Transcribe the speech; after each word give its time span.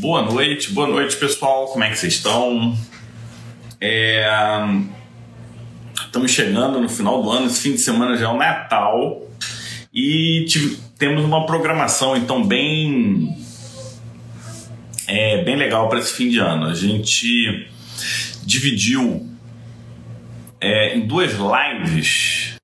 Boa 0.00 0.22
noite, 0.22 0.72
boa 0.72 0.86
noite 0.86 1.16
pessoal, 1.16 1.66
como 1.66 1.82
é 1.84 1.90
que 1.90 1.96
vocês 1.96 2.14
estão? 2.14 2.76
É... 3.80 4.26
Estamos 6.04 6.30
chegando 6.30 6.80
no 6.80 6.88
final 6.88 7.22
do 7.22 7.30
ano, 7.30 7.46
esse 7.46 7.60
fim 7.60 7.72
de 7.72 7.78
semana 7.78 8.16
já 8.16 8.26
é 8.26 8.28
o 8.28 8.36
Natal 8.36 9.31
e 9.92 10.44
tive... 10.48 10.76
temos 10.98 11.24
uma 11.24 11.44
programação 11.44 12.16
então 12.16 12.46
bem 12.46 13.36
é, 15.06 15.44
bem 15.44 15.56
legal 15.56 15.88
para 15.88 15.98
esse 15.98 16.14
fim 16.14 16.28
de 16.28 16.38
ano. 16.38 16.66
A 16.66 16.74
gente 16.74 17.68
dividiu 18.44 19.28
é, 20.60 20.96
em 20.96 21.06
duas 21.06 21.32
lives 21.32 22.56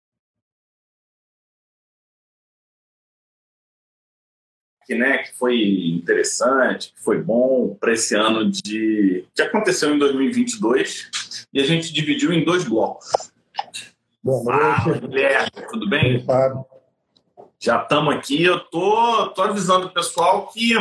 que, 4.87 4.95
né, 4.95 5.19
que 5.19 5.37
foi 5.37 5.91
interessante, 5.91 6.95
que 6.95 7.03
foi 7.03 7.21
bom 7.21 7.77
para 7.79 7.93
esse 7.93 8.15
ano 8.15 8.51
de 8.51 9.27
que 9.35 9.43
aconteceu 9.43 9.95
em 9.95 9.99
2022 9.99 11.11
e 11.53 11.61
a 11.61 11.65
gente 11.65 11.93
dividiu 11.93 12.33
em 12.33 12.43
dois 12.43 12.65
blocos. 12.65 13.11
Boa 14.23 14.85
noite. 14.85 15.07
Guilherme, 15.07 15.51
tudo 15.71 15.89
bem? 15.89 16.25
Fábio. 16.25 16.78
Já 17.61 17.83
estamos 17.83 18.15
aqui. 18.15 18.43
Eu 18.43 18.61
tô, 18.61 19.29
tô 19.31 19.43
avisando 19.43 19.87
o 19.87 19.93
pessoal 19.93 20.47
que 20.49 20.75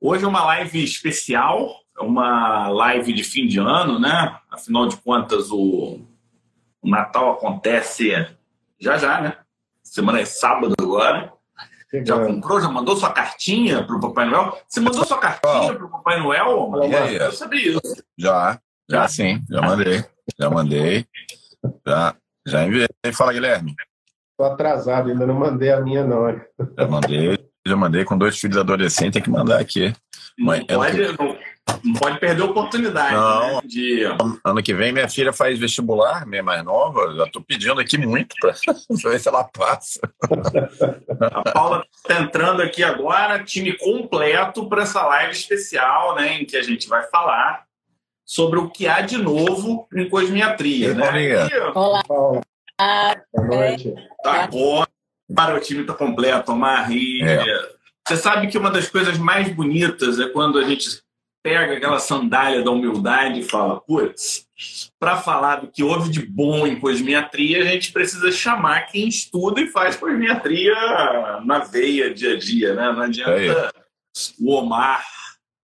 hoje 0.00 0.24
é 0.24 0.28
uma 0.28 0.44
live 0.44 0.82
especial, 0.82 1.74
é 1.98 2.02
uma 2.02 2.68
live 2.68 3.12
de 3.12 3.22
fim 3.22 3.46
de 3.46 3.58
ano, 3.58 3.98
né? 3.98 4.38
Afinal 4.50 4.88
de 4.88 4.96
contas, 4.96 5.50
o, 5.50 6.00
o 6.82 6.88
Natal 6.88 7.32
acontece 7.32 8.10
já 8.80 8.96
já, 8.96 9.20
né? 9.20 9.36
Semana 9.82 10.20
é 10.20 10.24
sábado 10.24 10.74
agora. 10.78 11.32
Já 12.04 12.26
comprou? 12.26 12.60
Já 12.60 12.68
mandou 12.68 12.96
sua 12.96 13.12
cartinha 13.12 13.84
para 13.84 13.94
o 13.94 14.00
Papai 14.00 14.26
Noel? 14.28 14.58
Você 14.66 14.80
mandou 14.80 15.04
sua 15.04 15.18
cartinha 15.18 15.74
para 15.74 15.84
o 15.84 15.90
Papai 15.90 16.18
Noel? 16.18 16.82
Aí? 16.82 17.14
Eu 17.14 17.32
sabia 17.32 17.70
isso. 17.70 18.04
Já, 18.18 18.58
já 18.90 19.06
sim, 19.06 19.40
já 19.48 19.62
mandei. 19.62 20.04
Já 20.38 20.50
mandei. 20.50 21.06
Já, 21.86 22.16
já 22.44 22.64
enviei. 22.64 22.88
Fala, 23.12 23.32
Guilherme. 23.32 23.76
Estou 24.34 24.46
atrasado, 24.52 25.10
ainda 25.10 25.24
não 25.26 25.34
mandei 25.34 25.70
a 25.70 25.80
minha, 25.80 26.04
não. 26.04 26.28
Já 26.76 26.88
mandei, 26.88 27.38
já 27.64 27.76
mandei 27.76 28.04
com 28.04 28.18
dois 28.18 28.36
filhos 28.36 28.56
adolescentes, 28.56 29.12
tem 29.12 29.22
que 29.22 29.30
mandar 29.30 29.60
aqui. 29.60 29.92
Não, 30.36 30.46
Mãe, 30.46 30.64
é 30.68 30.76
o 30.76 30.80
pode, 30.80 30.96
que- 30.96 31.22
não, 31.22 31.38
não 31.84 31.92
pode 32.00 32.18
perder 32.18 32.42
a 32.42 32.46
oportunidade 32.46 33.14
Não. 33.14 33.54
né, 33.54 33.60
de... 33.64 34.02
Ano 34.44 34.60
que 34.60 34.74
vem 34.74 34.92
minha 34.92 35.08
filha 35.08 35.32
faz 35.32 35.56
vestibular, 35.56 36.26
minha 36.26 36.42
mais 36.42 36.64
nova. 36.64 37.14
Já 37.16 37.24
estou 37.26 37.42
pedindo 37.46 37.80
aqui 37.80 37.96
muito 37.96 38.34
para 38.40 38.52
ver 39.08 39.20
se 39.20 39.28
ela 39.28 39.44
passa. 39.44 40.00
A 41.20 41.52
Paula 41.52 41.84
está 41.94 42.20
entrando 42.20 42.60
aqui 42.60 42.82
agora, 42.82 43.44
time 43.44 43.72
completo 43.78 44.68
para 44.68 44.82
essa 44.82 45.00
live 45.06 45.32
especial, 45.32 46.16
né, 46.16 46.40
em 46.40 46.44
que 46.44 46.56
a 46.56 46.62
gente 46.62 46.88
vai 46.88 47.04
falar 47.04 47.62
sobre 48.26 48.58
o 48.58 48.68
que 48.68 48.88
há 48.88 49.00
de 49.00 49.16
novo 49.16 49.86
em 49.94 50.08
cosmiatria. 50.08 50.92
Né? 50.92 51.48
Olá, 51.72 52.02
Paula, 52.88 53.24
boa 53.34 53.46
noite. 53.46 53.94
agora 55.30 55.56
o 55.56 55.60
time 55.60 55.80
está 55.82 55.94
completo, 55.94 56.52
Omar. 56.52 56.90
E 56.92 57.22
É. 57.22 57.42
você 58.06 58.16
sabe 58.16 58.48
que 58.48 58.58
uma 58.58 58.70
das 58.70 58.88
coisas 58.88 59.16
mais 59.16 59.48
bonitas 59.54 60.20
é 60.20 60.28
quando 60.28 60.58
a 60.58 60.64
gente 60.64 61.02
pega 61.42 61.74
aquela 61.76 61.98
sandália 61.98 62.62
da 62.62 62.70
humildade 62.70 63.40
e 63.40 63.44
fala, 63.44 63.80
putz, 63.80 64.46
para 64.98 65.16
falar 65.18 65.56
do 65.56 65.68
que 65.68 65.82
houve 65.82 66.10
de 66.10 66.24
bom 66.24 66.66
em 66.66 66.78
cosmiatria, 66.80 67.62
a 67.62 67.66
gente 67.66 67.92
precisa 67.92 68.30
chamar 68.32 68.86
quem 68.86 69.08
estuda 69.08 69.60
e 69.60 69.66
faz 69.68 69.94
cosmiatria 69.96 70.74
na 71.44 71.58
veia, 71.60 72.12
dia 72.14 72.34
a 72.34 72.38
dia, 72.38 72.74
né? 72.74 72.90
Não 72.92 73.02
adianta 73.02 73.72
o 74.40 74.52
Omar 74.54 75.04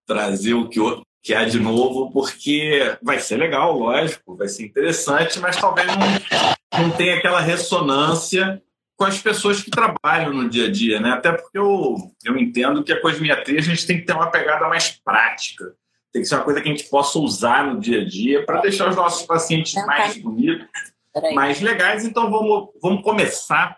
trazer 0.06 0.54
o 0.54 0.68
que, 0.68 0.80
o- 0.82 1.02
que 1.24 1.34
há 1.34 1.46
de 1.46 1.60
novo, 1.60 2.12
porque 2.12 2.98
vai 3.02 3.20
ser 3.20 3.38
legal, 3.38 3.78
lógico, 3.78 4.36
vai 4.36 4.48
ser 4.50 4.66
interessante, 4.66 5.40
mas 5.40 5.56
talvez 5.58 5.88
não, 5.88 6.59
não 6.74 6.92
tenha 6.92 7.18
aquela 7.18 7.40
ressonância 7.40 8.62
com 8.96 9.06
as 9.06 9.18
pessoas 9.18 9.62
que 9.62 9.72
trabalham 9.72 10.34
no 10.34 10.50
dia 10.50 10.66
a 10.66 10.72
dia, 10.72 11.00
né? 11.00 11.12
Até 11.12 11.32
porque 11.32 11.58
eu, 11.58 11.96
eu 12.26 12.38
entendo 12.38 12.84
que 12.84 12.92
a 12.92 13.02
cosmiatria 13.02 13.60
a 13.60 13.64
gente 13.64 13.88
tem 13.88 13.98
que 13.98 14.06
ter 14.06 14.14
uma 14.14 14.30
pegada 14.30 14.68
mais 14.68 14.92
prática. 14.92 15.74
Tem 16.12 16.22
que 16.22 16.28
ser 16.28 16.36
uma 16.36 16.44
coisa 16.44 16.60
que 16.60 16.68
a 16.68 16.72
gente 16.72 16.90
possa 16.90 17.18
usar 17.18 17.66
no 17.66 17.80
dia 17.80 18.02
a 18.02 18.06
dia 18.06 18.46
para 18.46 18.62
deixar 18.62 18.90
os 18.90 18.96
nossos 18.96 19.26
pacientes 19.26 19.74
mais 19.86 20.18
bonitos, 20.18 20.68
mais 21.34 21.62
legais. 21.62 22.04
Então 22.04 22.30
vamos, 22.30 22.70
vamos 22.82 23.02
começar 23.02 23.78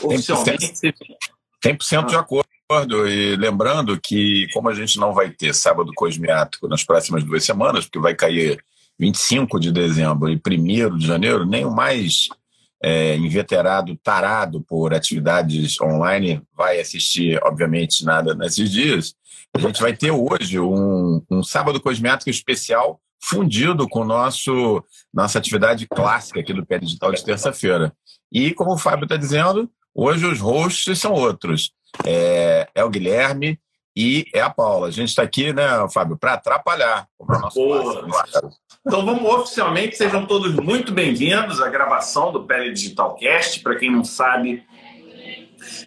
oficialmente. 0.00 0.72
100% 1.64 2.06
de 2.06 2.16
acordo. 2.16 2.48
E 3.08 3.36
lembrando 3.36 4.00
que, 4.00 4.46
como 4.52 4.68
a 4.68 4.74
gente 4.74 4.98
não 4.98 5.12
vai 5.12 5.30
ter 5.30 5.54
sábado 5.54 5.92
cosmiático 5.94 6.68
nas 6.68 6.84
próximas 6.84 7.24
duas 7.24 7.44
semanas, 7.44 7.84
porque 7.84 7.98
vai 7.98 8.14
cair 8.14 8.64
25 8.98 9.58
de 9.58 9.72
dezembro 9.72 10.30
e 10.30 10.36
1 10.36 10.96
de 10.96 11.06
janeiro, 11.06 11.44
nem 11.44 11.64
o 11.64 11.70
mais 11.70 12.28
é, 12.82 13.16
inveterado, 13.16 13.96
tarado 14.02 14.60
por 14.62 14.92
atividades 14.92 15.80
online 15.80 16.42
vai 16.56 16.80
assistir, 16.80 17.38
obviamente, 17.42 18.04
nada 18.04 18.34
nesses 18.34 18.70
dias. 18.70 19.14
A 19.54 19.60
gente 19.60 19.80
vai 19.80 19.94
ter 19.94 20.10
hoje 20.10 20.58
um, 20.58 21.22
um 21.30 21.42
sábado 21.42 21.80
cosmiático 21.80 22.30
especial 22.30 23.00
fundido 23.22 23.88
com 23.88 24.04
nosso 24.04 24.82
nossa 25.14 25.38
atividade 25.38 25.86
clássica 25.86 26.40
aqui 26.40 26.52
do 26.52 26.66
Pé 26.66 26.78
Digital 26.78 27.12
de 27.12 27.24
terça-feira. 27.24 27.92
E, 28.32 28.52
como 28.52 28.72
o 28.72 28.78
Fábio 28.78 29.04
está 29.04 29.16
dizendo, 29.16 29.70
hoje 29.94 30.26
os 30.26 30.40
hosts 30.40 30.98
são 30.98 31.12
outros 31.12 31.72
é, 32.04 32.68
é 32.74 32.84
o 32.84 32.90
Guilherme 32.90 33.58
e 33.96 34.26
é 34.34 34.40
a 34.40 34.50
Paula. 34.50 34.88
A 34.88 34.90
gente 34.90 35.08
está 35.08 35.22
aqui, 35.22 35.52
né, 35.52 35.66
Fábio, 35.92 36.16
para 36.16 36.34
atrapalhar. 36.34 37.06
como 37.16 37.34
é 37.34 37.38
nosso 37.38 37.58
Boa. 37.58 38.04
clássico. 38.04 38.50
Então 38.86 39.04
vamos 39.04 39.30
oficialmente, 39.30 39.96
sejam 39.96 40.26
todos 40.26 40.54
muito 40.56 40.92
bem-vindos 40.92 41.60
à 41.60 41.68
gravação 41.68 42.32
do 42.32 42.44
Pele 42.44 42.72
Digital 42.72 43.14
Cast. 43.14 43.60
Para 43.60 43.76
quem 43.76 43.90
não 43.90 44.02
sabe, 44.02 44.64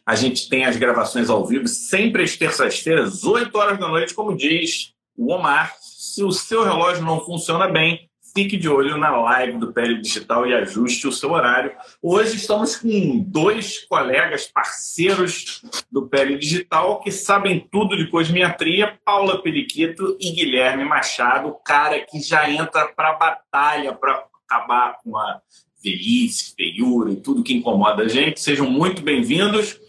a 0.05 0.15
gente 0.15 0.47
tem 0.47 0.65
as 0.65 0.77
gravações 0.77 1.29
ao 1.29 1.45
vivo 1.45 1.67
sempre 1.67 2.23
às 2.23 2.37
terças-feiras, 2.37 3.23
8 3.23 3.53
horas 3.57 3.77
da 3.77 3.87
noite, 3.87 4.13
como 4.13 4.35
diz 4.35 4.93
o 5.17 5.33
Omar. 5.33 5.75
Se 5.81 6.23
o 6.23 6.31
seu 6.31 6.63
relógio 6.63 7.03
não 7.03 7.19
funciona 7.19 7.67
bem, 7.67 8.09
fique 8.35 8.57
de 8.57 8.67
olho 8.67 8.97
na 8.97 9.15
live 9.15 9.57
do 9.57 9.71
Pele 9.71 10.01
Digital 10.01 10.45
e 10.45 10.53
ajuste 10.53 11.07
o 11.07 11.11
seu 11.11 11.31
horário. 11.31 11.71
Hoje 12.01 12.35
estamos 12.35 12.75
com 12.75 13.23
dois 13.25 13.85
colegas 13.85 14.45
parceiros 14.45 15.63
do 15.89 16.05
Pele 16.05 16.37
Digital 16.37 16.99
que 16.99 17.11
sabem 17.13 17.65
tudo 17.71 17.95
de 17.95 18.07
cosmiatria, 18.07 18.99
Paula 19.05 19.41
Periquito 19.41 20.17
e 20.19 20.31
Guilherme 20.31 20.83
Machado, 20.83 21.47
o 21.47 21.53
cara 21.53 21.97
que 22.01 22.19
já 22.19 22.49
entra 22.49 22.89
para 22.89 23.11
a 23.11 23.15
batalha 23.15 23.93
para 23.93 24.25
acabar 24.45 24.99
com 25.01 25.17
a 25.17 25.39
velhice, 25.81 26.53
feiura 26.57 27.11
e 27.11 27.15
tudo 27.15 27.41
que 27.41 27.53
incomoda 27.53 28.03
a 28.03 28.07
gente. 28.09 28.41
Sejam 28.41 28.69
muito 28.69 29.01
bem-vindos. 29.01 29.79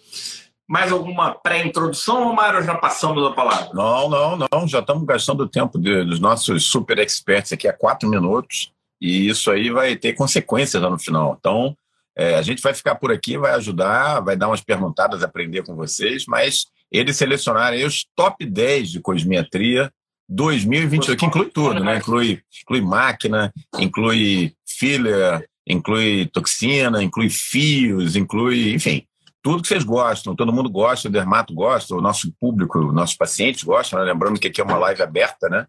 Mais 0.68 0.90
alguma 0.90 1.32
pré-introdução, 1.32 2.28
Omar, 2.30 2.56
ou 2.56 2.62
já 2.62 2.74
passamos 2.74 3.24
a 3.24 3.30
palavra? 3.32 3.70
Não, 3.72 4.08
não, 4.08 4.36
não. 4.36 4.66
Já 4.66 4.80
estamos 4.80 5.04
gastando 5.04 5.42
o 5.44 5.48
tempo 5.48 5.78
de- 5.78 6.04
dos 6.04 6.18
nossos 6.18 6.64
super 6.64 6.98
experts 6.98 7.52
aqui 7.52 7.68
a 7.68 7.72
quatro 7.72 8.08
minutos 8.08 8.72
e 9.00 9.28
isso 9.28 9.50
aí 9.50 9.70
vai 9.70 9.94
ter 9.94 10.14
consequências 10.14 10.82
lá 10.82 10.90
no 10.90 10.98
final. 10.98 11.36
Então, 11.38 11.76
é, 12.16 12.34
a 12.34 12.42
gente 12.42 12.60
vai 12.62 12.74
ficar 12.74 12.96
por 12.96 13.12
aqui, 13.12 13.38
vai 13.38 13.52
ajudar, 13.52 14.20
vai 14.20 14.36
dar 14.36 14.48
umas 14.48 14.60
perguntadas, 14.62 15.22
aprender 15.22 15.62
com 15.62 15.76
vocês, 15.76 16.24
mas 16.26 16.66
eles 16.90 17.16
selecionaram 17.16 17.76
aí 17.76 17.84
os 17.84 18.04
top 18.16 18.44
10 18.44 18.90
de 18.90 19.00
cosmiatria 19.00 19.92
2028, 20.28 21.18
que 21.18 21.26
inclui 21.26 21.46
tudo, 21.50 21.82
né? 21.84 21.98
Inclui, 21.98 22.40
inclui 22.62 22.80
máquina, 22.80 23.52
inclui 23.78 24.52
filler, 24.66 25.48
inclui 25.66 26.26
toxina, 26.32 27.02
inclui 27.02 27.28
fios, 27.30 28.16
inclui, 28.16 28.72
enfim, 28.74 29.04
tudo 29.46 29.62
que 29.62 29.68
vocês 29.68 29.84
gostam, 29.84 30.34
todo 30.34 30.52
mundo 30.52 30.68
gosta, 30.68 31.06
o 31.06 31.10
dermato 31.10 31.54
gosta, 31.54 31.94
o 31.94 32.00
nosso 32.00 32.32
público, 32.40 32.80
nossos 32.90 33.16
pacientes 33.16 33.62
gostam, 33.62 34.00
né? 34.00 34.04
lembrando 34.04 34.40
que 34.40 34.48
aqui 34.48 34.60
é 34.60 34.64
uma 34.64 34.76
live 34.76 35.00
aberta, 35.00 35.48
né? 35.48 35.68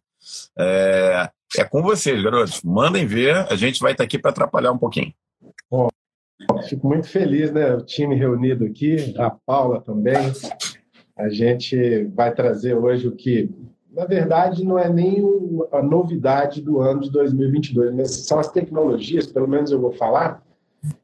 É, 0.58 1.30
é 1.60 1.64
com 1.64 1.84
vocês, 1.84 2.20
garotos. 2.24 2.64
Mandem 2.64 3.06
ver, 3.06 3.36
a 3.36 3.56
gente 3.56 3.80
vai 3.80 3.92
estar 3.92 4.04
aqui 4.04 4.18
para 4.18 4.32
atrapalhar 4.32 4.72
um 4.72 4.80
pouquinho. 4.80 5.14
Fico 6.68 6.88
muito 6.88 7.08
feliz, 7.08 7.52
né? 7.52 7.76
O 7.76 7.84
time 7.84 8.16
reunido 8.16 8.66
aqui, 8.66 9.14
a 9.16 9.30
Paula 9.30 9.80
também. 9.80 10.34
A 11.16 11.30
gente 11.30 12.06
vai 12.16 12.34
trazer 12.34 12.74
hoje 12.74 13.08
o 13.08 13.16
que, 13.16 13.48
na 13.92 14.06
verdade, 14.06 14.66
não 14.66 14.80
é 14.80 14.90
nem 14.90 15.24
a 15.72 15.84
novidade 15.84 16.64
do 16.64 16.82
ano 16.82 17.02
de 17.02 17.12
2022, 17.12 17.94
mas 17.94 18.26
são 18.26 18.40
as 18.40 18.52
tecnologias, 18.52 19.28
pelo 19.28 19.48
menos 19.48 19.70
eu 19.70 19.80
vou 19.80 19.92
falar, 19.92 20.44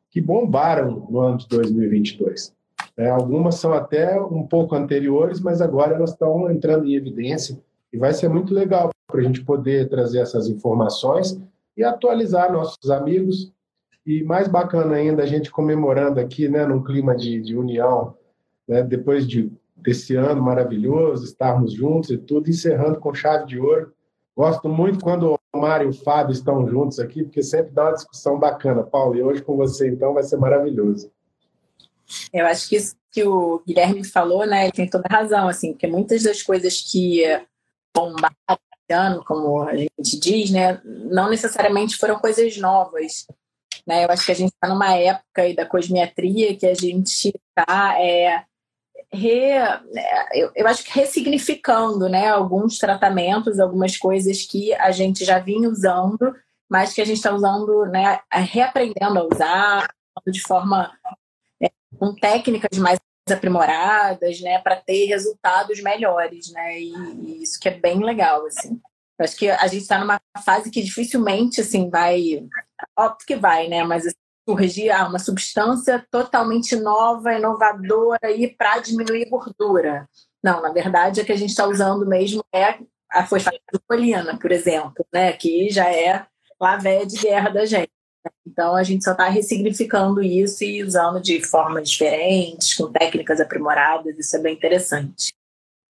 que 0.09 0.19
bombaram 0.19 1.07
no 1.07 1.19
ano 1.19 1.37
de 1.37 1.47
2022. 1.47 2.51
É, 2.97 3.09
algumas 3.09 3.55
são 3.55 3.73
até 3.73 4.21
um 4.21 4.45
pouco 4.45 4.75
anteriores, 4.75 5.39
mas 5.39 5.61
agora 5.61 5.95
elas 5.95 6.11
estão 6.11 6.49
entrando 6.51 6.85
em 6.85 6.95
evidência 6.95 7.59
e 7.91 7.97
vai 7.97 8.13
ser 8.13 8.29
muito 8.29 8.53
legal 8.53 8.89
para 9.07 9.19
a 9.19 9.23
gente 9.23 9.43
poder 9.43 9.89
trazer 9.89 10.19
essas 10.19 10.47
informações 10.47 11.39
e 11.75 11.83
atualizar 11.83 12.51
nossos 12.51 12.89
amigos. 12.89 13.51
E 14.05 14.23
mais 14.23 14.47
bacana 14.47 14.95
ainda, 14.95 15.23
a 15.23 15.25
gente 15.25 15.51
comemorando 15.51 16.19
aqui, 16.19 16.47
né, 16.49 16.65
num 16.65 16.83
clima 16.83 17.15
de, 17.15 17.41
de 17.41 17.55
união, 17.55 18.15
né, 18.67 18.83
depois 18.83 19.27
de, 19.27 19.51
desse 19.75 20.15
ano 20.15 20.41
maravilhoso, 20.41 21.23
estarmos 21.23 21.73
juntos 21.73 22.09
e 22.09 22.17
tudo, 22.17 22.49
encerrando 22.49 22.99
com 22.99 23.13
chave 23.13 23.45
de 23.45 23.59
ouro. 23.59 23.93
Gosto 24.35 24.67
muito 24.67 25.03
quando 25.03 25.35
o 25.53 25.57
Mário 25.59 25.87
e 25.87 25.89
o 25.89 25.93
Fábio 25.93 26.33
estão 26.33 26.67
juntos 26.67 26.99
aqui, 26.99 27.23
porque 27.23 27.41
sempre 27.41 27.71
dá 27.71 27.85
uma 27.85 27.93
discussão 27.93 28.37
bacana. 28.37 28.83
Paulo, 28.83 29.15
e 29.15 29.23
hoje 29.23 29.41
com 29.41 29.55
você, 29.55 29.87
então, 29.87 30.13
vai 30.13 30.23
ser 30.23 30.37
maravilhoso. 30.37 31.11
Eu 32.31 32.45
acho 32.45 32.69
que 32.69 32.75
isso 32.75 32.95
que 33.11 33.23
o 33.23 33.61
Guilherme 33.65 34.03
falou, 34.03 34.45
né, 34.45 34.63
ele 34.63 34.71
tem 34.71 34.89
toda 34.89 35.07
razão, 35.07 35.47
assim, 35.47 35.73
porque 35.73 35.85
muitas 35.85 36.23
das 36.23 36.41
coisas 36.41 36.81
que 36.81 37.21
bombaram 37.95 38.33
ano, 38.91 39.23
como 39.23 39.61
a 39.61 39.75
gente 39.75 40.19
diz, 40.19 40.51
né, 40.51 40.81
não 40.83 41.29
necessariamente 41.29 41.97
foram 41.97 42.19
coisas 42.19 42.57
novas. 42.57 43.25
Né? 43.87 44.05
Eu 44.05 44.09
acho 44.09 44.25
que 44.25 44.31
a 44.31 44.35
gente 44.35 44.51
está 44.53 44.67
numa 44.67 44.95
época 44.95 45.53
da 45.55 45.65
cosmetria 45.65 46.55
que 46.55 46.65
a 46.65 46.73
gente 46.73 47.33
está 47.57 47.99
é, 47.99 48.43
re, 49.11 49.51
eu, 50.33 50.51
eu, 50.55 50.67
acho 50.67 50.83
que 50.83 50.91
ressignificando 50.91 52.09
né, 52.09 52.29
alguns 52.29 52.77
tratamentos, 52.77 53.59
algumas 53.59 53.97
coisas 53.97 54.43
que 54.43 54.73
a 54.73 54.91
gente 54.91 55.25
já 55.25 55.39
vinha 55.39 55.69
usando, 55.69 56.35
mas 56.69 56.93
que 56.93 57.01
a 57.01 57.05
gente 57.05 57.17
está 57.17 57.33
usando, 57.33 57.85
né, 57.85 58.19
reaprendendo 58.31 59.19
a 59.19 59.27
usar 59.27 59.93
de 60.27 60.41
forma 60.41 60.91
é, 61.05 61.09
com 61.97 62.13
técnicas 62.15 62.77
mais 62.77 62.99
aprimoradas, 63.31 64.41
né, 64.41 64.59
para 64.59 64.75
ter 64.75 65.05
resultados 65.05 65.81
melhores, 65.81 66.51
né, 66.51 66.79
e, 66.79 66.93
e, 66.93 67.43
isso 67.43 67.59
que 67.59 67.69
é 67.69 67.79
bem 67.79 68.03
legal, 68.03 68.45
assim. 68.45 68.79
Eu 69.17 69.25
acho 69.25 69.35
que 69.37 69.49
a 69.49 69.67
gente 69.67 69.83
está 69.83 69.99
numa 69.99 70.19
fase 70.43 70.69
que 70.69 70.81
dificilmente, 70.81 71.61
assim, 71.61 71.89
vai, 71.89 72.45
óbvio 72.97 73.25
que 73.25 73.35
vai, 73.35 73.67
né, 73.67 73.83
mas 73.83 74.05
assim, 74.05 74.15
surgir 74.47 74.89
ah, 74.89 75.07
uma 75.07 75.19
substância 75.19 76.05
totalmente 76.11 76.75
nova, 76.75 77.33
inovadora 77.33 78.19
aí 78.23 78.53
para 78.53 78.79
diminuir 78.79 79.29
gordura. 79.29 80.09
Não, 80.43 80.61
na 80.61 80.73
verdade, 80.73 81.21
a 81.21 81.25
que 81.25 81.31
a 81.31 81.37
gente 81.37 81.51
está 81.51 81.65
usando 81.65 82.05
mesmo 82.05 82.43
é 82.53 82.77
a 83.09 83.25
fosfatidilcolina, 83.25 84.37
por 84.37 84.51
exemplo, 84.51 85.05
né, 85.13 85.31
que 85.33 85.69
já 85.69 85.89
é 85.89 86.25
a 86.59 86.77
velha 86.77 87.05
de 87.05 87.17
guerra 87.17 87.49
da 87.49 87.65
gente. 87.65 87.91
Então 88.45 88.75
a 88.75 88.83
gente 88.83 89.03
só 89.03 89.11
está 89.11 89.27
ressignificando 89.29 90.21
isso 90.21 90.63
e 90.63 90.83
usando 90.83 91.21
de 91.21 91.41
formas 91.41 91.89
diferentes, 91.89 92.73
com 92.75 92.91
técnicas 92.91 93.39
aprimoradas, 93.39 94.17
isso 94.17 94.35
é 94.35 94.39
bem 94.39 94.53
interessante. 94.53 95.33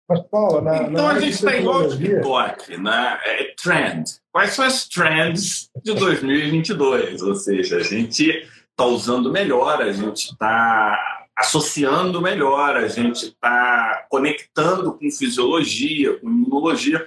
Mas, 0.08 0.22
Paula, 0.28 0.62
na, 0.62 0.84
então 0.84 1.08
na 1.08 1.12
a 1.12 1.20
gente 1.20 1.34
está 1.34 1.56
igual 1.56 1.82
ao 1.82 1.90
TikTok, 1.90 2.78
né? 2.78 3.20
É 3.26 3.56
trend. 3.62 4.04
Quais 4.32 4.52
são 4.52 4.66
as 4.66 4.88
trends 4.88 5.70
de 5.84 5.94
2022? 5.94 7.24
Ou 7.24 7.36
seja, 7.36 7.78
a 7.78 7.84
gente 7.84 8.30
está 8.70 8.86
usando 8.86 9.32
melhor, 9.32 9.82
a 9.82 9.92
gente 9.92 10.32
está 10.32 11.26
associando 11.36 12.22
melhor, 12.22 12.78
a 12.78 12.88
gente 12.88 13.26
está 13.26 14.06
conectando 14.10 14.94
com 14.94 15.12
fisiologia, 15.12 16.18
com 16.20 16.28
imunologia 16.28 17.06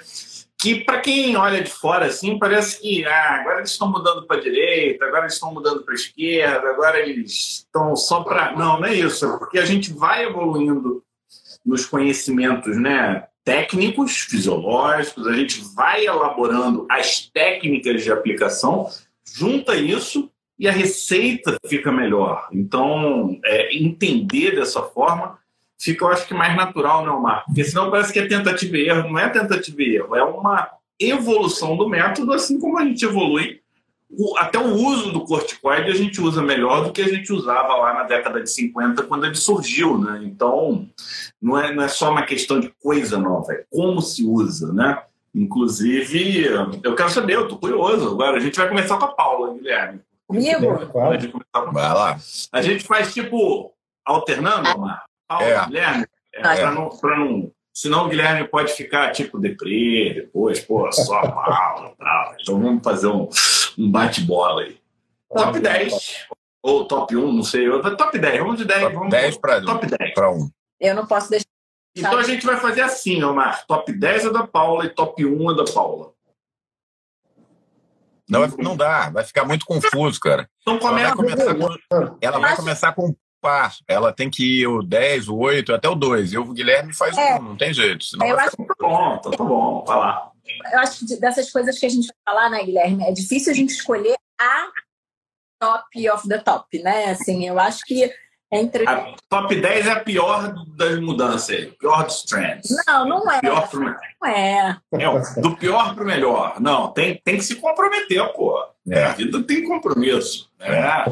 que 0.60 0.84
para 0.84 1.00
quem 1.00 1.36
olha 1.36 1.62
de 1.62 1.70
fora 1.70 2.06
assim 2.06 2.38
parece 2.38 2.80
que 2.80 3.04
ah, 3.04 3.36
agora 3.40 3.58
eles 3.58 3.70
estão 3.70 3.90
mudando 3.90 4.26
para 4.26 4.36
a 4.36 4.40
direita, 4.40 5.04
agora 5.04 5.22
eles 5.22 5.34
estão 5.34 5.54
mudando 5.54 5.84
para 5.84 5.94
a 5.94 5.96
esquerda, 5.96 6.68
agora 6.68 6.98
eles 6.98 7.60
estão 7.64 7.94
só 7.94 8.22
para 8.22 8.52
não, 8.56 8.80
não 8.80 8.86
é 8.86 8.94
isso, 8.94 9.24
é 9.24 9.38
porque 9.38 9.58
a 9.58 9.64
gente 9.64 9.92
vai 9.92 10.24
evoluindo 10.24 11.02
nos 11.64 11.86
conhecimentos, 11.86 12.76
né, 12.76 13.26
técnicos, 13.44 14.16
fisiológicos, 14.18 15.26
a 15.26 15.32
gente 15.32 15.62
vai 15.74 16.04
elaborando 16.04 16.86
as 16.90 17.20
técnicas 17.32 18.02
de 18.02 18.10
aplicação, 18.10 18.90
junta 19.24 19.76
isso 19.76 20.30
e 20.58 20.66
a 20.66 20.72
receita 20.72 21.56
fica 21.66 21.92
melhor. 21.92 22.48
Então, 22.52 23.38
é, 23.44 23.76
entender 23.76 24.56
dessa 24.56 24.82
forma 24.82 25.38
fica, 25.78 26.04
eu 26.04 26.08
acho 26.08 26.26
que, 26.26 26.34
mais 26.34 26.56
natural, 26.56 27.04
né, 27.04 27.10
Omar? 27.10 27.44
Porque 27.46 27.64
senão 27.64 27.90
parece 27.90 28.12
que 28.12 28.18
é 28.18 28.26
tentativa 28.26 28.76
e 28.76 28.88
erro. 28.88 29.10
Não 29.10 29.18
é 29.18 29.28
tentativa 29.28 29.82
e 29.82 29.96
erro, 29.96 30.16
é 30.16 30.22
uma 30.22 30.68
evolução 30.98 31.76
do 31.76 31.88
método, 31.88 32.32
assim 32.32 32.58
como 32.58 32.78
a 32.78 32.84
gente 32.84 33.04
evolui. 33.04 33.60
até 34.38 34.58
o 34.58 34.74
uso 34.74 35.12
do 35.12 35.24
corticoide 35.24 35.90
a 35.90 35.94
gente 35.94 36.20
usa 36.20 36.42
melhor 36.42 36.84
do 36.84 36.92
que 36.92 37.02
a 37.02 37.08
gente 37.08 37.32
usava 37.32 37.74
lá 37.76 37.94
na 37.94 38.02
década 38.02 38.42
de 38.42 38.50
50, 38.50 39.04
quando 39.04 39.26
ele 39.26 39.34
surgiu, 39.34 39.98
né? 39.98 40.20
Então, 40.24 40.88
não 41.40 41.58
é, 41.58 41.72
não 41.72 41.84
é 41.84 41.88
só 41.88 42.10
uma 42.10 42.22
questão 42.22 42.58
de 42.58 42.72
coisa 42.82 43.18
nova, 43.18 43.52
é 43.52 43.64
como 43.70 44.00
se 44.00 44.24
usa, 44.24 44.72
né? 44.72 45.00
Inclusive, 45.34 46.46
eu 46.82 46.96
quero 46.96 47.10
saber, 47.10 47.36
eu 47.36 47.46
tô 47.46 47.58
curioso. 47.58 48.08
Agora 48.08 48.38
a 48.38 48.40
gente 48.40 48.56
vai 48.56 48.66
começar 48.68 48.96
com 48.96 49.04
a 49.04 49.12
Paula, 49.12 49.54
Guilherme. 49.54 50.00
Comigo? 50.26 50.90
Vai 51.72 51.94
lá. 51.94 52.18
A 52.50 52.62
gente 52.62 52.84
faz 52.84 53.14
tipo 53.14 53.72
alternando, 54.04 54.68
Omar? 54.70 55.07
Paulo, 55.28 55.44
é. 55.44 55.66
Guilherme, 55.66 56.06
é, 56.34 56.38
é. 56.38 56.42
Pra 56.42 56.70
não, 56.72 56.88
pra 56.88 57.16
não, 57.18 57.52
senão 57.72 58.06
o 58.06 58.08
Guilherme 58.08 58.48
pode 58.48 58.72
ficar 58.72 59.12
tipo 59.12 59.38
deprê 59.38 60.14
depois, 60.14 60.60
pô, 60.60 60.90
só 60.90 61.18
a 61.18 61.30
Paula 61.30 61.94
tal. 61.98 62.34
Então 62.40 62.60
vamos 62.60 62.82
fazer 62.82 63.08
um, 63.08 63.28
um 63.78 63.90
bate-bola 63.90 64.62
aí. 64.62 64.80
Top 65.28 65.60
10. 65.60 66.26
Ou 66.62 66.86
top 66.86 67.14
1, 67.14 67.32
não 67.32 67.42
sei. 67.42 67.68
Top 67.96 68.18
10, 68.18 68.38
vamos 68.40 68.58
de 68.58 68.64
10. 68.64 68.80
Top 68.80 68.94
vamos, 68.94 69.10
10 69.10 69.36
para 69.38 69.62
top 69.62 69.86
10. 69.86 70.14
Para 70.14 70.30
1. 70.30 70.50
Eu 70.80 70.94
não 70.94 71.06
posso 71.06 71.30
deixar. 71.30 71.46
Então 71.96 72.18
a 72.18 72.22
gente 72.22 72.46
vai 72.46 72.56
fazer 72.58 72.80
assim, 72.80 73.22
Omar. 73.22 73.66
Top 73.66 73.92
10 73.92 74.26
é 74.26 74.30
da 74.30 74.46
Paula 74.46 74.86
e 74.86 74.90
top 74.90 75.24
1 75.24 75.50
é 75.50 75.56
da 75.56 75.64
Paula. 75.64 76.12
Não, 78.28 78.46
não 78.58 78.76
dá, 78.76 79.08
vai 79.08 79.24
ficar 79.24 79.44
muito 79.44 79.64
confuso, 79.64 80.20
cara. 80.20 80.48
Então 80.60 80.78
começa. 80.78 81.12
Ela 81.12 81.16
vai 81.16 81.36
começar 81.36 81.54
com, 81.54 82.18
ela 82.20 82.38
vai 82.38 82.56
começar 82.56 82.92
com 82.92 83.16
par. 83.40 83.76
Ela 83.86 84.12
tem 84.12 84.30
que 84.30 84.60
ir 84.60 84.66
o 84.66 84.82
10, 84.82 85.28
o 85.28 85.36
8, 85.36 85.74
até 85.74 85.88
o 85.88 85.94
2. 85.94 86.32
E 86.32 86.38
o 86.38 86.52
Guilherme 86.52 86.94
faz 86.94 87.16
é. 87.16 87.36
um, 87.36 87.42
não 87.42 87.56
tem 87.56 87.72
jeito. 87.72 88.04
Senão 88.04 88.26
eu 88.26 88.38
acho 88.38 88.56
que 88.56 88.64
tá 88.64 88.74
bom, 88.80 89.18
tá 89.18 89.30
bom, 89.30 89.84
vai 89.86 89.96
lá. 89.96 90.32
Eu 90.72 90.78
acho 90.80 91.06
que 91.06 91.16
dessas 91.20 91.50
coisas 91.50 91.78
que 91.78 91.86
a 91.86 91.88
gente 91.88 92.06
vai 92.06 92.34
falar, 92.34 92.50
né, 92.50 92.64
Guilherme, 92.64 93.04
é 93.04 93.12
difícil 93.12 93.52
a 93.52 93.54
gente 93.54 93.70
escolher 93.70 94.16
a 94.40 94.68
top 95.60 96.10
of 96.10 96.28
the 96.28 96.38
top, 96.38 96.82
né? 96.82 97.10
Assim, 97.10 97.46
eu 97.46 97.58
acho 97.58 97.84
que 97.84 98.10
entre... 98.50 98.88
A 98.88 99.14
top 99.28 99.54
10 99.54 99.86
é 99.86 99.90
a 99.90 100.00
pior 100.00 100.54
das 100.74 100.98
mudanças, 101.00 101.66
pior 101.78 102.04
dos 102.04 102.22
trends. 102.22 102.74
Não, 102.86 103.06
não 103.06 103.30
é. 103.30 103.40
Pior 103.40 103.68
pro... 103.68 103.80
Não 103.80 104.28
é. 104.28 104.80
é. 104.94 105.40
Do 105.40 105.54
pior 105.56 105.94
para 105.94 106.02
o 106.02 106.06
melhor. 106.06 106.58
Não, 106.58 106.88
tem, 106.92 107.20
tem 107.22 107.36
que 107.36 107.44
se 107.44 107.56
comprometer, 107.56 108.26
pô. 108.32 108.58
É. 108.88 109.04
A 109.04 109.12
vida 109.12 109.42
tem 109.42 109.68
compromisso. 109.68 110.50
Né? 110.58 111.04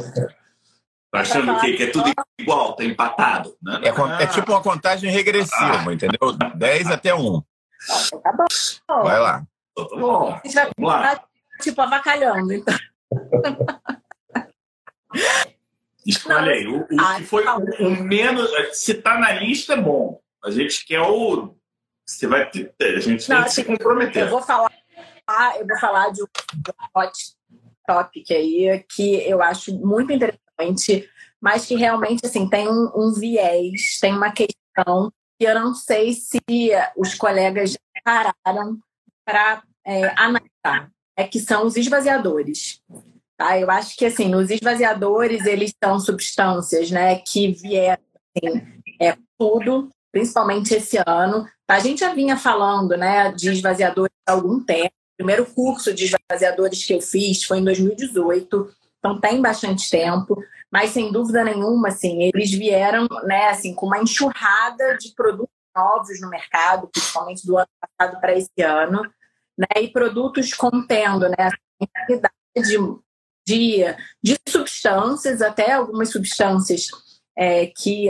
Tá 1.10 1.20
achando 1.20 1.52
o 1.52 1.60
quê? 1.60 1.72
Que 1.74 1.84
é 1.84 1.90
tudo 1.90 2.12
igual, 2.38 2.74
tá 2.74 2.84
empatado. 2.84 3.56
Né? 3.62 3.80
É, 3.84 4.22
é 4.22 4.26
tipo 4.26 4.52
uma 4.52 4.62
contagem 4.62 5.10
regressiva, 5.10 5.84
ah. 5.88 5.92
entendeu? 5.92 6.32
10 6.54 6.88
até 6.88 7.14
1. 7.14 7.42
Tá 8.22 8.32
bom. 8.32 9.02
Vai 9.02 9.20
lá. 9.20 9.44
Bom. 9.76 10.32
A 10.32 10.40
gente 10.44 10.54
vai 10.54 10.70
Vamos 10.78 10.92
lá. 10.92 11.24
tipo 11.60 11.80
avacalhando, 11.80 12.52
então. 12.52 12.74
Escolhe 16.04 16.50
aí. 16.50 16.66
O, 16.66 16.80
o 16.80 16.86
que 16.86 17.24
foi 17.24 17.44
o, 17.46 17.86
o, 17.86 17.90
menos. 18.02 18.50
Se 18.72 18.94
tá 18.94 19.18
na 19.18 19.32
lista, 19.32 19.74
é 19.74 19.80
bom. 19.80 20.20
A 20.44 20.50
gente 20.50 20.84
quer 20.86 21.00
o. 21.00 21.54
Você 22.06 22.26
vai 22.26 22.48
ter, 22.48 22.72
a 22.78 23.00
gente 23.00 23.28
Não, 23.28 23.36
tem 23.36 23.44
que 23.46 23.52
se 23.52 23.60
assim, 23.60 23.64
comprometer. 23.64 24.22
Eu 24.22 24.30
vou 24.30 24.40
falar, 24.40 24.70
eu 25.58 25.66
vou 25.66 25.78
falar 25.80 26.10
de 26.10 26.22
um 26.22 26.26
hot 26.94 27.12
topic 27.84 28.30
aí 28.30 28.84
que 28.94 29.28
eu 29.28 29.42
acho 29.42 29.76
muito 29.76 30.12
interessante 30.12 30.45
mas 31.40 31.66
que 31.66 31.76
realmente 31.76 32.24
assim 32.24 32.48
tem 32.48 32.68
um, 32.68 32.90
um 32.94 33.12
viés, 33.12 33.98
tem 34.00 34.12
uma 34.12 34.32
questão 34.32 35.12
que 35.38 35.46
eu 35.46 35.54
não 35.54 35.74
sei 35.74 36.12
se 36.12 36.40
os 36.96 37.14
colegas 37.14 37.76
pararam 38.04 38.78
para 39.24 39.62
é, 39.84 40.06
analisar, 40.16 40.90
é 41.16 41.24
que 41.24 41.38
são 41.40 41.66
os 41.66 41.76
esvaziadores. 41.76 42.80
Tá? 43.36 43.58
Eu 43.58 43.70
acho 43.70 43.96
que 43.96 44.06
assim, 44.06 44.28
nos 44.28 44.50
esvaziadores 44.50 45.44
eles 45.44 45.74
são 45.82 46.00
substâncias 46.00 46.90
né, 46.90 47.16
que 47.16 47.52
vieram 47.52 48.02
assim, 48.36 48.62
é, 49.00 49.16
tudo, 49.38 49.90
principalmente 50.10 50.74
esse 50.74 50.98
ano. 51.06 51.46
A 51.68 51.78
gente 51.78 52.00
já 52.00 52.14
vinha 52.14 52.36
falando 52.36 52.96
né, 52.96 53.30
de 53.32 53.50
esvaziadores 53.50 54.14
há 54.26 54.32
algum 54.32 54.62
tempo. 54.62 54.86
O 54.86 55.16
primeiro 55.16 55.46
curso 55.46 55.92
de 55.92 56.04
esvaziadores 56.04 56.84
que 56.84 56.94
eu 56.94 57.00
fiz 57.00 57.44
foi 57.44 57.58
em 57.58 57.64
2018 57.64 58.70
então 59.06 59.20
tem 59.20 59.40
bastante 59.40 59.88
tempo, 59.88 60.36
mas 60.70 60.90
sem 60.90 61.12
dúvida 61.12 61.44
nenhuma, 61.44 61.88
assim, 61.88 62.22
eles 62.22 62.50
vieram, 62.50 63.06
né, 63.24 63.48
assim, 63.48 63.72
com 63.74 63.86
uma 63.86 64.00
enxurrada 64.02 64.96
de 64.98 65.14
produtos 65.14 65.54
novos 65.74 66.20
no 66.20 66.28
mercado, 66.28 66.88
principalmente 66.88 67.46
do 67.46 67.56
ano 67.56 67.68
passado 67.80 68.20
para 68.20 68.34
esse 68.34 68.62
ano, 68.62 69.02
né, 69.56 69.80
e 69.80 69.88
produtos 69.88 70.52
contendo, 70.52 71.28
né, 71.28 71.50
de 72.56 73.06
de, 73.48 73.84
de 74.20 74.36
substâncias, 74.48 75.40
até 75.40 75.70
algumas 75.70 76.10
substâncias 76.10 76.88
é, 77.38 77.66
que 77.66 78.08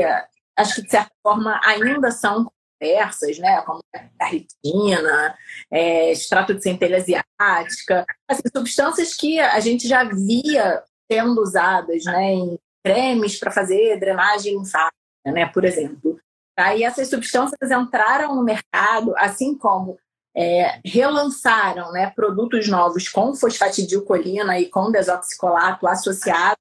acho 0.57 0.77
que 0.77 0.83
de 0.83 0.91
certa 0.91 1.13
forma 1.23 1.61
ainda 1.63 2.11
são 2.11 2.51
conversas, 2.87 3.39
né? 3.39 3.61
Como 3.63 3.81
a 4.21 4.27
ritina, 4.27 5.37
é, 5.71 6.13
extrato 6.13 6.55
de 6.55 6.63
centelha 6.63 6.99
asiática, 6.99 8.05
assim, 8.29 8.43
substâncias 8.55 9.15
que 9.15 9.39
a 9.41 9.61
gente 9.61 9.89
já 9.89 10.05
via 10.05 10.83
sendo 11.11 11.41
usadas, 11.41 12.05
né? 12.05 12.33
Em 12.33 12.59
cremes 12.85 13.39
para 13.39 13.51
fazer 13.51 13.99
drenagem 13.99 14.57
linfática, 14.57 14.95
né? 15.27 15.47
Por 15.47 15.65
exemplo. 15.65 16.19
Aí 16.59 16.83
essas 16.85 17.09
substâncias 17.09 17.71
entraram 17.71 18.35
no 18.35 18.43
mercado, 18.43 19.15
assim 19.19 19.57
como 19.57 19.99
é, 20.35 20.81
relançaram 20.85 21.93
né, 21.93 22.11
produtos 22.11 22.67
novos 22.69 23.09
com 23.09 23.35
fosfatidilcolina 23.35 24.59
e 24.59 24.69
com 24.71 24.91
desoxicolato 24.91 25.87
associado, 25.87 26.57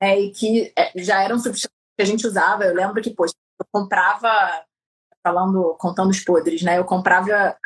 é, 0.00 0.18
e 0.18 0.30
que 0.32 0.72
é, 0.76 0.92
já 0.96 1.22
eram 1.22 1.38
substâncias 1.38 1.70
que 1.96 2.02
a 2.02 2.04
gente 2.04 2.26
usava. 2.26 2.64
Eu 2.64 2.74
lembro 2.74 3.00
que, 3.00 3.10
poxa, 3.10 3.34
eu 3.60 3.66
comprava, 3.72 4.28
falando, 5.26 5.74
contando 5.78 6.10
os 6.10 6.20
podres, 6.20 6.62
né? 6.62 6.78
Eu 6.78 6.84
comprava 6.84 7.56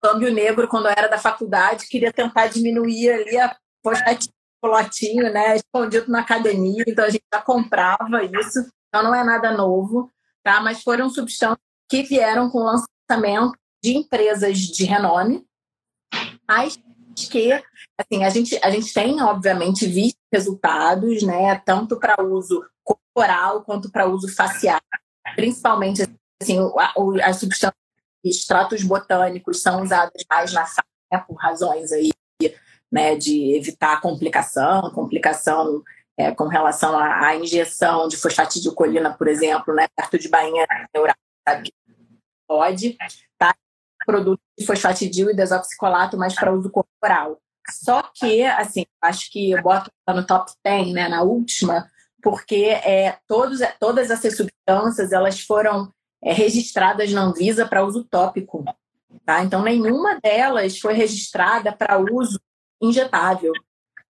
câmbio 0.00 0.32
negro 0.32 0.68
quando 0.68 0.86
eu 0.86 0.92
era 0.96 1.08
da 1.08 1.18
faculdade, 1.18 1.88
queria 1.88 2.12
tentar 2.12 2.46
diminuir 2.46 3.10
ali 3.10 3.36
a 3.36 3.56
fosfatidilcolatinho, 3.82 5.32
né? 5.32 5.56
Escondido 5.56 6.08
na 6.08 6.20
academia, 6.20 6.84
então 6.86 7.04
a 7.04 7.10
gente 7.10 7.24
já 7.34 7.42
comprava 7.42 8.22
isso. 8.22 8.70
Então 8.88 9.02
não 9.02 9.14
é 9.14 9.24
nada 9.24 9.50
novo, 9.50 10.08
tá? 10.44 10.60
Mas 10.60 10.84
foram 10.84 11.10
substâncias 11.10 11.58
que 11.88 12.04
vieram 12.04 12.48
com 12.48 12.60
lançamento 12.60 13.58
de 13.82 13.96
empresas 13.96 14.58
de 14.58 14.84
renome, 14.84 15.44
mas 16.46 16.78
que 17.28 17.52
assim, 17.98 18.24
a, 18.24 18.30
gente, 18.30 18.58
a 18.62 18.70
gente 18.70 18.94
tem, 18.94 19.20
obviamente, 19.20 19.84
visto 19.86 20.16
resultados, 20.32 21.22
né, 21.24 21.60
tanto 21.66 21.98
para 21.98 22.22
uso 22.22 22.64
corporal 22.84 23.64
quanto 23.64 23.90
para 23.90 24.06
uso 24.06 24.32
facial. 24.32 24.80
Principalmente, 25.34 26.02
assim, 26.40 26.58
as 27.22 27.36
substâncias 27.36 27.74
extratos 28.24 28.82
botânicos 28.82 29.62
são 29.62 29.82
usados 29.82 30.24
mais 30.28 30.52
na 30.52 30.66
face, 30.66 30.88
né, 31.12 31.24
por 31.26 31.34
razões 31.34 31.92
aí, 31.92 32.10
né, 32.90 33.16
de 33.16 33.54
evitar 33.54 34.00
complicação, 34.00 34.90
complicação 34.92 35.82
é, 36.16 36.32
com 36.32 36.48
relação 36.48 36.98
à, 36.98 37.28
à, 37.28 37.36
injeção 37.36 38.08
de 38.08 38.16
fosfatidilcolina, 38.16 39.16
por 39.16 39.28
exemplo, 39.28 39.74
né, 39.74 39.86
perto 39.96 40.18
de 40.18 40.28
bainha 40.28 40.66
neural, 40.94 41.14
sabe? 41.48 41.72
Pode, 42.46 42.96
tá? 43.38 43.54
produto 44.04 44.40
de 44.58 44.66
fosfatidil 44.66 45.30
e 45.30 45.36
desoxicolato, 45.36 46.16
mas 46.16 46.34
para 46.34 46.52
uso 46.52 46.70
corporal. 46.70 47.38
Só 47.70 48.02
que, 48.14 48.42
assim, 48.42 48.84
acho 49.00 49.30
que 49.30 49.52
eu 49.52 49.62
boto 49.62 49.90
no 50.08 50.26
top 50.26 50.50
10, 50.64 50.92
né, 50.92 51.08
na 51.08 51.22
última, 51.22 51.88
porque 52.22 52.64
é, 52.84 53.18
todos, 53.28 53.60
todas 53.78 54.10
essas 54.10 54.36
substâncias 54.36 55.12
elas 55.12 55.40
foram 55.40 55.92
é, 56.22 56.32
registradas 56.32 57.12
na 57.12 57.22
Anvisa 57.22 57.66
para 57.66 57.84
uso 57.84 58.04
tópico. 58.04 58.64
Tá? 59.24 59.42
Então, 59.42 59.62
nenhuma 59.62 60.18
delas 60.20 60.78
foi 60.78 60.94
registrada 60.94 61.72
para 61.72 61.98
uso 61.98 62.40
injetável. 62.80 63.52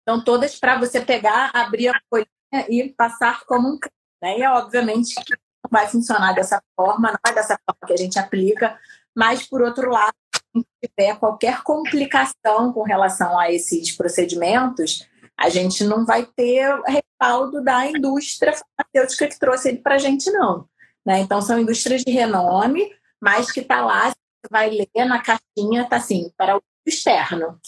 Então, 0.03 0.23
todas 0.23 0.59
para 0.59 0.79
você 0.79 1.01
pegar, 1.01 1.51
abrir 1.53 1.89
a 1.89 2.01
folhinha 2.09 2.67
e 2.69 2.93
passar 2.97 3.45
como 3.45 3.69
um 3.69 3.79
né? 4.23 4.39
E, 4.39 4.47
obviamente, 4.47 5.15
que 5.15 5.33
não 5.33 5.71
vai 5.71 5.89
funcionar 5.89 6.35
dessa 6.35 6.63
forma, 6.77 7.11
não 7.11 7.31
é 7.31 7.35
dessa 7.35 7.59
forma 7.65 7.87
que 7.87 7.93
a 7.93 7.97
gente 7.97 8.19
aplica, 8.19 8.79
mas, 9.17 9.47
por 9.47 9.63
outro 9.63 9.91
lado, 9.91 10.15
se 10.55 10.65
tiver 10.83 11.19
qualquer 11.19 11.63
complicação 11.63 12.73
com 12.73 12.83
relação 12.83 13.39
a 13.39 13.51
esses 13.51 13.97
procedimentos, 13.97 15.09
a 15.37 15.49
gente 15.49 15.85
não 15.85 16.05
vai 16.05 16.27
ter 16.27 16.79
respaldo 16.87 17.63
da 17.63 17.87
indústria 17.87 18.53
farmacêutica 18.53 19.29
que 19.29 19.39
trouxe 19.39 19.69
ele 19.71 19.79
para 19.79 19.95
a 19.95 19.99
gente, 19.99 20.31
não. 20.31 20.69
Né? 21.07 21.21
Então, 21.21 21.41
são 21.41 21.59
indústrias 21.59 22.03
de 22.03 22.13
renome, 22.13 22.91
mas 23.21 23.51
que 23.51 23.61
está 23.61 23.85
lá, 23.85 24.11
você 24.11 24.49
vai 24.51 24.71
ler 24.71 25.05
na 25.07 25.23
caixinha, 25.23 25.83
está 25.83 25.97
assim, 25.97 26.31
para 26.37 26.57
uso 26.57 26.63
externo, 26.87 27.59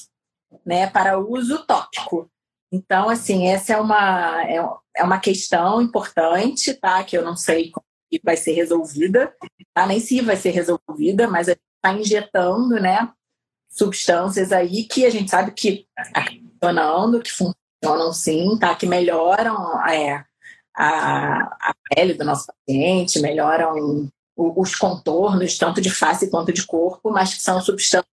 né? 0.65 0.87
para 0.87 1.19
uso 1.19 1.65
tópico. 1.67 2.31
Então, 2.73 3.11
assim, 3.11 3.49
essa 3.49 3.75
é 3.75 3.81
uma, 3.81 4.43
é, 4.45 4.57
é 4.97 5.05
uma 5.05 5.21
questão 5.21 5.83
importante, 5.83 6.73
tá? 6.73 7.05
Que 7.05 7.19
eu 7.19 7.23
não 7.23 7.37
sei 7.37 7.71
como 7.71 7.85
vai 8.25 8.37
ser 8.37 8.53
resolvida, 8.53 9.35
tá? 9.73 9.87
nem 9.87 10.01
se 10.01 10.21
vai 10.21 10.37
ser 10.37 10.51
resolvida, 10.51 11.29
mas 11.29 11.49
a 11.49 11.53
gente 11.53 11.63
está 11.77 11.93
injetando 11.95 12.79
né, 12.79 13.11
substâncias 13.71 14.53
aí 14.53 14.85
que 14.85 15.07
a 15.07 15.11
gente 15.11 15.31
sabe 15.31 15.53
que 15.53 15.87
tá 15.95 16.25
funcionando, 16.61 17.23
que 17.23 17.31
funcionam 17.31 18.13
sim, 18.13 18.59
tá? 18.59 18.75
que 18.75 18.87
melhoram 18.87 19.81
é, 19.89 20.25
a, 20.75 21.43
a 21.61 21.75
pele 21.89 22.15
do 22.15 22.25
nosso 22.25 22.47
paciente, 22.47 23.21
melhoram 23.21 24.11
os 24.37 24.75
contornos, 24.75 25.59
tanto 25.59 25.81
de 25.81 25.91
face 25.91 26.31
quanto 26.31 26.53
de 26.53 26.67
corpo, 26.67 27.11
mas 27.11 27.35
que 27.35 27.43
são 27.43 27.61
substâncias 27.61 28.11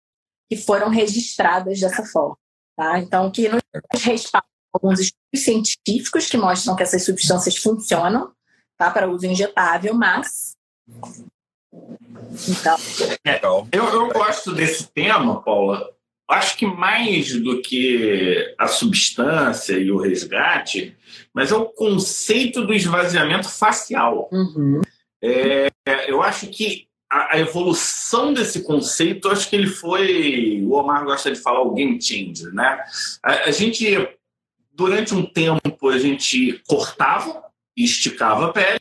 que 0.49 0.57
foram 0.57 0.89
registradas 0.89 1.79
dessa 1.79 2.03
forma. 2.05 2.37
Tá? 2.75 2.99
Então, 2.99 3.31
que 3.31 3.47
nos 3.47 3.61
respaldam 4.03 4.49
alguns 4.73 4.99
estudos 4.99 5.43
científicos 5.43 6.27
que 6.27 6.37
mostram 6.37 6.75
que 6.75 6.83
essas 6.83 7.03
substâncias 7.05 7.57
funcionam, 7.57 8.31
tá? 8.77 8.89
Para 8.89 9.09
uso 9.09 9.25
injetável, 9.25 9.93
mas. 9.93 10.55
Então. 12.47 12.77
É, 13.25 13.39
eu, 13.45 13.67
eu 13.71 14.07
gosto 14.09 14.53
desse 14.53 14.87
tema, 14.87 15.41
Paula. 15.41 15.93
Acho 16.29 16.57
que 16.57 16.65
mais 16.65 17.41
do 17.41 17.59
que 17.59 18.53
a 18.57 18.67
substância 18.67 19.73
e 19.73 19.91
o 19.91 19.97
resgate, 19.97 20.95
mas 21.33 21.51
é 21.51 21.55
o 21.55 21.65
conceito 21.65 22.65
do 22.65 22.73
esvaziamento 22.73 23.49
facial. 23.49 24.29
Uhum. 24.31 24.81
É, 25.21 25.69
eu 26.07 26.21
acho 26.21 26.47
que 26.47 26.87
a, 27.09 27.35
a, 27.35 27.39
evolução 27.39 28.31
desse 28.31 28.63
conceito, 28.63 29.29
acho 29.29 29.49
que 29.49 29.55
ele 29.55 29.67
foi. 29.67 30.61
O 30.63 30.73
Omar 30.73 31.03
gosta 31.03 31.31
de 31.31 31.39
falar 31.39 31.61
o 31.61 31.73
game 31.73 31.99
changer, 31.99 32.53
né? 32.53 32.83
A, 33.23 33.45
a 33.45 33.51
gente, 33.51 33.85
durante 34.71 35.15
um 35.15 35.25
tempo, 35.25 35.89
a 35.89 35.97
gente 35.97 36.61
cortava 36.67 37.43
e 37.75 37.83
esticava 37.83 38.47
a 38.47 38.53
pele. 38.53 38.79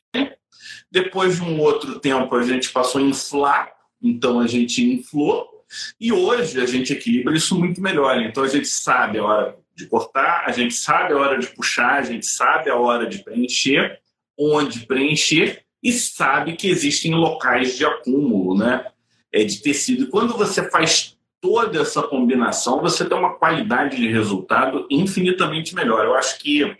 Depois 0.90 1.36
de 1.36 1.42
um 1.42 1.58
outro 1.60 1.98
tempo, 1.98 2.34
a 2.36 2.42
gente 2.42 2.70
passou 2.70 3.00
a 3.00 3.04
inflar, 3.04 3.72
então 4.02 4.38
a 4.38 4.46
gente 4.46 4.82
inflou. 4.84 5.57
E 6.00 6.12
hoje 6.12 6.60
a 6.60 6.66
gente 6.66 6.92
equilibra 6.92 7.36
isso 7.36 7.58
muito 7.58 7.80
melhor. 7.80 8.20
Então 8.20 8.42
a 8.42 8.48
gente 8.48 8.68
sabe 8.68 9.18
a 9.18 9.24
hora 9.24 9.56
de 9.76 9.86
cortar, 9.86 10.44
a 10.46 10.52
gente 10.52 10.74
sabe 10.74 11.12
a 11.12 11.16
hora 11.16 11.38
de 11.38 11.46
puxar, 11.48 11.98
a 11.98 12.02
gente 12.02 12.26
sabe 12.26 12.70
a 12.70 12.76
hora 12.76 13.06
de 13.06 13.22
preencher, 13.22 13.98
onde 14.38 14.86
preencher 14.86 15.62
e 15.82 15.92
sabe 15.92 16.56
que 16.56 16.68
existem 16.68 17.14
locais 17.14 17.76
de 17.76 17.84
acúmulo, 17.84 18.56
né? 18.58 18.86
É 19.32 19.44
de 19.44 19.62
tecido. 19.62 20.04
E 20.04 20.06
quando 20.06 20.36
você 20.36 20.68
faz 20.70 21.16
toda 21.40 21.80
essa 21.80 22.02
combinação, 22.02 22.80
você 22.80 23.04
tem 23.04 23.16
uma 23.16 23.34
qualidade 23.34 23.96
de 23.96 24.08
resultado 24.08 24.86
infinitamente 24.90 25.74
melhor. 25.74 26.04
Eu 26.04 26.14
acho 26.14 26.38
que 26.40 26.76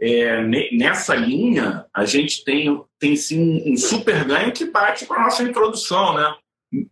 é, 0.00 0.42
nessa 0.72 1.14
linha, 1.14 1.86
a 1.92 2.04
gente 2.04 2.44
tem, 2.44 2.80
tem 2.98 3.16
sim 3.16 3.62
um 3.66 3.76
super 3.76 4.24
ganho 4.24 4.52
que 4.52 4.66
bate 4.66 5.06
com 5.06 5.14
a 5.14 5.24
nossa 5.24 5.42
introdução, 5.42 6.14
né? 6.14 6.34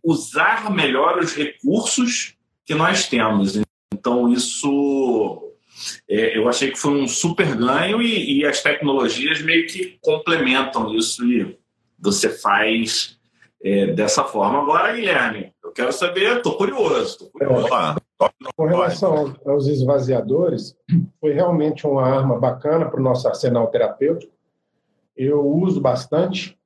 Usar 0.03 0.71
melhor 0.71 1.19
os 1.19 1.33
recursos 1.35 2.35
que 2.65 2.73
nós 2.73 3.07
temos. 3.07 3.61
Então, 3.93 4.31
isso 4.31 5.47
é, 6.09 6.37
eu 6.37 6.49
achei 6.49 6.71
que 6.71 6.79
foi 6.79 6.91
um 6.91 7.07
super 7.07 7.55
ganho 7.55 8.01
e, 8.01 8.39
e, 8.39 8.45
as 8.45 8.61
tecnologias 8.61 9.41
meio 9.41 9.67
que 9.67 9.97
complementam 10.01 10.93
isso 10.95 11.23
e 11.25 11.57
você 11.99 12.29
faz 12.29 13.17
é, 13.63 13.87
dessa 13.87 14.23
forma. 14.23 14.61
Agora, 14.61 14.93
Guilherme, 14.93 15.53
eu 15.63 15.71
quero 15.71 15.91
saber, 15.91 16.37
estou 16.37 16.57
curioso. 16.57 17.19
Tô 17.19 17.25
curioso. 17.29 17.67
Com 18.55 18.65
relação 18.65 19.35
aos 19.45 19.67
esvaziadores, 19.67 20.75
foi 21.21 21.33
realmente 21.33 21.85
uma 21.85 22.03
arma 22.03 22.39
bacana 22.39 22.89
para 22.89 22.99
o 22.99 23.03
nosso 23.03 23.27
arsenal 23.27 23.67
terapêutico. 23.67 24.33
Eu 25.15 25.45
uso 25.45 25.79
bastante 25.79 26.56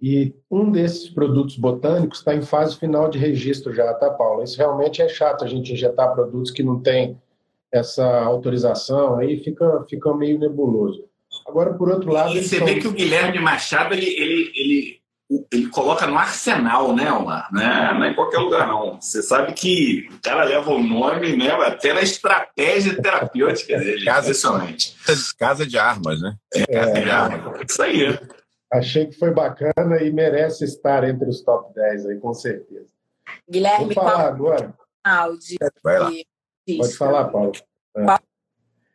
e 0.00 0.34
um 0.50 0.70
desses 0.70 1.08
produtos 1.08 1.56
botânicos 1.56 2.18
está 2.18 2.34
em 2.34 2.42
fase 2.42 2.76
final 2.76 3.08
de 3.08 3.18
registro 3.18 3.72
já, 3.72 3.92
tá, 3.94 4.10
Paula? 4.10 4.44
Isso 4.44 4.58
realmente 4.58 5.00
é 5.00 5.08
chato 5.08 5.44
a 5.44 5.48
gente 5.48 5.72
injetar 5.72 6.12
produtos 6.12 6.50
que 6.50 6.62
não 6.62 6.80
têm 6.80 7.18
essa 7.72 8.04
autorização, 8.22 9.18
aí 9.18 9.42
fica, 9.42 9.84
fica 9.88 10.14
meio 10.14 10.38
nebuloso. 10.38 11.04
Agora, 11.46 11.74
por 11.74 11.90
outro 11.90 12.12
lado. 12.12 12.36
E 12.36 12.42
você 12.42 12.58
são... 12.58 12.66
vê 12.66 12.78
que 12.78 12.86
o 12.86 12.92
Guilherme 12.92 13.38
Machado 13.40 13.94
ele, 13.94 14.06
ele, 14.06 14.52
ele 14.54 15.04
ele 15.50 15.68
coloca 15.68 16.06
no 16.06 16.18
arsenal, 16.18 16.94
né, 16.94 17.10
Omar? 17.10 17.48
Não 17.50 17.62
é, 17.62 17.94
não 17.94 18.04
é 18.04 18.10
em 18.10 18.14
qualquer 18.14 18.38
lugar, 18.38 18.68
não. 18.68 19.00
Você 19.00 19.22
sabe 19.22 19.52
que 19.54 20.06
o 20.12 20.20
cara 20.20 20.44
leva 20.44 20.70
o 20.70 20.82
nome 20.82 21.34
né, 21.36 21.50
até 21.50 21.94
na 21.94 22.02
estratégia 22.02 23.00
terapêutica 23.00 23.78
dele. 23.78 24.04
Casa, 24.04 24.32
casa 25.38 25.66
de 25.66 25.78
armas, 25.78 26.20
né? 26.20 26.36
É, 26.54 26.66
casa 26.66 26.92
de 26.92 27.10
armas. 27.10 27.62
Isso 27.68 27.82
aí. 27.82 28.18
Achei 28.72 29.06
que 29.06 29.18
foi 29.18 29.32
bacana 29.32 30.02
e 30.02 30.12
merece 30.12 30.64
estar 30.64 31.04
entre 31.08 31.28
os 31.28 31.42
top 31.42 31.72
10 31.74 32.06
aí, 32.06 32.18
com 32.18 32.34
certeza. 32.34 32.88
Guilherme, 33.48 33.86
Vou 33.86 33.94
falar 33.94 34.26
agora. 34.26 34.74
Áudio. 35.02 35.58
Vai 35.82 35.98
lá. 35.98 36.10
Pode 36.78 36.96
falar, 36.96 37.24
Paulo. 37.28 37.52
É. 37.96 38.04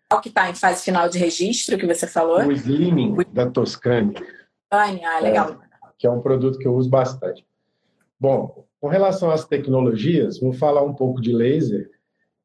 Qual 0.09 0.21
que 0.21 0.29
está 0.29 0.49
em 0.49 0.55
fase 0.55 0.83
final 0.83 1.07
de 1.07 1.19
registro, 1.19 1.77
que 1.77 1.85
você 1.85 2.07
falou? 2.07 2.39
O 2.39 2.51
Slimming, 2.51 3.15
da 3.31 3.49
Toscane. 3.49 4.15
Toscane, 4.69 5.05
ah, 5.05 5.19
legal. 5.19 5.51
É, 5.51 5.87
que 5.97 6.07
é 6.07 6.09
um 6.09 6.21
produto 6.21 6.57
que 6.57 6.67
eu 6.67 6.73
uso 6.73 6.89
bastante. 6.89 7.45
Bom, 8.19 8.65
com 8.81 8.87
relação 8.87 9.29
às 9.29 9.45
tecnologias, 9.45 10.39
vou 10.39 10.51
falar 10.51 10.81
um 10.83 10.95
pouco 10.95 11.21
de 11.21 11.31
laser 11.31 11.91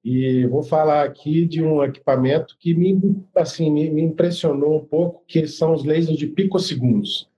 e 0.05 0.47
vou 0.47 0.63
falar 0.63 1.03
aqui 1.05 1.47
de 1.47 1.63
um 1.63 1.83
equipamento 1.83 2.57
que 2.59 2.75
me, 2.75 3.01
assim, 3.35 3.71
me, 3.71 3.91
me 3.91 4.03
impressionou 4.03 4.77
um 4.77 4.85
pouco, 4.85 5.25
que 5.27 5.47
são 5.47 5.73
os 5.73 5.83
lasers 5.83 6.19
de 6.19 6.27
picosegundos. 6.27 7.31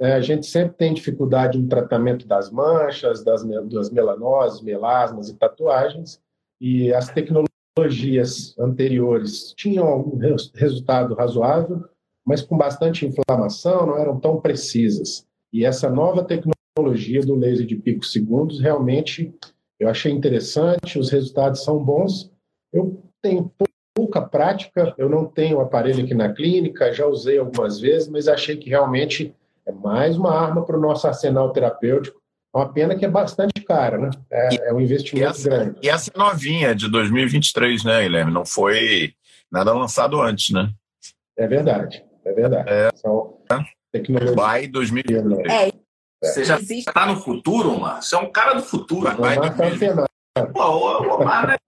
É, 0.00 0.12
a 0.12 0.20
gente 0.20 0.46
sempre 0.46 0.76
tem 0.76 0.94
dificuldade 0.94 1.58
no 1.58 1.68
tratamento 1.68 2.26
das 2.26 2.50
manchas, 2.50 3.22
das, 3.22 3.44
das 3.44 3.90
melanoses, 3.90 4.62
melasmas 4.62 5.28
e 5.28 5.36
tatuagens, 5.36 6.18
e 6.58 6.92
as 6.92 7.10
tecnologias 7.10 8.54
anteriores 8.58 9.52
tinham 9.54 9.86
algum 9.86 10.18
resultado 10.54 11.14
razoável, 11.14 11.84
mas 12.24 12.40
com 12.40 12.56
bastante 12.56 13.06
inflamação, 13.06 13.86
não 13.86 13.98
eram 13.98 14.18
tão 14.18 14.40
precisas. 14.40 15.26
E 15.52 15.64
essa 15.66 15.90
nova 15.90 16.24
tecnologia 16.24 17.20
do 17.20 17.34
laser 17.34 17.66
de 17.66 17.76
picos 17.76 18.10
segundos 18.10 18.58
realmente 18.58 19.34
eu 19.78 19.88
achei 19.88 20.12
interessante, 20.12 20.98
os 20.98 21.10
resultados 21.10 21.62
são 21.62 21.78
bons. 21.78 22.30
Eu 22.72 23.02
tenho 23.22 23.52
pouca 23.94 24.20
prática, 24.20 24.94
eu 24.98 25.08
não 25.08 25.24
tenho 25.24 25.60
aparelho 25.60 26.04
aqui 26.04 26.14
na 26.14 26.32
clínica, 26.32 26.92
já 26.92 27.06
usei 27.06 27.38
algumas 27.38 27.80
vezes, 27.80 28.08
mas 28.08 28.28
achei 28.28 28.56
que 28.56 28.68
realmente 28.68 29.34
é 29.66 29.72
mais 29.72 30.16
uma 30.16 30.32
arma 30.32 30.64
para 30.64 30.76
o 30.76 30.80
nosso 30.80 31.06
arsenal 31.06 31.50
terapêutico. 31.52 32.20
É 32.54 32.58
uma 32.58 32.72
pena 32.72 32.94
que 32.94 33.04
é 33.04 33.08
bastante 33.08 33.60
cara, 33.62 33.98
né? 33.98 34.10
É, 34.30 34.68
é 34.68 34.72
um 34.72 34.80
investimento 34.80 35.30
essa, 35.30 35.48
grande. 35.48 35.78
E 35.82 35.88
essa 35.88 36.10
novinha 36.16 36.74
de 36.74 36.90
2023, 36.90 37.84
né, 37.84 38.02
Guilherme? 38.02 38.32
Não 38.32 38.46
foi 38.46 39.12
nada 39.50 39.72
lançado 39.74 40.20
antes, 40.20 40.50
né? 40.50 40.70
É 41.36 41.46
verdade, 41.46 42.02
é 42.24 42.32
verdade. 42.32 42.70
É. 42.70 42.90
São 42.94 43.38
tecnologias. 43.92 44.34
Vai 44.34 44.66
2023. 44.66 45.52
É. 45.52 45.85
Você 46.22 46.44
já 46.44 46.58
está 46.58 47.06
no 47.06 47.20
futuro, 47.20 47.78
mano? 47.78 48.02
Você 48.02 48.14
é 48.14 48.18
um 48.18 48.30
cara 48.30 48.54
do 48.54 48.62
futuro. 48.62 49.06
Tá 49.06 49.16
Pô, 50.52 50.62
o, 50.62 51.14
Omar, 51.14 51.58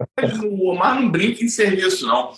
o 0.45 0.71
Omar 0.71 1.01
não 1.01 1.11
brinca 1.11 1.43
em 1.43 1.49
serviço, 1.49 2.07
não. 2.07 2.33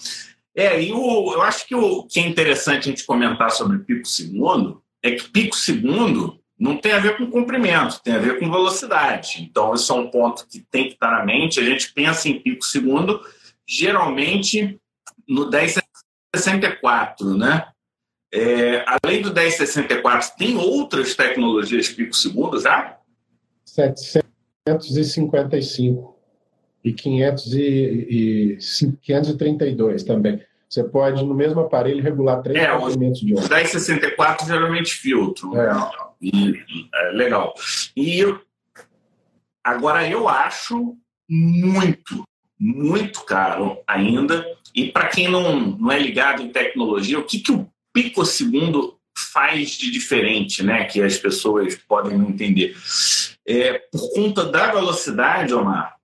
É, 0.54 0.80
e 0.82 0.92
o, 0.92 1.32
eu 1.32 1.42
acho 1.42 1.66
que 1.66 1.74
o 1.74 2.04
que 2.04 2.20
é 2.20 2.26
interessante 2.26 2.88
a 2.88 2.90
gente 2.92 3.04
comentar 3.04 3.50
sobre 3.50 3.78
pico 3.78 4.06
segundo 4.06 4.82
é 5.02 5.12
que 5.12 5.28
pico 5.28 5.56
segundo 5.56 6.38
não 6.58 6.76
tem 6.76 6.92
a 6.92 6.98
ver 6.98 7.16
com 7.16 7.30
comprimento, 7.30 8.02
tem 8.02 8.14
a 8.14 8.18
ver 8.18 8.38
com 8.38 8.50
velocidade. 8.50 9.42
Então, 9.42 9.72
esse 9.72 9.90
é 9.90 9.94
um 9.94 10.10
ponto 10.10 10.46
que 10.46 10.60
tem 10.60 10.88
que 10.88 10.94
estar 10.94 11.10
na 11.10 11.24
mente. 11.24 11.58
A 11.58 11.64
gente 11.64 11.92
pensa 11.92 12.28
em 12.28 12.38
pico 12.38 12.64
segundo, 12.64 13.20
geralmente 13.66 14.78
no 15.26 15.48
1064, 15.48 17.36
né? 17.36 17.69
É, 18.32 18.84
além 18.86 19.22
do 19.22 19.34
1064, 19.34 20.36
tem 20.38 20.56
outras 20.56 21.16
tecnologias 21.16 21.88
pico 21.88 22.14
segundo 22.14 22.60
já? 22.60 22.96
755 23.64 26.16
e 26.84 26.92
500 26.92 27.54
e, 27.54 27.60
e 27.60 28.56
532 29.02 30.04
também. 30.04 30.40
Você 30.68 30.84
pode, 30.84 31.24
no 31.24 31.34
mesmo 31.34 31.58
aparelho, 31.60 32.02
regular 32.02 32.42
três 32.42 32.62
é, 32.62 32.78
comprimentos 32.78 33.20
de 33.20 33.34
onda. 33.34 33.56
1064 33.56 34.46
geralmente 34.46 34.94
filtro. 34.94 35.56
É. 35.56 35.72
E, 36.22 36.62
é, 36.94 37.10
legal. 37.10 37.52
E 37.96 38.22
agora 39.64 40.08
eu 40.08 40.28
acho 40.28 40.96
muito, 41.28 42.22
muito 42.58 43.24
caro 43.24 43.78
ainda. 43.84 44.46
E 44.72 44.92
para 44.92 45.08
quem 45.08 45.28
não, 45.28 45.76
não 45.76 45.90
é 45.90 45.98
ligado 45.98 46.40
em 46.40 46.52
tecnologia, 46.52 47.18
o 47.18 47.24
que, 47.24 47.40
que 47.40 47.50
o 47.50 47.68
picosegundo 47.92 48.98
faz 49.16 49.70
de 49.72 49.90
diferente, 49.90 50.62
né? 50.62 50.84
Que 50.84 51.02
as 51.02 51.16
pessoas 51.18 51.76
podem 51.76 52.16
não 52.16 52.30
entender. 52.30 52.76
É, 53.46 53.78
por 53.92 54.12
conta 54.14 54.44
da 54.44 54.72
velocidade, 54.72 55.54
Omar, 55.54 55.96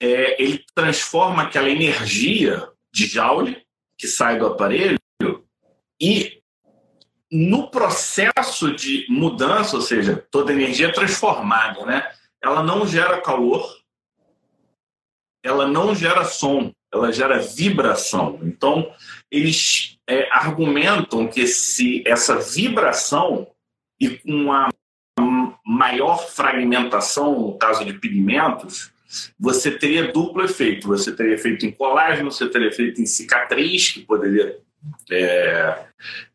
é, 0.00 0.42
ele 0.42 0.64
transforma 0.74 1.42
aquela 1.42 1.68
energia 1.68 2.68
de 2.92 3.06
Joule 3.06 3.62
que 3.98 4.06
sai 4.06 4.38
do 4.38 4.46
aparelho 4.46 4.98
e 6.00 6.42
no 7.30 7.70
processo 7.70 8.74
de 8.74 9.06
mudança, 9.08 9.76
ou 9.76 9.82
seja, 9.82 10.24
toda 10.30 10.52
energia 10.52 10.88
é 10.88 10.92
transformada, 10.92 11.84
né? 11.84 12.12
Ela 12.42 12.62
não 12.62 12.86
gera 12.86 13.20
calor, 13.20 13.76
ela 15.42 15.66
não 15.66 15.94
gera 15.94 16.24
som, 16.24 16.72
ela 16.94 17.12
gera 17.12 17.38
vibração. 17.38 18.38
Então, 18.42 18.90
eles 19.30 19.98
é, 20.08 20.28
argumentam 20.30 21.26
que 21.26 21.46
se 21.46 22.02
essa 22.06 22.36
vibração 22.36 23.48
e 24.00 24.10
com 24.10 24.32
uma 24.32 24.68
maior 25.66 26.18
fragmentação, 26.28 27.40
no 27.40 27.58
caso 27.58 27.84
de 27.84 27.94
pigmentos, 27.94 28.92
você 29.38 29.70
teria 29.70 30.12
duplo 30.12 30.44
efeito. 30.44 30.88
Você 30.88 31.12
teria 31.12 31.34
efeito 31.34 31.64
em 31.64 31.70
colágeno, 31.70 32.30
você 32.30 32.48
teria 32.48 32.68
efeito 32.68 33.00
em 33.00 33.06
cicatriz, 33.06 33.90
que 33.90 34.00
poderia 34.00 34.58
é, 35.10 35.86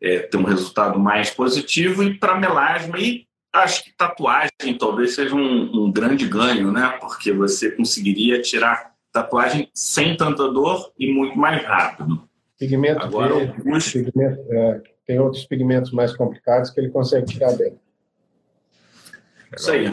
é, 0.01 0.19
ter 0.19 0.37
um 0.37 0.43
resultado 0.43 0.99
mais 0.99 1.29
positivo, 1.29 2.03
e 2.03 2.13
para 2.17 2.39
melasma. 2.39 2.97
E 2.99 3.25
acho 3.53 3.83
que 3.83 3.91
tatuagem 3.95 4.77
talvez 4.77 5.15
seja 5.15 5.35
um, 5.35 5.85
um 5.85 5.91
grande 5.91 6.27
ganho, 6.27 6.71
né? 6.71 6.97
Porque 6.99 7.31
você 7.31 7.71
conseguiria 7.71 8.41
tirar 8.41 8.88
tatuagem 9.11 9.69
sem 9.73 10.15
tanta 10.15 10.51
dor 10.51 10.91
e 10.97 11.11
muito 11.11 11.37
mais 11.37 11.63
rápido. 11.63 12.27
Pigmento 12.57 13.01
Agora, 13.01 13.35
verde, 13.35 13.91
pigmento, 13.91 14.41
é, 14.51 14.81
tem 15.05 15.19
outros 15.19 15.45
pigmentos 15.45 15.91
mais 15.91 16.15
complicados 16.15 16.69
que 16.69 16.79
ele 16.79 16.89
consegue 16.89 17.25
tirar 17.25 17.53
bem. 17.53 17.79
Isso 19.55 19.71
aí. 19.71 19.91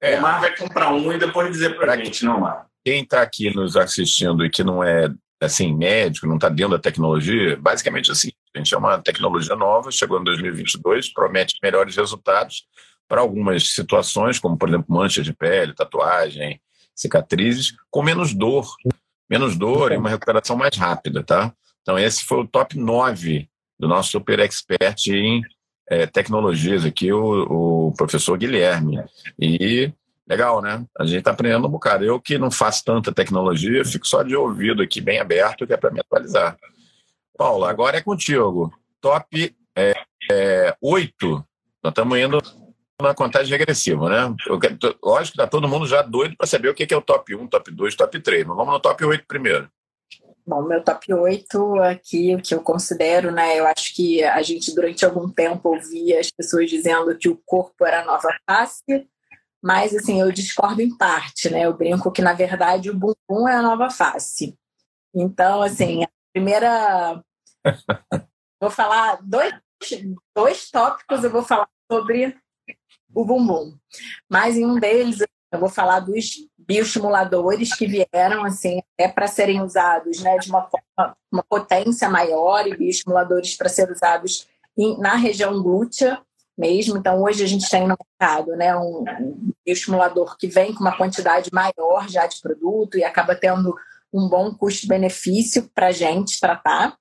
É. 0.00 0.18
O 0.18 0.22
Mar 0.22 0.40
vai 0.40 0.56
comprar 0.56 0.92
um 0.92 1.12
e 1.12 1.18
depois 1.18 1.50
dizer 1.50 1.76
para 1.76 1.92
a 1.92 1.96
gente, 1.96 2.24
não, 2.24 2.40
Mar. 2.40 2.66
Quem 2.84 3.02
está 3.02 3.22
aqui 3.22 3.54
nos 3.54 3.76
assistindo 3.76 4.44
e 4.44 4.50
que 4.50 4.64
não 4.64 4.82
é 4.82 5.12
assim 5.40 5.74
médico, 5.76 6.26
não 6.26 6.36
está 6.36 6.48
dentro 6.48 6.72
da 6.72 6.78
tecnologia, 6.78 7.56
basicamente 7.56 8.10
assim, 8.10 8.30
a 8.54 8.58
gente 8.58 8.74
é 8.74 8.78
uma 8.78 8.98
tecnologia 8.98 9.54
nova, 9.54 9.90
chegou 9.90 10.20
em 10.20 10.24
2022, 10.24 11.12
promete 11.12 11.58
melhores 11.62 11.96
resultados 11.96 12.66
para 13.06 13.20
algumas 13.20 13.72
situações, 13.72 14.38
como 14.38 14.56
por 14.56 14.68
exemplo 14.68 14.86
manchas 14.88 15.24
de 15.24 15.32
pele, 15.32 15.74
tatuagem, 15.74 16.60
cicatrizes, 16.98 17.74
com 17.90 18.02
menos 18.02 18.34
dor, 18.34 18.66
menos 19.30 19.56
dor 19.56 19.92
e 19.92 19.96
uma 19.96 20.10
recuperação 20.10 20.56
mais 20.56 20.76
rápida, 20.76 21.22
tá? 21.22 21.52
Então 21.82 21.98
esse 21.98 22.24
foi 22.24 22.40
o 22.40 22.46
top 22.46 22.76
9 22.76 23.48
do 23.78 23.86
nosso 23.86 24.10
super 24.10 24.40
expert 24.40 25.06
em 25.06 25.42
é, 25.88 26.06
tecnologias 26.06 26.84
aqui, 26.84 27.12
o, 27.12 27.88
o, 27.88 27.92
professor 27.92 28.36
Guilherme. 28.36 29.02
E 29.38 29.90
legal, 30.28 30.60
né? 30.60 30.84
A 30.98 31.06
gente 31.06 31.20
está 31.20 31.30
aprendendo 31.30 31.66
um 31.66 31.70
bocado. 31.70 32.04
Eu 32.04 32.20
que 32.20 32.36
não 32.36 32.50
faço 32.50 32.84
tanta 32.84 33.12
tecnologia, 33.12 33.84
fico 33.84 34.06
só 34.06 34.22
de 34.22 34.36
ouvido 34.36 34.82
aqui, 34.82 35.00
bem 35.00 35.18
aberto, 35.20 35.66
que 35.66 35.72
é 35.72 35.76
para 35.76 35.90
me 35.90 36.00
atualizar. 36.00 36.58
Paula, 37.36 37.70
agora 37.70 37.96
é 37.96 38.02
contigo. 38.02 38.72
Top 39.00 39.56
é, 39.76 39.94
é, 40.30 40.76
8. 40.82 41.44
Nós 41.82 41.92
estamos 41.92 42.18
indo 42.18 42.38
na 43.00 43.14
contagem 43.14 43.56
regressiva, 43.56 44.08
né? 44.08 44.34
Eu, 44.46 44.58
lógico 45.02 45.36
que 45.36 45.42
está 45.42 45.46
todo 45.46 45.68
mundo 45.68 45.86
já 45.86 46.02
doido 46.02 46.36
para 46.36 46.46
saber 46.46 46.68
o 46.68 46.74
que 46.74 46.92
é 46.92 46.96
o 46.96 47.02
top 47.02 47.34
1, 47.34 47.46
top 47.46 47.70
2, 47.70 47.94
top 47.94 48.20
3. 48.20 48.44
Mas 48.44 48.56
vamos 48.56 48.72
no 48.72 48.80
top 48.80 49.04
8 49.04 49.24
primeiro. 49.26 49.70
Bom, 50.44 50.62
meu 50.62 50.82
top 50.82 51.12
8 51.12 51.80
aqui, 51.82 52.34
o 52.34 52.42
que 52.42 52.54
eu 52.54 52.60
considero, 52.60 53.30
né? 53.30 53.58
Eu 53.58 53.66
acho 53.66 53.94
que 53.94 54.24
a 54.24 54.42
gente 54.42 54.74
durante 54.74 55.04
algum 55.04 55.28
tempo 55.28 55.68
ouvia 55.68 56.18
as 56.18 56.30
pessoas 56.30 56.68
dizendo 56.68 57.16
que 57.16 57.28
o 57.28 57.40
corpo 57.46 57.84
era 57.84 58.02
a 58.02 58.04
nova 58.04 58.30
face, 58.48 59.06
mas 59.62 59.94
assim, 59.94 60.20
eu 60.20 60.32
discordo 60.32 60.82
em 60.82 60.96
parte, 60.96 61.50
né? 61.50 61.66
Eu 61.66 61.76
brinco 61.76 62.10
que, 62.10 62.22
na 62.22 62.32
verdade, 62.32 62.90
o 62.90 62.94
bumbum 62.94 63.46
é 63.46 63.54
a 63.54 63.62
nova 63.62 63.90
face. 63.90 64.58
Então, 65.14 65.62
assim, 65.62 66.02
a 66.02 66.08
primeira. 66.32 67.22
vou 68.60 68.70
falar 68.70 69.20
dois, 69.22 69.54
dois 70.34 70.70
tópicos, 70.70 71.22
eu 71.22 71.30
vou 71.30 71.42
falar 71.42 71.68
sobre 71.92 72.34
o 73.14 73.24
bumbum. 73.24 73.74
Mas 74.28 74.56
em 74.56 74.64
um 74.64 74.78
deles, 74.78 75.18
eu 75.50 75.58
vou 75.58 75.68
falar 75.68 76.00
dos 76.00 76.48
bioestimuladores 76.58 77.74
que 77.74 77.86
vieram 77.86 78.44
assim 78.44 78.80
é 78.98 79.08
para 79.08 79.26
serem 79.26 79.62
usados 79.62 80.20
né, 80.20 80.36
de 80.36 80.50
uma, 80.50 80.62
forma, 80.68 81.16
uma 81.32 81.42
potência 81.42 82.08
maior 82.08 82.66
e 82.66 82.76
bioestimuladores 82.76 83.56
para 83.56 83.70
ser 83.70 83.90
usados 83.90 84.46
em, 84.76 84.98
na 84.98 85.14
região 85.14 85.62
glútea 85.62 86.20
mesmo. 86.56 86.98
Então, 86.98 87.22
hoje 87.22 87.42
a 87.42 87.46
gente 87.46 87.70
tem 87.70 87.86
no 87.86 87.96
mercado 87.96 88.54
né, 88.56 88.76
um, 88.76 89.04
um 89.20 89.52
bioestimulador 89.64 90.36
que 90.36 90.46
vem 90.46 90.74
com 90.74 90.80
uma 90.80 90.96
quantidade 90.96 91.50
maior 91.52 92.08
já 92.08 92.26
de 92.26 92.40
produto 92.42 92.98
e 92.98 93.04
acaba 93.04 93.34
tendo 93.34 93.74
um 94.12 94.28
bom 94.28 94.52
custo-benefício 94.54 95.70
para 95.74 95.88
a 95.88 95.92
gente 95.92 96.38
tratar 96.40 96.96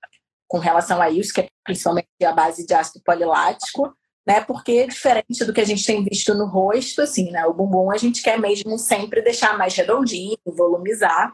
com 0.48 0.60
relação 0.60 1.02
a 1.02 1.10
isso, 1.10 1.34
que 1.34 1.42
é 1.42 1.48
principalmente 1.64 2.08
a 2.24 2.32
base 2.32 2.66
de 2.66 2.74
ácido 2.74 3.02
polilático 3.04 3.94
né? 4.28 4.42
Porque 4.42 4.86
diferente 4.86 5.46
do 5.46 5.54
que 5.54 5.62
a 5.62 5.66
gente 5.66 5.86
tem 5.86 6.04
visto 6.04 6.34
no 6.34 6.48
rosto, 6.48 7.02
assim, 7.02 7.32
né? 7.32 7.46
O 7.46 7.54
bumbum 7.54 7.90
a 7.90 7.98
gente 7.98 8.22
quer 8.22 8.38
mesmo 8.38 8.78
sempre 8.78 9.22
deixar 9.22 9.58
mais 9.58 9.74
redondinho, 9.74 10.38
volumizar. 10.46 11.34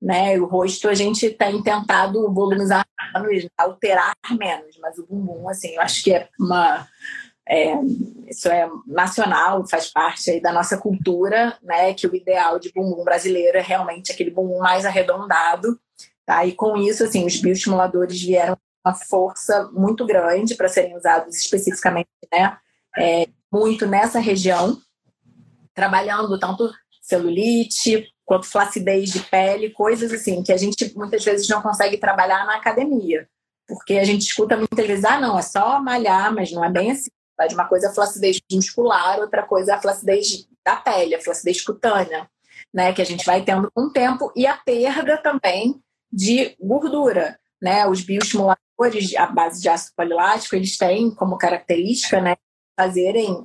né? 0.00 0.40
O 0.40 0.46
rosto 0.46 0.88
a 0.88 0.94
gente 0.94 1.28
tem 1.28 1.62
tentado 1.62 2.32
volumizar 2.32 2.86
menos, 3.14 3.46
alterar 3.58 4.14
menos, 4.30 4.78
mas 4.80 4.98
o 4.98 5.06
bumbum, 5.06 5.50
assim, 5.50 5.74
eu 5.74 5.82
acho 5.82 6.02
que 6.02 6.14
é 6.14 6.28
uma 6.40 6.88
é, 7.46 7.74
isso 8.28 8.48
é 8.48 8.70
nacional, 8.86 9.66
faz 9.66 9.90
parte 9.92 10.30
aí 10.30 10.40
da 10.40 10.52
nossa 10.52 10.78
cultura, 10.78 11.58
né? 11.62 11.92
Que 11.92 12.06
o 12.06 12.16
ideal 12.16 12.58
de 12.58 12.72
bumbum 12.72 13.04
brasileiro 13.04 13.58
é 13.58 13.62
realmente 13.62 14.12
aquele 14.12 14.30
bumbum 14.30 14.60
mais 14.60 14.86
arredondado, 14.86 15.78
tá? 16.24 16.46
E 16.46 16.52
com 16.52 16.76
isso, 16.78 17.04
assim, 17.04 17.26
os 17.26 17.36
bioestimuladores 17.36 18.22
vieram 18.22 18.56
uma 18.84 18.94
força 18.94 19.70
muito 19.72 20.06
grande 20.06 20.54
para 20.54 20.68
serem 20.68 20.96
usados 20.96 21.36
especificamente, 21.36 22.08
né? 22.32 22.56
É, 22.98 23.28
muito 23.52 23.86
nessa 23.86 24.18
região, 24.18 24.80
trabalhando 25.74 26.38
tanto 26.38 26.70
celulite 27.02 28.08
quanto 28.24 28.46
flacidez 28.46 29.10
de 29.10 29.20
pele, 29.20 29.70
coisas 29.70 30.12
assim 30.12 30.42
que 30.42 30.52
a 30.52 30.56
gente 30.56 30.96
muitas 30.96 31.24
vezes 31.24 31.48
não 31.48 31.60
consegue 31.60 31.98
trabalhar 31.98 32.46
na 32.46 32.56
academia, 32.56 33.28
porque 33.66 33.94
a 33.94 34.04
gente 34.04 34.22
escuta 34.22 34.56
muitas 34.56 34.86
vezes, 34.86 35.04
ah, 35.04 35.20
não, 35.20 35.36
é 35.36 35.42
só 35.42 35.80
malhar, 35.80 36.32
mas 36.32 36.52
não 36.52 36.64
é 36.64 36.70
bem 36.70 36.92
assim. 36.92 37.10
De 37.48 37.54
uma 37.54 37.66
coisa 37.66 37.86
é 37.86 37.90
a 37.90 37.92
flacidez 37.94 38.38
muscular, 38.52 39.18
outra 39.18 39.42
coisa 39.42 39.72
é 39.72 39.74
a 39.74 39.80
flacidez 39.80 40.46
da 40.64 40.76
pele, 40.76 41.14
a 41.14 41.20
flacidez 41.20 41.62
cutânea, 41.62 42.28
né, 42.72 42.92
que 42.92 43.00
a 43.00 43.04
gente 43.04 43.24
vai 43.24 43.42
tendo 43.42 43.70
com 43.72 43.84
o 43.84 43.92
tempo, 43.92 44.30
e 44.36 44.46
a 44.46 44.56
perda 44.56 45.16
também 45.16 45.82
de 46.12 46.54
gordura, 46.60 47.39
né? 47.60 47.86
Os 47.86 48.02
bioestimuladores 48.02 49.14
à 49.16 49.26
base 49.26 49.60
de 49.60 49.68
ácido 49.68 49.92
polilático, 49.96 50.56
eles 50.56 50.76
têm 50.76 51.10
como 51.14 51.36
característica, 51.36 52.20
né, 52.20 52.36
fazerem 52.78 53.44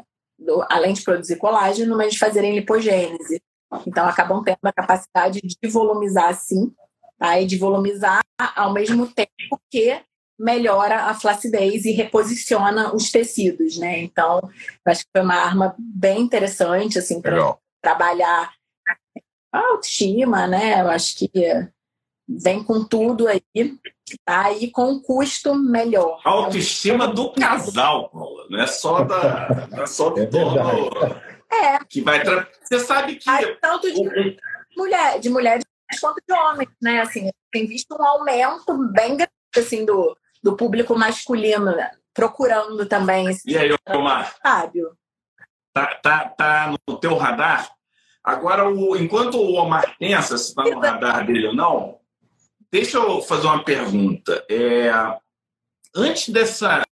além 0.70 0.94
de 0.94 1.02
produzir 1.02 1.38
colágeno, 1.38 1.98
mas 1.98 2.14
de 2.14 2.20
fazerem 2.20 2.56
lipogênese. 2.56 3.42
Então, 3.86 4.06
acabam 4.06 4.44
tendo 4.44 4.60
a 4.64 4.74
capacidade 4.74 5.42
de 5.42 5.70
volumizar, 5.70 6.34
sim, 6.36 6.74
tá? 7.18 7.40
e 7.40 7.46
de 7.46 7.58
volumizar 7.58 8.22
ao 8.56 8.74
mesmo 8.74 9.08
tempo 9.08 9.60
que 9.70 10.02
melhora 10.38 11.04
a 11.04 11.14
flacidez 11.14 11.86
e 11.86 11.92
reposiciona 11.92 12.94
os 12.94 13.10
tecidos, 13.10 13.78
né? 13.78 14.00
Então, 14.00 14.42
acho 14.86 15.04
que 15.06 15.10
foi 15.16 15.22
uma 15.22 15.36
arma 15.36 15.76
bem 15.80 16.22
interessante, 16.22 17.00
assim, 17.00 17.22
para 17.22 17.58
trabalhar 17.82 18.52
a 19.54 19.60
autoestima, 19.60 20.46
né? 20.48 20.82
Eu 20.82 20.90
acho 20.90 21.18
que 21.18 21.30
vem 22.28 22.64
com 22.64 22.84
tudo 22.84 23.28
aí, 23.28 23.42
tá? 24.24 24.52
E 24.52 24.70
com 24.72 24.92
um 24.92 25.02
custo 25.02 25.56
melhor. 25.56 26.20
A 26.26 26.30
autoestima 26.30 27.08
do 27.08 27.32
casal, 27.34 28.10
Paula, 28.10 28.48
não 28.50 28.60
é 28.60 28.68
só, 28.68 29.04
da, 29.04 29.68
não 29.72 29.84
é 29.84 29.86
só 29.86 30.10
do 30.10 30.22
é 30.22 30.26
dono 30.26 30.60
é. 31.52 31.80
que 31.88 32.02
vai... 32.02 32.24
Tra... 32.24 32.48
Você 32.64 32.80
sabe 32.80 33.16
que... 33.16 33.30
Aí, 33.30 33.56
tanto 33.62 33.92
de, 33.92 34.38
mulher, 34.76 35.20
de 35.20 35.30
mulheres 35.30 35.64
quanto 36.02 36.22
de 36.28 36.34
homens, 36.34 36.70
né? 36.82 37.02
Assim, 37.02 37.30
tem 37.52 37.68
visto 37.68 37.96
um 37.96 38.04
aumento 38.04 38.78
bem 38.92 39.16
grande, 39.16 39.32
assim, 39.56 39.86
do, 39.86 40.18
do 40.44 40.56
público 40.56 40.98
masculino, 40.98 41.66
né? 41.76 41.92
procurando 42.16 42.86
também 42.88 43.28
esse 43.30 43.52
E 43.52 43.58
aí, 43.58 43.76
Omar? 43.90 44.34
Fábio? 44.42 44.98
Tá, 45.74 45.94
tá, 45.96 46.30
tá 46.30 46.74
no 46.88 46.98
teu 46.98 47.16
radar? 47.18 47.70
Agora, 48.24 48.68
o, 48.68 48.96
enquanto 48.96 49.36
o 49.38 49.56
Omar 49.56 49.96
pensa 50.00 50.38
se 50.38 50.50
está 50.50 50.64
no 50.64 50.80
radar 50.80 51.28
dele 51.28 51.48
ou 51.48 51.54
não, 51.54 52.00
Deixa 52.76 52.98
eu 52.98 53.22
fazer 53.22 53.48
uma 53.48 53.64
pergunta. 53.64 54.46
É, 54.50 54.92
antes 55.96 56.28
dessa, 56.28 56.84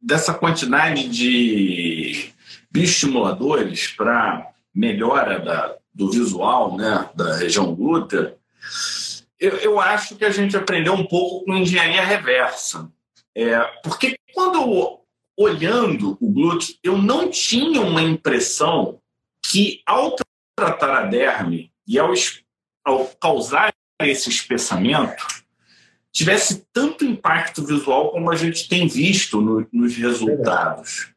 dessa 0.00 0.32
quantidade 0.32 1.08
de 1.08 2.32
bioestimuladores 2.70 3.88
para 3.88 4.52
melhora 4.72 5.40
da, 5.40 5.76
do 5.92 6.08
visual 6.08 6.76
né, 6.76 7.10
da 7.16 7.34
região 7.34 7.74
glútea, 7.74 8.36
eu, 9.40 9.56
eu, 9.56 9.80
acho 9.80 10.14
que 10.14 10.24
a 10.24 10.30
gente 10.30 10.56
aprendeu 10.56 10.94
um 10.94 11.04
pouco 11.04 11.44
com 11.44 11.56
engenharia 11.56 12.04
reversa. 12.04 12.88
É, 13.36 13.58
porque 13.82 14.16
quando 14.32 15.00
olhando 15.36 16.16
o 16.20 16.30
glúteo, 16.30 16.76
eu 16.80 16.96
não 16.96 17.28
tinha 17.28 17.80
uma 17.80 18.02
impressão 18.02 19.00
que 19.44 19.82
ao 19.84 20.14
tratar 20.56 20.96
a 20.96 21.06
derme 21.06 21.72
e 21.88 21.98
ao, 21.98 22.12
ao 22.84 23.06
causar 23.20 23.74
esse 24.06 24.28
espessamento 24.28 25.26
tivesse 26.12 26.66
tanto 26.72 27.04
impacto 27.04 27.64
visual 27.64 28.10
como 28.10 28.30
a 28.30 28.36
gente 28.36 28.68
tem 28.68 28.88
visto 28.88 29.40
no, 29.40 29.66
nos 29.72 29.96
resultados. 29.96 31.12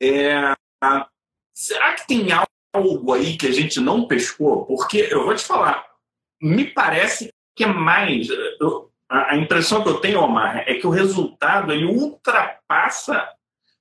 É, 0.00 0.54
será 1.52 1.94
que 1.94 2.06
tem 2.06 2.28
algo 2.72 3.12
aí 3.12 3.36
que 3.36 3.46
a 3.46 3.52
gente 3.52 3.80
não 3.80 4.06
pescou? 4.06 4.64
Porque 4.64 5.08
eu 5.10 5.24
vou 5.24 5.34
te 5.34 5.44
falar, 5.44 5.84
me 6.40 6.64
parece 6.64 7.32
que 7.54 7.64
é 7.64 7.66
mais. 7.66 8.28
Eu, 8.60 8.90
a, 9.08 9.32
a 9.32 9.36
impressão 9.36 9.82
que 9.82 9.88
eu 9.88 10.00
tenho, 10.00 10.20
Omar, 10.20 10.64
é 10.66 10.74
que 10.74 10.86
o 10.86 10.90
resultado 10.90 11.72
ele 11.72 11.84
ultrapassa 11.84 13.28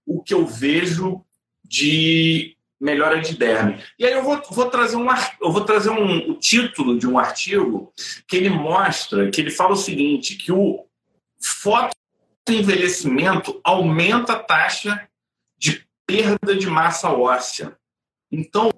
o 0.05 0.21
que 0.21 0.33
eu 0.33 0.45
vejo 0.45 1.23
de 1.63 2.57
melhora 2.81 3.21
de 3.21 3.37
derme. 3.37 3.79
E 3.99 4.05
aí 4.05 4.11
eu 4.11 4.23
vou, 4.23 4.41
vou 4.49 4.67
trazer, 4.69 4.95
um, 4.95 5.05
eu 5.39 5.51
vou 5.51 5.63
trazer 5.63 5.91
um, 5.91 6.31
o 6.31 6.33
título 6.33 6.97
de 6.97 7.07
um 7.07 7.19
artigo 7.19 7.93
que 8.27 8.35
ele 8.35 8.49
mostra, 8.49 9.29
que 9.29 9.39
ele 9.39 9.51
fala 9.51 9.73
o 9.73 9.77
seguinte, 9.77 10.35
que 10.35 10.51
o 10.51 10.83
fotoenvelhecimento 11.39 13.61
aumenta 13.63 14.33
a 14.33 14.39
taxa 14.39 15.07
de 15.57 15.85
perda 16.07 16.55
de 16.55 16.65
massa 16.67 17.11
óssea. 17.11 17.77
Então, 18.31 18.71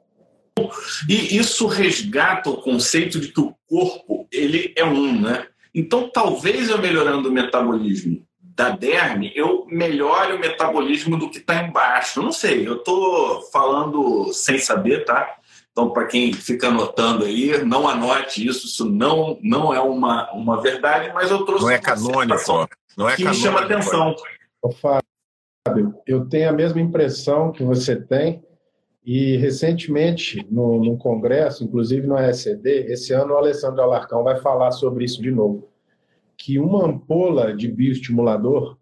e 1.08 1.38
isso 1.38 1.66
resgata 1.68 2.50
o 2.50 2.62
conceito 2.62 3.22
de 3.22 3.30
que 3.30 3.40
o 3.40 3.56
corpo 3.66 4.28
ele 4.32 4.74
é 4.76 4.84
um, 4.84 5.22
né? 5.22 5.48
Então, 5.74 6.10
talvez 6.10 6.68
eu 6.70 6.78
melhorando 6.78 7.30
o 7.30 7.32
metabolismo 7.32 8.28
da 8.56 8.70
derme, 8.70 9.32
eu 9.36 9.66
melhore 9.68 10.34
o 10.34 10.40
metabolismo 10.40 11.18
do 11.18 11.30
que 11.30 11.40
está 11.40 11.64
embaixo. 11.64 12.22
Não 12.22 12.32
sei, 12.32 12.68
eu 12.68 12.78
estou 12.78 13.42
falando 13.52 14.32
sem 14.32 14.60
saber, 14.60 15.06
tá? 15.06 15.38
Então, 15.72 15.90
para 15.90 16.06
quem 16.06 16.32
fica 16.32 16.68
anotando 16.68 17.26
aí, 17.26 17.64
não 17.66 17.88
anote 17.88 18.46
isso, 18.46 18.68
isso 18.68 18.86
não, 18.86 19.40
não 19.42 19.74
é 19.74 19.82
uma, 19.82 20.32
uma 20.32 20.62
verdade, 20.62 21.12
mas 21.14 21.32
eu 21.32 21.44
trouxe. 21.46 21.64
Não 21.64 21.72
é 21.72 21.80
canônico, 21.80 22.70
não 22.96 23.10
é 23.10 23.16
que 23.16 23.24
canônico. 23.24 23.30
me 23.30 23.36
chama 23.36 23.62
atenção. 23.62 24.16
Ô, 24.62 24.72
Fábio, 24.72 25.96
eu 26.06 26.26
tenho 26.30 26.50
a 26.50 26.54
mesma 26.54 26.80
impressão 26.80 27.52
que 27.52 27.64
você 27.64 27.96
tem, 27.96 28.44
e 29.04 29.36
recentemente, 29.38 30.46
no, 30.50 30.80
no 30.80 30.96
congresso, 30.96 31.64
inclusive 31.64 32.06
no 32.06 32.16
ASCD, 32.16 32.86
esse 32.92 33.12
ano 33.12 33.34
o 33.34 33.38
Alessandro 33.38 33.82
Alarcão 33.82 34.24
vai 34.24 34.40
falar 34.40 34.72
sobre 34.72 35.06
isso 35.06 35.22
de 35.22 35.32
novo 35.32 35.73
que 36.44 36.60
uma 36.60 36.86
ampola 36.86 37.56
de 37.56 37.72
bioestimulador 37.72 38.78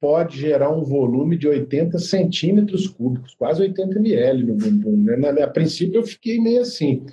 pode 0.00 0.40
gerar 0.40 0.70
um 0.70 0.82
volume 0.82 1.38
de 1.38 1.46
80 1.46 2.00
centímetros 2.00 2.88
cúbicos, 2.88 3.32
quase 3.36 3.62
80 3.62 3.96
ml 4.00 4.42
no 4.42 4.56
bumbum. 4.56 5.04
Né? 5.04 5.14
A 5.40 5.46
princípio 5.46 6.00
eu 6.00 6.04
fiquei 6.04 6.40
meio 6.40 6.62
assim, 6.62 7.06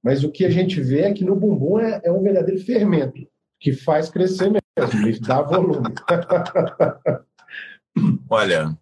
mas 0.00 0.22
o 0.22 0.30
que 0.30 0.44
a 0.44 0.50
gente 0.50 0.80
vê 0.80 1.00
é 1.00 1.12
que 1.12 1.24
no 1.24 1.34
bumbum 1.34 1.80
é, 1.80 2.00
é 2.04 2.12
um 2.12 2.22
verdadeiro 2.22 2.64
fermento, 2.64 3.26
que 3.58 3.72
faz 3.72 4.08
crescer 4.08 4.52
mesmo, 4.52 5.08
ele 5.08 5.18
dá 5.18 5.42
volume. 5.42 5.94
Olha, 8.30 8.78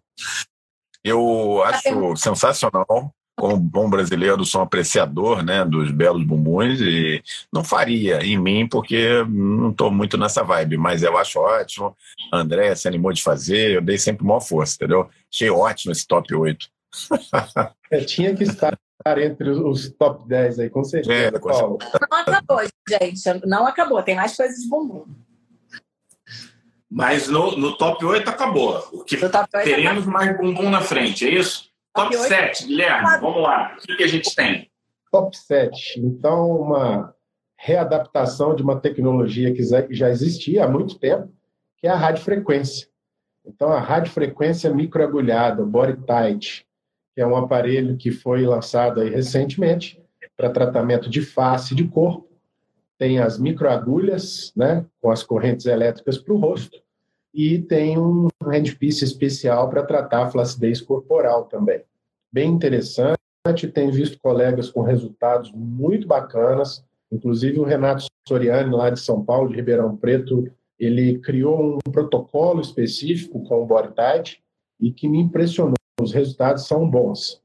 eu 1.03 1.63
acho 1.63 2.15
sensacional 2.15 3.11
como 3.39 3.57
bom 3.57 3.89
brasileiro, 3.89 4.45
sou 4.45 4.59
um 4.59 4.65
apreciador 4.65 5.41
né, 5.43 5.63
dos 5.63 5.91
belos 5.91 6.23
bumbuns 6.23 6.81
e 6.81 7.23
não 7.51 7.63
faria 7.63 8.21
em 8.23 8.37
mim 8.37 8.67
porque 8.67 9.23
não 9.29 9.71
estou 9.71 9.89
muito 9.89 10.17
nessa 10.17 10.43
vibe, 10.43 10.77
mas 10.77 11.01
eu 11.01 11.17
acho 11.17 11.39
ótimo. 11.39 11.95
A 12.31 12.37
André 12.37 12.75
se 12.75 12.87
animou 12.87 13.13
de 13.13 13.23
fazer, 13.23 13.71
eu 13.71 13.81
dei 13.81 13.97
sempre 13.97 14.25
maior 14.25 14.41
força, 14.41 14.75
entendeu? 14.75 15.09
Achei 15.31 15.49
ótimo 15.49 15.93
esse 15.93 16.05
top 16.05 16.35
8. 16.35 16.67
é, 17.91 17.99
tinha 18.01 18.35
que 18.35 18.43
estar 18.43 18.77
entre 19.17 19.49
os 19.51 19.89
top 19.91 20.27
10 20.27 20.59
aí, 20.59 20.69
com 20.69 20.83
certeza. 20.83 21.35
É, 21.35 21.39
com 21.39 21.53
certeza. 21.53 21.99
Não 22.11 22.17
acabou, 22.19 22.61
gente. 22.89 23.47
Não 23.47 23.67
acabou, 23.67 24.03
tem 24.03 24.15
mais 24.15 24.35
coisas 24.35 24.59
de 24.59 24.67
bumbum. 24.67 25.05
Mas 26.91 27.27
no, 27.27 27.55
no 27.55 27.77
top 27.77 28.03
8 28.03 28.27
acabou. 28.29 28.83
O 28.91 29.03
que 29.03 29.15
teremos 29.15 30.03
acabou. 30.03 30.11
mais 30.11 30.37
bumbum 30.37 30.69
na 30.69 30.81
frente, 30.81 31.25
é 31.25 31.29
isso? 31.29 31.68
Top 31.99 32.15
7, 32.15 32.65
Guilherme, 32.65 33.19
vamos 33.19 33.41
lá. 33.41 33.75
O 33.77 33.81
que, 33.81 33.97
que 33.97 34.03
a 34.03 34.07
gente 34.07 34.33
tem? 34.33 34.71
Top 35.11 35.35
7. 35.35 35.99
Então, 35.99 36.49
uma 36.49 37.13
readaptação 37.57 38.55
de 38.55 38.63
uma 38.63 38.79
tecnologia 38.79 39.53
que 39.53 39.61
já 39.93 40.09
existia 40.09 40.63
há 40.63 40.67
muito 40.67 40.97
tempo, 40.97 41.29
que 41.77 41.87
é 41.87 41.89
a 41.89 41.95
radiofrequência. 41.95 42.87
Então, 43.45 43.69
a 43.69 43.79
radiofrequência 43.79 44.73
microagulhada, 44.73 45.65
Body 45.65 45.97
Tight, 46.05 46.65
que 47.13 47.21
é 47.21 47.27
um 47.27 47.35
aparelho 47.35 47.97
que 47.97 48.11
foi 48.11 48.45
lançado 48.45 49.01
aí 49.01 49.09
recentemente 49.09 50.01
para 50.37 50.49
tratamento 50.49 51.09
de 51.09 51.21
face 51.21 51.73
e 51.73 51.75
de 51.75 51.85
corpo. 51.85 52.29
Tem 52.97 53.19
as 53.19 53.37
microagulhas, 53.37 54.53
né, 54.55 54.85
com 55.01 55.11
as 55.11 55.21
correntes 55.21 55.65
elétricas 55.65 56.17
para 56.17 56.33
o 56.33 56.37
rosto, 56.37 56.81
e 57.33 57.59
tem 57.59 57.97
um 57.97 58.29
handpiece 58.41 59.03
especial 59.03 59.69
para 59.69 59.83
tratar 59.83 60.23
a 60.23 60.29
flacidez 60.29 60.79
corporal 60.79 61.43
também. 61.45 61.83
Bem 62.31 62.51
interessante, 62.51 63.17
tem 63.73 63.89
visto 63.89 64.19
colegas 64.19 64.69
com 64.69 64.81
resultados 64.81 65.51
muito 65.51 66.07
bacanas, 66.07 66.83
Inclusive 67.11 67.59
o 67.59 67.63
Renato 67.63 68.05
Soriani, 68.27 68.71
lá 68.71 68.89
de 68.89 68.99
São 68.99 69.23
Paulo, 69.23 69.49
de 69.49 69.55
Ribeirão 69.55 69.95
Preto, 69.95 70.49
ele 70.77 71.17
criou 71.19 71.79
um 71.85 71.91
protocolo 71.91 72.61
específico 72.61 73.43
com 73.43 73.61
o 73.61 73.65
Boritide 73.65 74.41
e 74.79 74.91
que 74.91 75.09
me 75.09 75.19
impressionou. 75.19 75.73
Os 75.99 76.13
resultados 76.13 76.67
são 76.67 76.89
bons. 76.89 77.41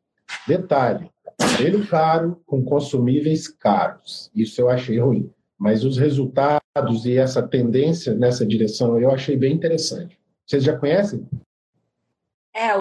Detalhe, 0.46 1.10
aparelho 1.26 1.86
caro 1.88 2.40
com 2.46 2.62
consumíveis 2.62 3.48
caros. 3.48 4.30
Isso 4.34 4.60
eu 4.60 4.68
achei 4.68 5.00
ruim. 5.00 5.30
Mas 5.58 5.84
os 5.84 5.96
resultados 5.96 7.06
e 7.06 7.16
essa 7.16 7.42
tendência 7.42 8.14
nessa 8.14 8.46
direção 8.46 8.98
eu 9.00 9.10
achei 9.10 9.36
bem 9.36 9.54
interessante. 9.54 10.18
Vocês 10.46 10.62
já 10.62 10.76
conhecem? 10.76 11.26
É, 12.54 12.78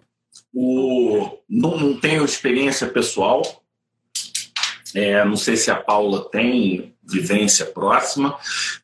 o, 0.53 1.39
não, 1.49 1.77
não 1.77 1.99
tenho 1.99 2.23
experiência 2.23 2.87
pessoal, 2.87 3.41
é, 4.95 5.23
não 5.25 5.35
sei 5.35 5.55
se 5.55 5.71
a 5.71 5.75
Paula 5.75 6.29
tem 6.29 6.93
vivência 7.03 7.65
próxima. 7.65 8.37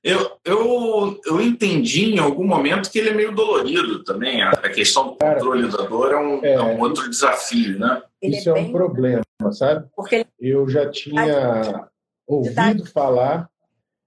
Eu, 0.04 0.32
eu, 0.44 1.20
eu 1.26 1.42
entendi 1.42 2.14
em 2.14 2.20
algum 2.20 2.46
momento 2.46 2.92
que 2.92 3.00
ele 3.00 3.10
é 3.10 3.14
meio 3.14 3.34
dolorido 3.34 4.04
também. 4.04 4.42
A, 4.42 4.52
questão 4.70 5.10
do 5.10 5.16
controle 5.16 5.70
da 5.70 5.84
dor 5.84 6.12
é 6.12 6.18
um, 6.18 6.44
é, 6.44 6.54
é 6.54 6.62
um 6.62 6.80
outro 6.82 7.10
desafio, 7.10 7.80
né? 7.80 8.02
Isso 8.22 8.50
é, 8.50 8.54
um 8.54 8.72
problema, 8.72 9.24
sabe? 9.52 9.88
Porque 9.96 10.26
eu 10.40 10.68
já 10.68 10.90
tinha 10.90 11.88
ouvido 12.28 12.86
falar 12.88 13.50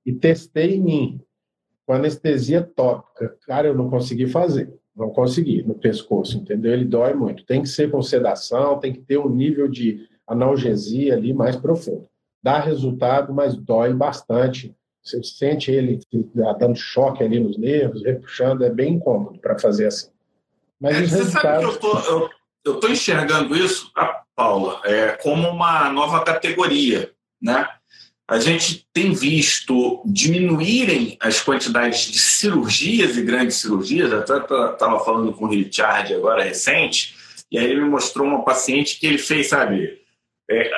e 0.04 0.12
testei 0.12 0.74
em 0.74 0.80
mim 0.80 1.20
com 1.86 1.94
anestesia 1.94 2.62
tópica. 2.62 3.36
Cara, 3.46 3.68
eu 3.68 3.74
não 3.74 3.88
consegui 3.88 4.26
fazer. 4.26 4.72
Não 4.94 5.10
consegui 5.10 5.62
no 5.62 5.74
pescoço, 5.74 6.36
entendeu? 6.36 6.72
Ele 6.72 6.84
dói 6.84 7.14
muito. 7.14 7.44
Tem 7.44 7.62
que 7.62 7.68
ser 7.68 7.90
com 7.90 8.02
sedação, 8.02 8.78
tem 8.78 8.92
que 8.92 9.00
ter 9.00 9.18
um 9.18 9.28
nível 9.28 9.68
de 9.68 10.06
analgesia 10.26 11.14
ali 11.14 11.32
mais 11.32 11.56
profundo. 11.56 12.06
Dá 12.42 12.58
resultado, 12.58 13.32
mas 13.32 13.56
dói 13.56 13.94
bastante. 13.94 14.74
Você 15.02 15.22
sente 15.22 15.70
ele 15.70 16.00
dando 16.58 16.76
choque 16.76 17.24
ali 17.24 17.40
nos 17.40 17.56
nervos, 17.56 18.04
repuxando, 18.04 18.64
é 18.64 18.70
bem 18.70 18.94
incômodo 18.94 19.38
para 19.38 19.58
fazer 19.58 19.86
assim. 19.86 20.10
Mas 20.80 20.96
é, 20.96 21.02
os 21.02 21.10
você 21.10 21.16
resultados... 21.18 21.64
sabe 21.64 21.78
que 21.78 22.68
eu 22.68 22.78
tô, 22.80 22.86
eu, 22.86 22.92
enxergando 22.92 23.56
isso, 23.56 23.90
Paula, 24.34 24.80
é, 24.84 25.12
como 25.12 25.48
uma 25.48 25.90
nova 25.90 26.24
categoria, 26.24 27.10
né? 27.40 27.68
A 28.32 28.38
gente 28.38 28.86
tem 28.94 29.12
visto 29.12 30.00
diminuírem 30.06 31.18
as 31.20 31.42
quantidades 31.42 32.10
de 32.10 32.18
cirurgias 32.18 33.14
e 33.18 33.22
grandes 33.22 33.56
cirurgias. 33.56 34.10
Até 34.10 34.38
estava 34.38 35.04
falando 35.04 35.34
com 35.34 35.44
o 35.44 35.50
Richard 35.50 36.14
agora 36.14 36.42
recente, 36.42 37.14
e 37.50 37.58
aí 37.58 37.66
ele 37.66 37.82
me 37.82 37.90
mostrou 37.90 38.26
uma 38.26 38.42
paciente 38.42 38.98
que 38.98 39.06
ele 39.06 39.18
fez, 39.18 39.50
sabe, 39.50 39.98
é, 40.50 40.70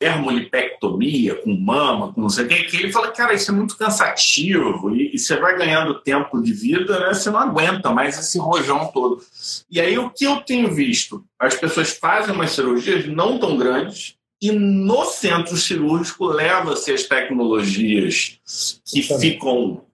dermolipectomia 0.00 1.34
com 1.34 1.54
mama, 1.54 2.10
com 2.10 2.22
não 2.22 2.30
sei 2.30 2.46
o 2.46 2.48
que, 2.48 2.62
que 2.62 2.76
ele 2.78 2.90
fala, 2.90 3.10
cara, 3.10 3.34
isso 3.34 3.50
é 3.50 3.54
muito 3.54 3.76
cansativo 3.76 4.96
e, 4.96 5.14
e, 5.14 5.18
você 5.18 5.36
vai 5.36 5.58
ganhando 5.58 6.00
tempo 6.00 6.40
de 6.40 6.54
vida, 6.54 6.98
né, 7.00 7.12
você 7.12 7.28
não 7.28 7.38
aguenta 7.38 7.90
mais 7.90 8.18
esse 8.18 8.38
rojão 8.38 8.90
todo. 8.94 9.22
E 9.70 9.78
aí 9.78 9.98
o 9.98 10.08
que 10.08 10.24
eu 10.24 10.40
tenho 10.40 10.74
visto? 10.74 11.22
As 11.38 11.54
pessoas 11.54 11.98
fazem 11.98 12.34
umas 12.34 12.52
cirurgias 12.52 13.06
não 13.06 13.38
tão 13.38 13.58
grandes, 13.58 14.16
e 14.42 14.50
no 14.50 15.04
centro 15.04 15.56
cirúrgico 15.56 16.26
leva-se 16.26 16.92
as 16.92 17.04
tecnologias 17.04 18.40
que 18.84 19.00
ficam 19.00 19.84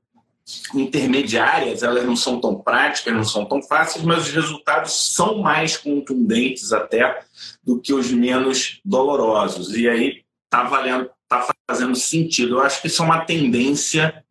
intermediárias, 0.75 1.83
elas 1.83 2.07
não 2.07 2.17
são 2.17 2.41
tão 2.41 2.55
práticas, 2.55 3.13
não 3.13 3.25
são 3.25 3.45
tão 3.45 3.63
fáceis, 3.63 4.03
mas 4.03 4.27
os 4.27 4.33
resultados 4.33 5.15
são 5.15 5.43
mais 5.43 5.77
contundentes 5.77 6.73
até 6.73 7.21
do 7.63 7.79
que 7.79 7.93
os 7.93 8.11
menos 8.11 8.81
dolorosos. 8.83 9.77
E 9.77 9.87
aí 9.87 10.23
está 10.47 10.63
valendo, 10.63 11.11
está 11.25 11.47
fazendo 11.71 11.95
sentido. 11.95 12.55
Eu 12.55 12.63
acho 12.63 12.81
que 12.81 12.87
isso 12.87 13.03
é 13.03 13.05
uma 13.05 13.27
tendência 13.27 14.25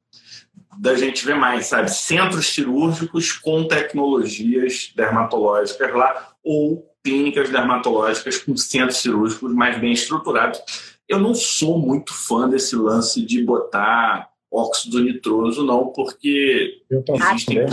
da 0.79 0.95
gente 0.95 1.23
ver 1.23 1.35
mais, 1.35 1.67
sabe? 1.67 1.91
Centros 1.91 2.47
cirúrgicos 2.47 3.31
com 3.33 3.67
tecnologias 3.67 4.91
dermatológicas 4.95 5.93
lá 5.93 6.33
ou 6.43 6.91
clínicas 7.07 7.49
dermatológicas 7.49 8.37
com 8.39 8.57
centros 8.57 8.99
cirúrgicos 8.99 9.53
mais 9.53 9.79
bem 9.79 9.93
estruturados. 9.93 10.59
Eu 11.07 11.19
não 11.19 11.33
sou 11.33 11.79
muito 11.79 12.13
fã 12.13 12.49
desse 12.49 12.75
lance 12.75 13.25
de 13.25 13.41
botar 13.45 14.29
óxido 14.51 14.99
nitroso, 14.99 15.65
não, 15.65 15.87
porque 15.87 16.81
existem 16.91 17.65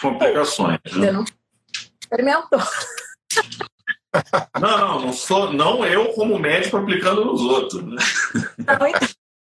complicações. 0.00 0.80
Né? 0.96 1.12
não 1.12 1.24
experimentou. 2.02 2.58
Não, 4.60 4.78
não, 4.78 5.00
não 5.06 5.12
sou, 5.12 5.52
não 5.52 5.86
eu 5.86 6.12
como 6.12 6.38
médico 6.38 6.76
aplicando 6.76 7.24
nos 7.24 7.40
outros. 7.40 7.82
Né? 7.82 7.96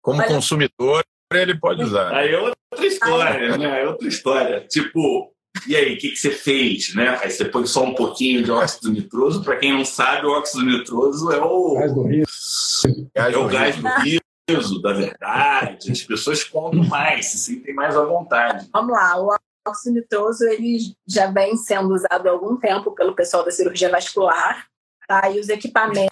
Como 0.01 0.23
consumidor, 0.23 1.03
ele 1.33 1.59
pode 1.59 1.83
usar. 1.83 2.13
Aí 2.13 2.31
é 2.31 2.39
outra 2.39 2.85
história, 2.85 3.57
né? 3.57 3.81
É 3.81 3.87
outra 3.87 4.07
história. 4.07 4.65
Tipo, 4.69 5.33
e 5.67 5.75
aí, 5.75 5.93
o 5.93 5.97
que, 5.97 6.09
que 6.09 6.15
você 6.15 6.31
fez? 6.31 6.95
Né? 6.95 7.19
Aí 7.21 7.29
você 7.29 7.45
põe 7.45 7.65
só 7.65 7.83
um 7.83 7.93
pouquinho 7.93 8.43
de 8.43 8.51
óxido 8.51 8.91
nitroso. 8.91 9.43
Para 9.43 9.57
quem 9.57 9.73
não 9.73 9.85
sabe, 9.85 10.25
o 10.25 10.31
óxido 10.31 10.65
nitroso 10.65 11.31
é 11.31 11.41
o 11.41 11.75
gás 11.75 11.93
do 11.93 12.03
riso. 12.03 13.09
É 13.13 13.37
o 13.37 13.47
gás 13.47 13.75
do 13.75 13.87
riso, 13.87 14.81
da 14.81 14.93
verdade. 14.93 15.91
As 15.91 16.01
pessoas 16.01 16.43
contam 16.43 16.83
mais, 16.85 17.27
se 17.27 17.37
sentem 17.37 17.75
mais 17.75 17.95
à 17.95 18.03
vontade. 18.03 18.69
Vamos 18.73 18.91
lá, 18.91 19.21
o 19.21 19.35
óxido 19.67 19.95
nitroso 19.95 20.45
ele 20.45 20.77
já 21.07 21.27
vem 21.27 21.55
sendo 21.57 21.93
usado 21.93 22.27
há 22.27 22.31
algum 22.31 22.57
tempo 22.57 22.91
pelo 22.91 23.13
pessoal 23.13 23.45
da 23.45 23.51
cirurgia 23.51 23.89
vascular. 23.89 24.67
Tá? 25.07 25.29
E 25.29 25.39
os 25.39 25.49
equipamentos 25.49 26.09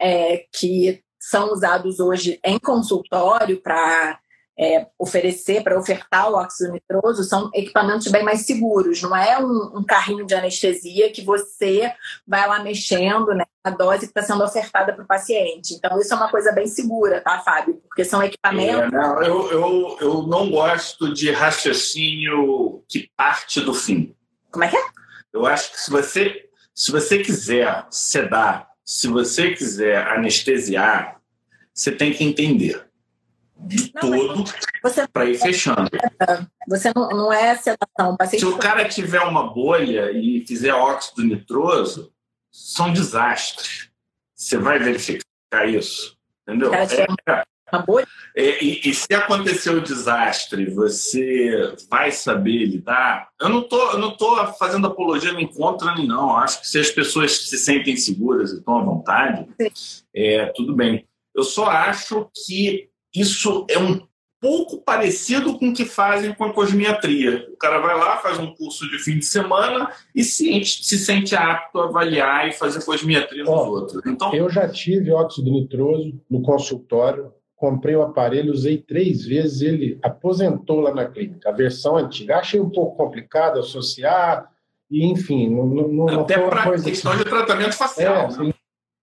é, 0.00 0.46
que 0.52 1.02
são 1.20 1.52
usados 1.52 2.00
hoje 2.00 2.40
em 2.42 2.58
consultório 2.58 3.60
para 3.60 4.18
é, 4.60 4.86
oferecer, 4.98 5.62
para 5.64 5.78
ofertar 5.78 6.30
o 6.30 6.34
óxido 6.34 6.72
nitroso, 6.72 7.24
são 7.24 7.50
equipamentos 7.54 8.08
bem 8.08 8.22
mais 8.22 8.44
seguros. 8.44 9.00
Não 9.00 9.16
é 9.16 9.38
um, 9.38 9.78
um 9.78 9.82
carrinho 9.82 10.26
de 10.26 10.34
anestesia 10.34 11.10
que 11.10 11.22
você 11.22 11.90
vai 12.28 12.46
lá 12.46 12.62
mexendo 12.62 13.28
né, 13.28 13.44
a 13.64 13.70
dose 13.70 14.00
que 14.00 14.18
está 14.18 14.22
sendo 14.22 14.44
ofertada 14.44 14.92
para 14.92 15.02
o 15.02 15.06
paciente. 15.06 15.72
Então, 15.72 15.98
isso 15.98 16.12
é 16.12 16.16
uma 16.16 16.28
coisa 16.28 16.52
bem 16.52 16.66
segura, 16.66 17.22
tá, 17.22 17.38
Fábio? 17.38 17.80
Porque 17.88 18.04
são 18.04 18.22
equipamentos. 18.22 18.82
É, 18.82 18.90
não, 18.90 19.22
eu, 19.22 19.50
eu, 19.50 19.98
eu 19.98 20.22
não 20.24 20.50
gosto 20.50 21.10
de 21.14 21.30
raciocínio 21.30 22.84
que 22.86 23.08
parte 23.16 23.62
do 23.62 23.72
fim. 23.72 24.14
Como 24.50 24.62
é 24.62 24.68
que 24.68 24.76
é? 24.76 24.84
Eu 25.32 25.46
acho 25.46 25.72
que 25.72 25.80
se 25.80 25.90
você, 25.90 26.44
se 26.74 26.92
você 26.92 27.20
quiser 27.20 27.86
sedar, 27.90 28.68
se 28.84 29.08
você 29.08 29.52
quiser 29.52 30.06
anestesiar, 30.06 31.18
você 31.72 31.90
tem 31.90 32.12
que 32.12 32.22
entender 32.22 32.89
de 33.66 33.92
não, 33.94 34.00
todo 34.00 34.44
para 35.12 35.24
ir 35.26 35.38
fechando. 35.38 35.90
Você 36.68 36.90
não, 36.94 37.08
não 37.08 37.32
é 37.32 37.56
sedação. 37.56 38.16
Se 38.28 38.44
o 38.46 38.58
cara 38.58 38.88
tiver 38.88 39.20
uma 39.20 39.52
bolha 39.52 40.10
e 40.12 40.44
fizer 40.46 40.72
óxido 40.72 41.22
nitroso, 41.22 42.12
são 42.50 42.92
desastres. 42.92 43.90
Você 44.34 44.56
vai 44.56 44.78
verificar 44.78 45.68
isso. 45.68 46.18
Entendeu? 46.46 46.72
É, 46.74 47.06
uma 47.72 47.82
bolha? 47.82 48.06
É, 48.36 48.62
e, 48.62 48.80
e, 48.84 48.94
se 48.94 49.12
acontecer 49.14 49.70
o 49.70 49.80
desastre, 49.80 50.70
você 50.70 51.74
vai 51.88 52.10
saber 52.10 52.66
lidar? 52.66 53.28
Eu 53.40 53.48
não 53.48 53.62
tô, 53.62 53.92
eu 53.92 53.98
não 53.98 54.16
tô 54.16 54.44
fazendo 54.54 54.86
apologia 54.86 55.32
nem 55.32 55.46
contra 55.46 55.94
nem 55.94 56.06
não. 56.06 56.36
Acho 56.36 56.60
que 56.60 56.68
se 56.68 56.78
as 56.78 56.90
pessoas 56.90 57.48
se 57.48 57.58
sentem 57.58 57.96
seguras 57.96 58.52
e 58.52 58.58
estão 58.58 58.78
à 58.78 58.82
vontade, 58.82 59.46
é, 60.14 60.46
tudo 60.56 60.74
bem. 60.74 61.06
Eu 61.34 61.44
só 61.44 61.66
acho 61.66 62.28
que 62.44 62.90
isso 63.14 63.66
é 63.68 63.78
um 63.78 64.00
pouco 64.40 64.78
parecido 64.78 65.58
com 65.58 65.68
o 65.68 65.74
que 65.74 65.84
fazem 65.84 66.34
com 66.34 66.44
a 66.44 66.52
cosmiatria. 66.52 67.46
O 67.52 67.56
cara 67.56 67.78
vai 67.78 67.96
lá, 67.96 68.16
faz 68.16 68.38
um 68.38 68.54
curso 68.54 68.88
de 68.88 68.98
fim 68.98 69.18
de 69.18 69.24
semana 69.26 69.92
e 70.14 70.24
se, 70.24 70.64
se 70.64 70.98
sente 70.98 71.36
apto 71.36 71.78
a 71.78 71.84
avaliar 71.84 72.48
e 72.48 72.52
fazer 72.52 72.82
cosmiatria 72.84 73.44
nos 73.44 73.50
outros. 73.50 74.02
Então, 74.06 74.32
eu 74.32 74.48
já 74.48 74.66
tive 74.68 75.12
óxido 75.12 75.50
nitroso 75.50 76.18
no 76.30 76.40
consultório, 76.40 77.32
comprei 77.54 77.94
o 77.94 78.02
aparelho, 78.02 78.52
usei 78.52 78.78
três 78.78 79.26
vezes, 79.26 79.60
ele 79.60 79.98
aposentou 80.02 80.80
lá 80.80 80.94
na 80.94 81.04
clínica. 81.04 81.50
A 81.50 81.52
versão 81.52 81.98
antiga. 81.98 82.38
Achei 82.38 82.58
um 82.58 82.70
pouco 82.70 82.96
complicado 82.96 83.58
associar, 83.58 84.50
e 84.90 85.04
enfim, 85.04 85.50
não, 85.50 85.66
não, 85.66 86.20
Até 86.20 86.38
para 86.38 86.80
questão 86.80 87.14
de 87.16 87.24
tratamento 87.24 87.74
facial. 87.74 88.30
É, 88.30 88.44
né? 88.44 88.54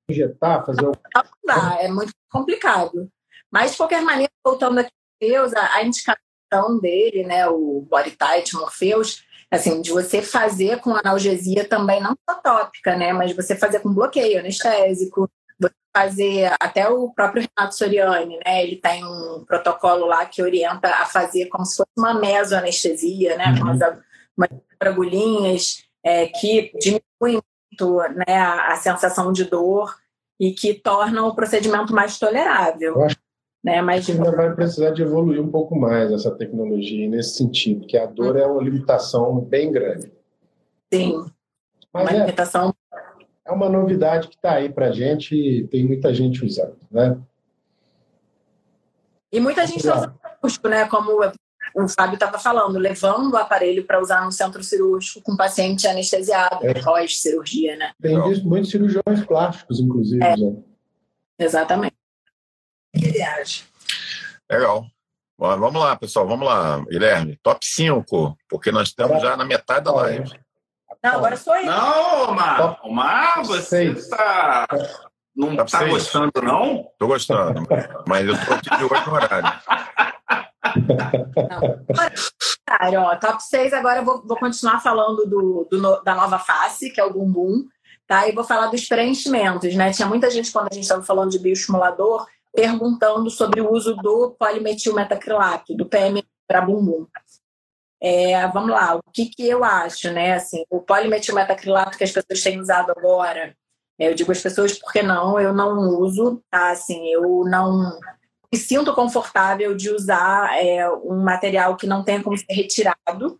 injetar, 0.10 0.65
fazer. 0.65 0.82
Não, 0.82 1.80
é 1.80 1.88
muito 1.89 2.12
complicado. 2.32 3.10
Mas, 3.51 3.71
de 3.71 3.77
qualquer 3.77 4.01
maneira, 4.01 4.31
voltando 4.43 4.79
aqui 4.79 4.91
Morpheus, 5.21 5.53
a, 5.53 5.75
a 5.75 5.83
indicação 5.83 6.79
dele, 6.79 7.23
né, 7.23 7.47
o 7.47 7.86
Body 7.89 8.12
Tight 8.12 8.55
Morpheus, 8.55 9.23
assim, 9.51 9.81
de 9.81 9.91
você 9.91 10.21
fazer 10.21 10.79
com 10.79 10.95
analgesia 10.95 11.67
também, 11.67 12.01
não 12.01 12.15
só 12.29 12.36
tópica, 12.36 12.95
né, 12.95 13.12
mas 13.13 13.36
você 13.36 13.55
fazer 13.55 13.79
com 13.79 13.93
bloqueio 13.93 14.39
anestésico, 14.39 15.29
você 15.60 15.73
fazer, 15.95 16.51
até 16.60 16.88
o 16.88 17.12
próprio 17.12 17.47
Renato 17.57 17.75
Soriani, 17.75 18.39
né, 18.45 18.63
ele 18.63 18.77
tem 18.77 19.03
um 19.03 19.43
protocolo 19.45 20.05
lá 20.05 20.25
que 20.25 20.41
orienta 20.41 20.88
a 20.88 21.05
fazer 21.05 21.47
como 21.47 21.65
se 21.65 21.77
fosse 21.77 21.91
uma 21.97 22.13
mesoanestesia, 22.13 23.36
né, 23.38 23.47
uhum. 23.47 23.63
umas, 23.63 23.79
umas 24.38 24.49
agulhinhas 24.79 25.83
é, 26.03 26.27
que 26.27 26.71
diminuem 26.79 27.41
muito, 27.71 27.99
né, 28.27 28.38
a, 28.38 28.73
a 28.73 28.75
sensação 28.75 29.31
de 29.31 29.45
dor 29.45 29.95
e 30.39 30.51
que 30.51 30.75
tornam 30.75 31.27
o 31.27 31.36
procedimento 31.36 31.93
mais 31.93 32.19
tolerável. 32.19 32.93
Eu 32.95 33.05
acho 33.05 33.17
Né? 33.67 33.82
Mas 33.82 34.10
ainda 34.10 34.32
vai 34.32 34.56
precisar 34.56 34.91
de 34.91 35.01
evoluir 35.01 35.41
um 35.41 35.51
pouco 35.51 35.77
mais 35.77 36.10
essa 36.10 36.32
tecnologia 36.32 37.06
nesse 37.10 37.36
sentido, 37.36 37.86
que 37.86 37.97
a 37.97 38.06
dor 38.06 38.38
é 38.38 38.45
uma 38.45 38.63
limitação 38.63 39.41
bem 39.41 39.73
grande. 39.73 40.10
Sim. 40.93 41.25
Mas 41.91 42.03
uma 42.03 42.12
é, 42.12 42.19
limitação. 42.19 42.73
É 43.45 43.51
uma 43.51 43.67
novidade 43.67 44.30
que 44.30 44.36
está 44.38 44.53
aí 44.53 44.69
para 44.69 44.88
a 44.88 44.91
gente 44.93 45.36
e 45.36 45.67
tem 45.67 45.86
muita 45.86 46.13
gente 46.13 46.45
usando, 46.45 46.77
né? 46.89 47.19
E 49.34 49.41
muita 49.41 49.67
gente 49.67 49.80
está 49.80 50.13
usando 50.41 50.69
né? 50.69 50.88
Como 50.88 51.12
o 51.75 51.89
Fábio 51.89 52.13
estava 52.13 52.39
falando, 52.39 52.80
levando 52.80 53.34
o 53.34 53.38
aparelho 53.38 53.86
para 53.86 53.99
usar 53.99 54.23
no 54.23 54.32
centro 54.32 54.63
cirúrgico 54.63 55.21
com 55.21 55.36
paciente 55.36 55.86
anestesiado, 55.86 56.65
é. 56.65 56.73
pós-cirurgia, 56.82 57.75
né? 57.75 57.91
Tem 58.01 58.17
visto 58.30 58.47
muitos 58.47 58.71
cirurgiões 58.71 59.25
plásticos, 59.25 59.82
inclusive. 59.82 60.23
É. 60.23 60.36
Exatamente. 61.38 61.96
Legal. 64.50 64.86
Bom, 65.39 65.60
vamos 65.60 65.82
lá, 65.82 65.95
pessoal, 65.95 66.28
vamos 66.28 66.47
lá, 66.47 66.84
Guilherme. 66.89 67.38
Top 67.43 67.63
5, 67.63 68.38
porque 68.50 68.71
nós 68.71 68.88
estamos 68.88 69.21
já 69.21 69.38
na 69.38 69.45
metade 69.45 69.86
da 69.86 69.91
live. 69.91 70.32
Não, 71.04 71.12
agora 71.12 71.38
sou 71.38 71.56
eu. 71.56 71.65
Não, 71.65 72.32
Omar, 72.32 72.80
Omar 72.84 73.45
você 73.45 73.91
está. 73.91 74.65
Não 75.36 75.54
está 75.54 75.84
gostando, 75.86 76.32
não? 76.41 76.89
Estou 76.91 77.08
gostando, 77.08 77.62
mas 78.08 78.28
eu 78.28 78.34
estou 78.34 78.56
aqui 78.56 78.76
de 78.76 78.84
olho 78.84 79.06
no 79.06 79.13
horário. 79.13 79.62
Não. 82.91 83.04
Ó, 83.04 83.15
top 83.17 83.43
6, 83.43 83.73
agora 83.73 84.00
eu 84.00 84.06
vou, 84.06 84.26
vou 84.26 84.38
continuar 84.38 84.80
falando 84.80 85.26
do, 85.26 85.67
do, 85.69 86.02
da 86.02 86.15
nova 86.15 86.39
face, 86.39 86.89
que 86.89 87.00
é 87.00 87.04
o 87.04 87.13
bumbum, 87.13 87.65
tá? 88.08 88.28
E 88.28 88.32
vou 88.32 88.43
falar 88.43 88.67
dos 88.67 88.88
preenchimentos, 88.88 89.76
né? 89.76 89.91
Tinha 89.91 90.08
muita 90.08 90.30
gente, 90.32 90.52
quando 90.52 90.69
a 90.71 90.73
gente 90.73 90.84
estava 90.84 91.04
falando 91.04 91.30
de 91.30 91.39
bioestimulador, 91.39 92.26
perguntando 92.53 93.29
sobre 93.29 93.62
o 93.62 93.71
uso 93.71 93.95
do 93.95 94.36
polimetilmetacrilato, 94.39 95.75
do 95.75 95.86
PM 95.86 96.23
para 96.47 96.62
bumbum. 96.62 97.05
É, 98.01 98.47
vamos 98.49 98.69
lá, 98.69 98.95
o 98.95 99.01
que, 99.12 99.25
que 99.25 99.47
eu 99.47 99.63
acho, 99.63 100.12
né? 100.12 100.33
Assim, 100.33 100.63
o 100.69 100.81
polimetilmetacrilato 100.81 101.97
que 101.97 102.03
as 102.03 102.12
pessoas 102.12 102.43
têm 102.43 102.60
usado 102.60 102.91
agora, 102.91 103.55
é, 103.99 104.10
eu 104.10 104.13
digo 104.13 104.31
as 104.31 104.41
pessoas 104.41 104.77
porque 104.77 105.01
não, 105.01 105.39
eu 105.39 105.53
não 105.53 105.99
uso, 105.99 106.41
tá? 106.49 106.69
Assim, 106.71 107.07
eu 107.07 107.43
não 107.45 107.99
me 108.51 108.57
sinto 108.57 108.93
confortável 108.93 109.75
de 109.75 109.89
usar 109.89 110.57
é, 110.63 110.89
um 110.89 111.21
material 111.23 111.75
que 111.75 111.88
não 111.88 112.03
tenha 112.03 112.23
como 112.23 112.38
ser 112.38 112.53
retirado 112.53 113.38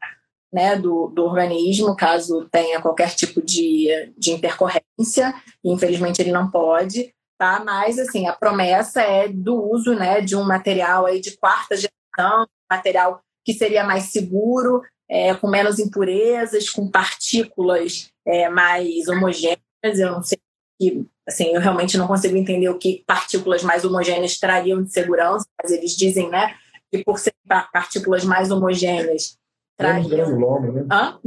né, 0.52 0.76
do, 0.76 1.08
do 1.08 1.24
organismo, 1.24 1.96
caso 1.96 2.48
tenha 2.52 2.82
qualquer 2.82 3.14
tipo 3.14 3.42
de, 3.42 4.14
de 4.18 4.32
intercorrência, 4.32 5.34
e 5.64 5.72
infelizmente 5.72 6.22
ele 6.22 6.32
não 6.32 6.50
pode, 6.50 7.14
tá? 7.38 7.62
Mas, 7.64 8.00
assim, 8.00 8.28
a 8.28 8.34
promessa 8.34 9.02
é 9.02 9.28
do 9.28 9.56
uso, 9.72 9.94
né, 9.94 10.22
de 10.22 10.36
um 10.36 10.44
material 10.44 11.06
aí 11.06 11.22
de 11.22 11.38
quarta 11.38 11.76
geração, 11.76 12.48
material 12.70 13.22
que 13.46 13.54
seria 13.54 13.84
mais 13.84 14.06
seguro, 14.06 14.82
é, 15.10 15.34
com 15.36 15.48
menos 15.48 15.80
impurezas, 15.80 16.70
com 16.70 16.90
partículas 16.90 18.10
é, 18.26 18.50
mais 18.50 19.08
homogêneas, 19.08 19.60
eu 19.84 20.12
não 20.12 20.24
sei 20.24 20.38
que 20.80 21.08
assim, 21.28 21.54
eu 21.54 21.60
realmente 21.60 21.98
não 21.98 22.08
consigo 22.08 22.38
entender 22.38 22.70
o 22.70 22.78
que 22.78 23.04
partículas 23.06 23.62
mais 23.62 23.84
homogêneas 23.84 24.38
trariam 24.40 24.82
de 24.82 24.92
segurança, 24.92 25.46
mas 25.62 25.72
eles 25.72 25.92
dizem, 25.92 26.30
né, 26.30 26.56
que 26.90 27.04
por 27.04 27.20
ser 27.20 27.34
partículas 27.74 28.24
mais 28.24 28.50
homogêneas 28.50 29.38
trariam... 29.78 30.10
Menos 30.10 30.30
granuloma, 30.30 30.72
né? 30.72 30.86
Hã? 30.90 31.20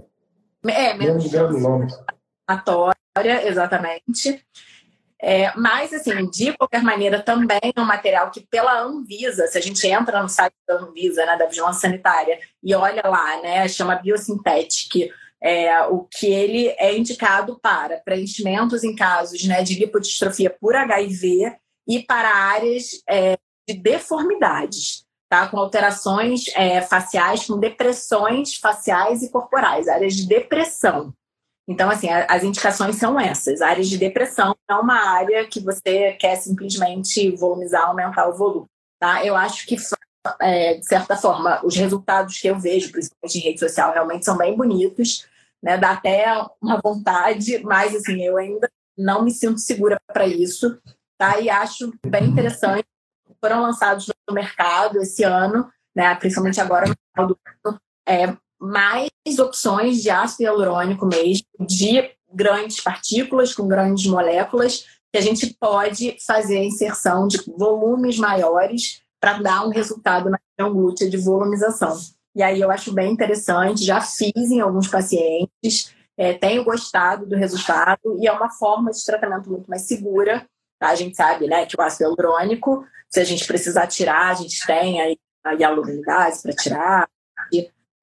É, 0.66 0.94
menos, 0.94 1.24
menos 1.24 1.26
granuloma. 1.32 1.86
exatamente. 3.46 4.44
É, 5.22 5.52
mas, 5.56 5.92
assim, 5.92 6.28
de 6.30 6.56
qualquer 6.56 6.82
maneira, 6.82 7.22
também 7.22 7.60
é 7.76 7.80
um 7.80 7.84
material 7.84 8.30
que, 8.30 8.40
pela 8.40 8.80
Anvisa, 8.80 9.46
se 9.46 9.58
a 9.58 9.60
gente 9.60 9.86
entra 9.86 10.22
no 10.22 10.28
site 10.28 10.54
da 10.66 10.76
Anvisa, 10.76 11.26
né, 11.26 11.36
da 11.36 11.46
Vigilância 11.46 11.82
Sanitária, 11.82 12.38
e 12.62 12.74
olha 12.74 13.02
lá, 13.04 13.40
né, 13.42 13.68
chama 13.68 13.96
Biosynthetic, 13.96 15.10
é, 15.42 15.82
o 15.86 16.04
que 16.04 16.26
ele 16.26 16.68
é 16.78 16.96
indicado 16.96 17.58
para 17.60 17.98
preenchimentos 17.98 18.84
em 18.84 18.94
casos 18.94 19.44
né, 19.44 19.62
de 19.62 19.74
lipodistrofia 19.74 20.50
por 20.50 20.74
HIV 20.74 21.56
e 21.88 22.02
para 22.02 22.28
áreas 22.28 23.02
é, 23.08 23.38
de 23.68 23.74
deformidades, 23.74 25.04
tá? 25.28 25.48
com 25.48 25.58
alterações 25.58 26.44
é, 26.54 26.82
faciais, 26.82 27.46
com 27.46 27.58
depressões 27.58 28.56
faciais 28.56 29.22
e 29.22 29.30
corporais, 29.30 29.88
áreas 29.88 30.14
de 30.14 30.26
depressão. 30.26 31.14
Então, 31.70 31.88
assim, 31.88 32.08
as 32.10 32.42
indicações 32.42 32.96
são 32.96 33.18
essas. 33.18 33.62
Áreas 33.62 33.88
de 33.88 33.96
depressão 33.96 34.56
é 34.68 34.74
uma 34.74 34.96
área 34.96 35.46
que 35.46 35.60
você 35.60 36.14
quer 36.14 36.34
simplesmente 36.34 37.30
volumizar, 37.36 37.86
aumentar 37.86 38.28
o 38.28 38.36
volume. 38.36 38.66
Tá? 38.98 39.24
Eu 39.24 39.36
acho 39.36 39.64
que 39.68 39.76
é, 40.40 40.74
de 40.74 40.84
certa 40.84 41.16
forma, 41.16 41.64
os 41.64 41.76
resultados 41.76 42.40
que 42.40 42.48
eu 42.48 42.58
vejo, 42.58 42.90
principalmente 42.90 43.38
em 43.38 43.40
rede 43.40 43.60
social, 43.60 43.92
realmente 43.92 44.24
são 44.24 44.36
bem 44.36 44.56
bonitos, 44.56 45.28
né? 45.62 45.78
Dá 45.78 45.92
até 45.92 46.26
uma 46.60 46.80
vontade, 46.82 47.62
mas 47.62 47.94
assim, 47.94 48.20
eu 48.20 48.36
ainda 48.36 48.68
não 48.98 49.22
me 49.22 49.30
sinto 49.30 49.60
segura 49.60 49.96
para 50.08 50.26
isso, 50.26 50.76
tá? 51.16 51.38
E 51.38 51.48
acho 51.48 51.92
bem 52.04 52.24
interessante. 52.24 52.84
Foram 53.40 53.62
lançados 53.62 54.10
no 54.28 54.34
mercado 54.34 55.00
esse 55.00 55.22
ano, 55.22 55.70
né? 55.94 56.12
Principalmente 56.16 56.60
agora 56.60 56.88
no 56.88 56.94
final 57.14 57.28
do 57.28 57.38
ano, 57.64 57.80
é, 58.08 58.36
mais 58.60 59.10
opções 59.38 60.02
de 60.02 60.10
ácido 60.10 60.42
hialurônico 60.42 61.06
mesmo, 61.06 61.46
de 61.60 62.10
grandes 62.32 62.80
partículas 62.80 63.54
com 63.54 63.66
grandes 63.66 64.06
moléculas, 64.06 64.84
que 65.12 65.18
a 65.18 65.20
gente 65.20 65.56
pode 65.58 66.16
fazer 66.24 66.58
a 66.58 66.64
inserção 66.64 67.26
de 67.26 67.38
volumes 67.56 68.18
maiores 68.18 69.02
para 69.20 69.38
dar 69.38 69.66
um 69.66 69.70
resultado 69.70 70.30
na 70.30 70.38
região 70.58 70.72
glútea 70.72 71.08
de 71.08 71.16
volumização. 71.16 71.98
E 72.34 72.42
aí 72.42 72.60
eu 72.60 72.70
acho 72.70 72.92
bem 72.92 73.12
interessante, 73.12 73.84
já 73.84 74.00
fiz 74.00 74.32
em 74.36 74.60
alguns 74.60 74.86
pacientes, 74.86 75.92
é, 76.16 76.32
tenho 76.34 76.64
gostado 76.64 77.26
do 77.26 77.34
resultado 77.34 78.18
e 78.20 78.28
é 78.28 78.32
uma 78.32 78.50
forma 78.50 78.90
de 78.90 79.04
tratamento 79.04 79.50
muito 79.50 79.68
mais 79.68 79.82
segura. 79.82 80.46
Tá? 80.78 80.90
A 80.90 80.94
gente 80.94 81.16
sabe 81.16 81.48
né, 81.48 81.66
que 81.66 81.76
o 81.76 81.82
ácido 81.82 82.04
hialurônico, 82.04 82.84
se 83.10 83.20
a 83.20 83.24
gente 83.24 83.46
precisar 83.46 83.86
tirar, 83.88 84.28
a 84.28 84.34
gente 84.34 84.64
tem 84.66 85.00
aí 85.00 85.18
a 85.44 85.54
hialuronidase 85.54 86.42
para 86.42 86.52
tirar, 86.52 87.08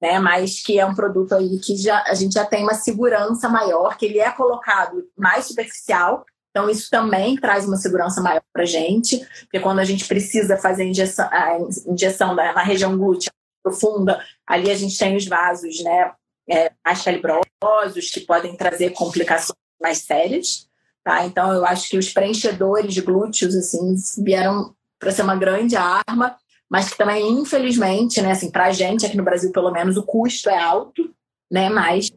né, 0.01 0.19
mas 0.19 0.61
que 0.61 0.79
é 0.79 0.85
um 0.85 0.95
produto 0.95 1.33
aí 1.33 1.57
que 1.59 1.75
já, 1.75 2.03
a 2.03 2.13
gente 2.13 2.33
já 2.33 2.45
tem 2.45 2.63
uma 2.63 2.75
segurança 2.75 3.49
maior, 3.49 3.97
que 3.97 4.05
ele 4.05 4.19
é 4.19 4.31
colocado 4.31 5.03
mais 5.17 5.45
superficial, 5.45 6.25
então, 6.57 6.71
isso 6.71 6.89
também 6.89 7.35
traz 7.35 7.67
uma 7.67 7.77
segurança 7.77 8.19
maior 8.19 8.41
para 8.51 8.63
a 8.63 8.65
gente, 8.65 9.19
porque 9.41 9.59
quando 9.59 9.77
a 9.77 9.83
gente 9.83 10.07
precisa 10.07 10.57
fazer 10.57 10.81
a 10.81 10.85
injeção, 10.87 11.29
a 11.31 11.59
injeção 11.85 12.33
na, 12.33 12.51
na 12.51 12.63
região 12.63 12.97
glútea 12.97 13.31
profunda, 13.61 14.25
ali 14.43 14.71
a 14.71 14.75
gente 14.75 14.97
tem 14.97 15.15
os 15.15 15.27
vasos 15.27 15.83
né, 15.83 16.11
é, 16.49 16.71
mais 16.83 17.03
calibrosos, 17.03 18.09
que 18.11 18.21
podem 18.21 18.57
trazer 18.57 18.89
complicações 18.89 19.59
mais 19.79 19.99
sérias. 19.99 20.67
Tá? 21.03 21.27
Então, 21.27 21.53
eu 21.53 21.63
acho 21.63 21.89
que 21.89 21.97
os 21.99 22.11
preenchedores 22.11 22.91
de 22.91 23.01
glúteos 23.01 23.53
assim, 23.53 23.95
vieram 24.23 24.75
para 24.97 25.11
ser 25.11 25.21
uma 25.21 25.35
grande 25.35 25.75
arma, 25.75 26.37
mas 26.69 26.89
que 26.89 26.97
também, 26.97 27.29
infelizmente, 27.29 28.21
né, 28.21 28.31
assim, 28.31 28.51
para 28.51 28.65
a 28.65 28.71
gente 28.71 29.05
aqui 29.05 29.15
no 29.17 29.23
Brasil, 29.23 29.51
pelo 29.51 29.71
menos, 29.71 29.97
o 29.97 30.03
custo 30.03 30.49
é 30.49 30.57
alto, 30.57 31.13
né, 31.51 31.69
mas 31.69 32.11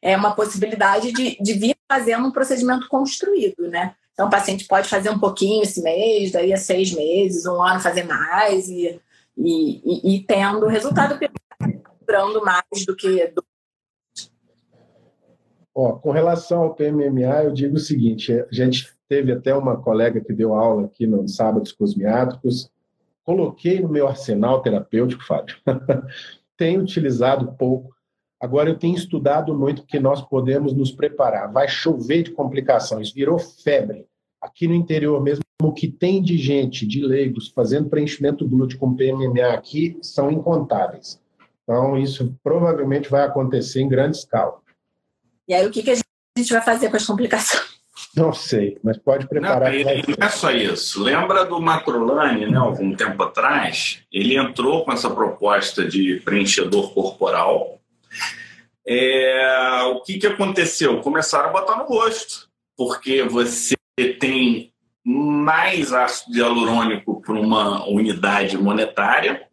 é 0.00 0.16
uma 0.16 0.34
possibilidade 0.34 1.12
de, 1.12 1.36
de 1.40 1.52
vir 1.54 1.76
fazendo 1.90 2.26
um 2.26 2.32
procedimento 2.32 2.88
construído, 2.88 3.68
né? 3.68 3.94
Então, 4.12 4.26
o 4.26 4.30
paciente 4.30 4.66
pode 4.66 4.88
fazer 4.88 5.10
um 5.10 5.18
pouquinho 5.18 5.62
esse 5.62 5.80
mês, 5.82 6.32
daí 6.32 6.52
a 6.52 6.56
seis 6.56 6.92
meses, 6.92 7.46
um 7.46 7.62
ano 7.62 7.80
fazer 7.80 8.04
mais 8.04 8.68
e, 8.68 9.00
e, 9.36 9.80
e, 9.84 10.16
e 10.16 10.24
tendo 10.24 10.66
resultado 10.66 11.18
durando 12.06 12.44
mais 12.44 12.86
do 12.86 12.94
que. 12.94 13.26
Do... 13.28 13.44
Ó, 15.74 15.92
com 15.94 16.10
relação 16.10 16.62
ao 16.62 16.74
PMMA, 16.74 17.44
eu 17.44 17.52
digo 17.52 17.76
o 17.76 17.80
seguinte: 17.80 18.32
a 18.32 18.46
gente 18.52 18.92
teve 19.08 19.32
até 19.32 19.54
uma 19.54 19.80
colega 19.80 20.20
que 20.20 20.32
deu 20.32 20.54
aula 20.54 20.86
aqui 20.86 21.06
no 21.06 21.26
Sábados 21.28 21.72
Cosmiátricos. 21.72 22.70
Coloquei 23.24 23.80
no 23.80 23.88
meu 23.88 24.08
arsenal 24.08 24.62
terapêutico, 24.62 25.24
Fábio. 25.24 25.56
Tenho 26.56 26.82
utilizado 26.82 27.52
pouco 27.52 27.94
Agora, 28.42 28.68
eu 28.68 28.76
tenho 28.76 28.96
estudado 28.96 29.56
muito 29.56 29.82
porque 29.82 30.00
nós 30.00 30.20
podemos 30.20 30.74
nos 30.74 30.90
preparar. 30.90 31.52
Vai 31.52 31.68
chover 31.68 32.24
de 32.24 32.32
complicações, 32.32 33.12
virou 33.12 33.38
febre. 33.38 34.04
Aqui 34.40 34.66
no 34.66 34.74
interior 34.74 35.22
mesmo, 35.22 35.44
o 35.62 35.72
que 35.72 35.86
tem 35.86 36.20
de 36.20 36.36
gente, 36.36 36.84
de 36.84 37.06
leigos, 37.06 37.52
fazendo 37.54 37.88
preenchimento 37.88 38.44
glúteo 38.44 38.80
com 38.80 38.96
PMMA 38.96 39.52
aqui, 39.54 39.96
são 40.02 40.28
incontáveis. 40.28 41.22
Então, 41.62 41.96
isso 41.96 42.36
provavelmente 42.42 43.08
vai 43.08 43.22
acontecer 43.22 43.80
em 43.80 43.88
grande 43.88 44.16
escala. 44.16 44.60
E 45.46 45.54
aí, 45.54 45.64
o 45.64 45.70
que, 45.70 45.80
que 45.80 45.92
a 45.92 45.94
gente 46.36 46.52
vai 46.52 46.62
fazer 46.62 46.90
com 46.90 46.96
as 46.96 47.06
complicações? 47.06 47.71
Não 48.16 48.32
sei, 48.32 48.78
mas 48.82 48.96
pode 48.96 49.28
preparar. 49.28 49.70
Não, 49.70 49.78
ele, 49.78 50.14
não 50.18 50.26
é 50.26 50.30
só 50.30 50.50
isso. 50.50 51.02
Lembra 51.02 51.44
do 51.44 51.60
Macrolane, 51.60 52.46
né, 52.46 52.56
algum 52.56 52.94
tempo 52.94 53.22
atrás? 53.22 54.00
Ele 54.12 54.36
entrou 54.36 54.84
com 54.84 54.92
essa 54.92 55.10
proposta 55.10 55.86
de 55.86 56.20
preenchedor 56.24 56.92
corporal 56.94 57.80
é, 58.86 59.82
o 59.84 60.00
que, 60.00 60.18
que 60.18 60.26
aconteceu? 60.26 61.00
Começaram 61.00 61.48
a 61.48 61.52
botar 61.52 61.76
no 61.76 61.84
rosto, 61.84 62.48
porque 62.76 63.22
você 63.22 63.74
tem 64.18 64.72
mais 65.04 65.92
ácido 65.92 66.36
hialurônico 66.36 67.20
por 67.22 67.36
uma 67.36 67.86
unidade 67.88 68.56
monetária. 68.58 69.46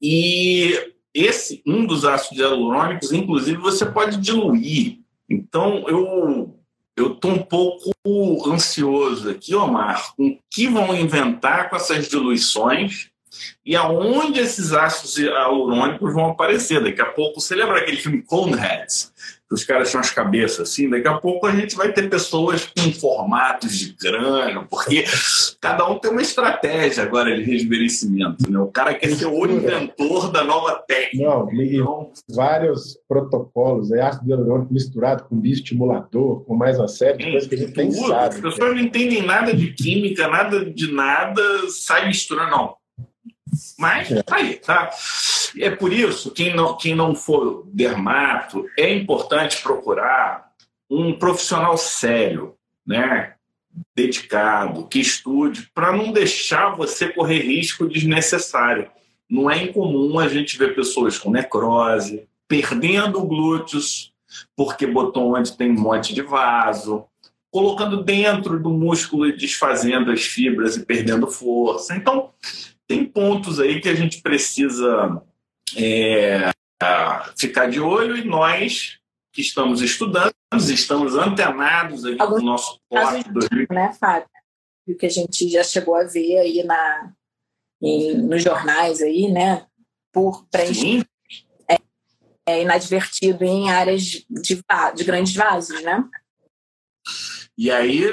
E 0.00 0.92
esse 1.12 1.62
um 1.66 1.86
dos 1.86 2.04
ácidos 2.04 2.38
hialurônicos, 2.38 3.12
inclusive, 3.12 3.58
você 3.58 3.86
pode 3.86 4.18
diluir. 4.18 5.00
Então, 5.28 5.84
eu 5.88 6.53
eu 6.96 7.12
estou 7.12 7.32
um 7.32 7.42
pouco 7.42 7.92
ansioso 8.50 9.28
aqui, 9.30 9.54
Omar, 9.54 10.14
com 10.16 10.28
o 10.28 10.38
que 10.50 10.68
vão 10.68 10.94
inventar 10.94 11.68
com 11.68 11.76
essas 11.76 12.08
diluições 12.08 13.10
e 13.66 13.74
aonde 13.74 14.38
esses 14.38 14.72
ácidos 14.72 15.18
hialurônicos 15.18 16.12
vão 16.12 16.30
aparecer. 16.30 16.82
Daqui 16.82 17.00
a 17.00 17.06
pouco, 17.06 17.40
você 17.40 17.54
lembra 17.54 17.78
aquele 17.78 17.96
filme 17.96 18.22
Coneheads? 18.22 19.12
Os 19.54 19.64
caras 19.64 19.90
tinham 19.90 20.00
as 20.00 20.10
cabeças 20.10 20.68
assim, 20.68 20.90
daqui 20.90 21.08
a 21.08 21.14
pouco 21.14 21.46
a 21.46 21.52
gente 21.52 21.76
vai 21.76 21.92
ter 21.92 22.10
pessoas 22.10 22.66
com 22.66 22.92
formatos 22.92 23.78
de 23.78 23.94
crânio, 23.94 24.66
porque 24.68 25.04
cada 25.60 25.88
um 25.88 25.98
tem 25.98 26.10
uma 26.10 26.22
estratégia 26.22 27.04
agora 27.04 27.34
de 27.34 27.42
rejuvenescimento. 27.42 28.50
Né? 28.50 28.58
O 28.58 28.66
cara 28.66 28.94
quer 28.94 29.10
ser 29.14 29.26
o 29.26 29.46
inventor 29.46 30.30
da 30.30 30.44
nova 30.44 30.82
técnica. 30.86 31.24
Não, 31.24 31.48
então, 31.52 32.10
vários 32.28 32.98
protocolos, 33.08 33.92
é 33.92 34.02
ácido 34.02 34.30
hialurônico 34.30 34.72
misturado 34.72 35.24
com 35.24 35.36
bioestimulador, 35.36 36.44
com 36.44 36.54
mais 36.54 36.78
uma 36.78 36.88
série 36.88 37.18
de 37.18 37.30
coisas 37.30 37.48
que 37.48 37.54
a 37.54 37.58
gente 37.58 37.72
tem 37.72 37.90
sabe. 37.92 38.34
As 38.34 38.40
pessoas 38.40 38.74
não 38.74 38.78
entendem 38.78 39.22
nada 39.22 39.54
de 39.54 39.72
química, 39.72 40.28
nada 40.28 40.64
de 40.64 40.92
nada, 40.92 41.42
sai 41.68 42.06
misturando, 42.08 42.50
não. 42.50 42.83
Mas 43.78 44.10
é. 44.10 44.22
aí, 44.30 44.54
tá? 44.56 44.90
É 45.58 45.70
por 45.70 45.92
isso, 45.92 46.30
quem 46.30 46.54
não, 46.54 46.76
quem 46.76 46.94
não 46.94 47.14
for 47.14 47.64
dermato, 47.66 48.66
é 48.78 48.92
importante 48.94 49.62
procurar 49.62 50.52
um 50.90 51.18
profissional 51.18 51.76
sério, 51.76 52.54
né? 52.86 53.34
dedicado, 53.94 54.86
que 54.86 55.00
estude, 55.00 55.68
para 55.74 55.92
não 55.92 56.12
deixar 56.12 56.76
você 56.76 57.08
correr 57.08 57.40
risco 57.40 57.88
desnecessário. 57.88 58.88
Não 59.28 59.50
é 59.50 59.64
incomum 59.64 60.18
a 60.18 60.28
gente 60.28 60.56
ver 60.56 60.74
pessoas 60.74 61.18
com 61.18 61.30
necrose, 61.30 62.28
perdendo 62.46 63.24
glúteos, 63.24 64.12
porque 64.56 64.86
botou 64.86 65.36
onde 65.36 65.56
tem 65.56 65.70
um 65.70 65.80
monte 65.80 66.14
de 66.14 66.22
vaso, 66.22 67.04
colocando 67.50 68.02
dentro 68.02 68.60
do 68.60 68.70
músculo 68.70 69.26
e 69.26 69.36
desfazendo 69.36 70.10
as 70.10 70.22
fibras 70.22 70.76
e 70.76 70.84
perdendo 70.84 71.26
força. 71.26 71.96
Então, 71.96 72.30
tem 72.86 73.04
pontos 73.04 73.60
aí 73.60 73.80
que 73.80 73.88
a 73.88 73.94
gente 73.94 74.20
precisa 74.20 75.22
é, 75.76 76.50
ficar 77.36 77.70
de 77.70 77.80
olho 77.80 78.16
e 78.16 78.24
nós 78.24 78.98
que 79.32 79.40
estamos 79.40 79.82
estudando, 79.82 80.32
estamos 80.54 81.16
antenados 81.16 82.04
aqui 82.04 82.20
Alguns 82.20 82.40
no 82.40 82.46
nosso 82.46 82.80
casos, 82.92 83.24
né, 83.68 83.92
Fábio? 83.98 84.28
O 84.86 84.94
que 84.94 85.06
a 85.06 85.10
gente 85.10 85.48
já 85.48 85.64
chegou 85.64 85.96
a 85.96 86.04
ver 86.04 86.38
aí 86.38 86.62
na, 86.62 87.12
em, 87.82 88.14
nos 88.18 88.42
jornais 88.42 89.02
aí, 89.02 89.32
né? 89.32 89.66
Por 90.12 90.46
preencher 90.46 91.04
é, 91.68 91.78
é 92.46 92.62
inadvertido 92.62 93.44
em 93.44 93.70
áreas 93.70 94.02
de, 94.02 94.26
de 94.94 95.04
grandes 95.04 95.34
vasos, 95.34 95.82
né? 95.82 96.08
E 97.56 97.70
aí 97.70 98.04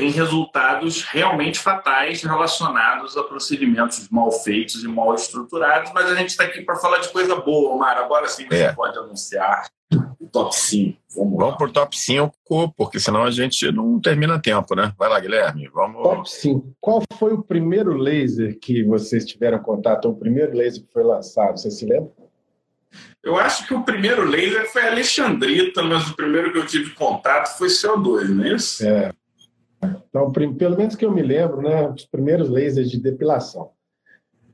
tem 0.00 0.10
resultados 0.10 1.02
realmente 1.02 1.58
fatais 1.58 2.22
relacionados 2.22 3.18
a 3.18 3.22
procedimentos 3.22 4.08
mal 4.08 4.32
feitos 4.32 4.82
e 4.82 4.88
mal 4.88 5.14
estruturados, 5.14 5.92
mas 5.92 6.10
a 6.10 6.14
gente 6.14 6.30
está 6.30 6.44
aqui 6.44 6.62
para 6.62 6.76
falar 6.76 7.00
de 7.00 7.10
coisa 7.10 7.36
boa, 7.36 7.74
Omar. 7.74 7.98
Agora 7.98 8.26
sim 8.26 8.46
você 8.48 8.62
é. 8.62 8.72
pode 8.72 8.96
anunciar 8.96 9.68
o 10.18 10.26
top 10.26 10.56
5. 10.56 10.98
Vamos, 11.14 11.36
vamos 11.36 11.56
por 11.58 11.70
top 11.70 11.94
5, 11.98 12.34
porque 12.74 12.98
senão 12.98 13.24
a 13.24 13.30
gente 13.30 13.70
não 13.70 14.00
termina 14.00 14.40
tempo, 14.40 14.74
né? 14.74 14.94
Vai 14.96 15.10
lá, 15.10 15.20
Guilherme. 15.20 15.68
Vamos... 15.68 16.02
Top 16.02 16.30
5. 16.30 16.76
Qual 16.80 17.02
foi 17.18 17.34
o 17.34 17.42
primeiro 17.42 17.92
laser 17.92 18.58
que 18.58 18.82
vocês 18.82 19.26
tiveram 19.26 19.58
contato, 19.58 20.06
ou 20.06 20.12
o 20.12 20.16
primeiro 20.16 20.56
laser 20.56 20.82
que 20.82 20.92
foi 20.94 21.04
lançado? 21.04 21.58
Você 21.58 21.70
se 21.70 21.84
lembra? 21.84 22.10
Eu 23.22 23.36
acho 23.36 23.66
que 23.66 23.74
o 23.74 23.82
primeiro 23.82 24.24
laser 24.24 24.66
foi 24.72 24.88
Alexandrita, 24.88 25.82
mas 25.82 26.08
o 26.08 26.16
primeiro 26.16 26.52
que 26.52 26.58
eu 26.58 26.66
tive 26.66 26.94
contato 26.94 27.58
foi 27.58 27.68
CO2, 27.68 28.28
não 28.28 28.44
é 28.46 28.54
isso? 28.54 28.86
É. 28.86 29.12
Então, 29.82 30.30
pelo 30.32 30.76
menos 30.76 30.96
que 30.96 31.04
eu 31.04 31.12
me 31.12 31.22
lembro, 31.22 31.62
né, 31.62 31.88
os 31.88 32.04
primeiros 32.04 32.48
lasers 32.48 32.90
de 32.90 33.00
depilação. 33.00 33.70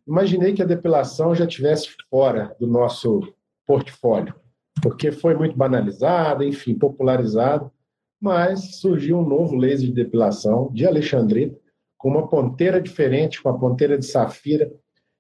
Imaginei 0.07 0.53
que 0.53 0.63
a 0.63 0.67
depilação 0.67 1.35
já 1.35 1.47
tivesse 1.47 1.89
fora 2.09 2.55
do 2.61 2.67
nosso 2.67 3.21
portfólio, 3.67 4.35
porque 4.81 5.11
foi 5.11 5.35
muito 5.35 5.57
banalizada, 5.57 6.45
enfim, 6.45 6.79
popularizado, 6.79 7.73
mas 8.21 8.77
surgiu 8.77 9.19
um 9.19 9.29
novo 9.29 9.57
laser 9.57 9.89
de 9.89 9.93
depilação 9.93 10.71
de 10.73 10.87
Alexandrita, 10.87 11.59
com 11.99 12.11
uma 12.11 12.29
ponteira 12.29 12.81
diferente, 12.81 13.43
com 13.43 13.49
a 13.49 13.59
ponteira 13.59 13.99
de 13.99 14.07
safira 14.07 14.73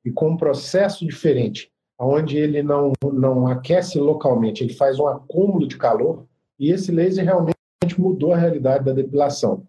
e 0.04 0.10
com 0.10 0.30
um 0.30 0.36
processo 0.36 1.04
diferente, 1.04 1.72
onde 1.98 2.36
ele 2.36 2.62
não, 2.62 2.92
não 3.12 3.48
aquece 3.48 3.98
localmente, 3.98 4.62
ele 4.62 4.74
faz 4.74 5.00
um 5.00 5.08
acúmulo 5.08 5.66
de 5.66 5.76
calor, 5.76 6.26
e 6.58 6.70
esse 6.70 6.92
laser 6.92 7.24
realmente 7.24 7.56
mudou 7.98 8.32
a 8.32 8.36
realidade 8.36 8.84
da 8.84 8.92
depilação. 8.92 9.66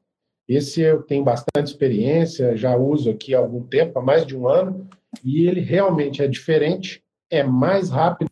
Esse 0.47 0.81
eu 0.81 1.03
tenho 1.03 1.23
bastante 1.23 1.67
experiência, 1.67 2.55
já 2.55 2.75
uso 2.75 3.09
aqui 3.09 3.35
há 3.35 3.39
algum 3.39 3.63
tempo, 3.63 3.99
há 3.99 4.01
mais 4.01 4.25
de 4.25 4.35
um 4.35 4.47
ano, 4.47 4.87
e 5.23 5.45
ele 5.47 5.59
realmente 5.59 6.21
é 6.21 6.27
diferente, 6.27 7.03
é 7.29 7.43
mais 7.43 7.89
rápido, 7.89 8.31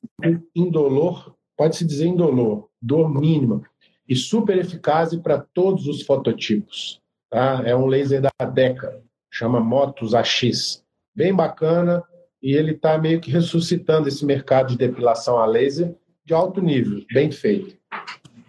indolor, 0.55 1.35
pode-se 1.57 1.85
dizer 1.85 2.07
indolor, 2.07 2.69
dor 2.81 3.09
mínima, 3.09 3.61
e 4.07 4.15
super 4.15 4.57
eficaz 4.57 5.13
para 5.15 5.39
todos 5.39 5.87
os 5.87 6.03
fototipos. 6.03 7.01
Tá? 7.29 7.61
É 7.65 7.75
um 7.75 7.87
laser 7.87 8.21
da 8.21 8.45
Deca, 8.45 9.01
chama 9.31 9.59
Motus 9.59 10.13
AX. 10.13 10.83
Bem 11.13 11.33
bacana, 11.33 12.03
e 12.41 12.53
ele 12.53 12.71
está 12.71 12.97
meio 12.97 13.19
que 13.19 13.31
ressuscitando 13.31 14.07
esse 14.07 14.25
mercado 14.25 14.69
de 14.69 14.77
depilação 14.77 15.37
a 15.37 15.45
laser 15.45 15.95
de 16.23 16.33
alto 16.33 16.61
nível, 16.61 17.03
bem 17.11 17.31
feito. 17.31 17.75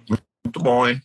Muito 0.08 0.60
bom, 0.60 0.86
hein? 0.86 1.00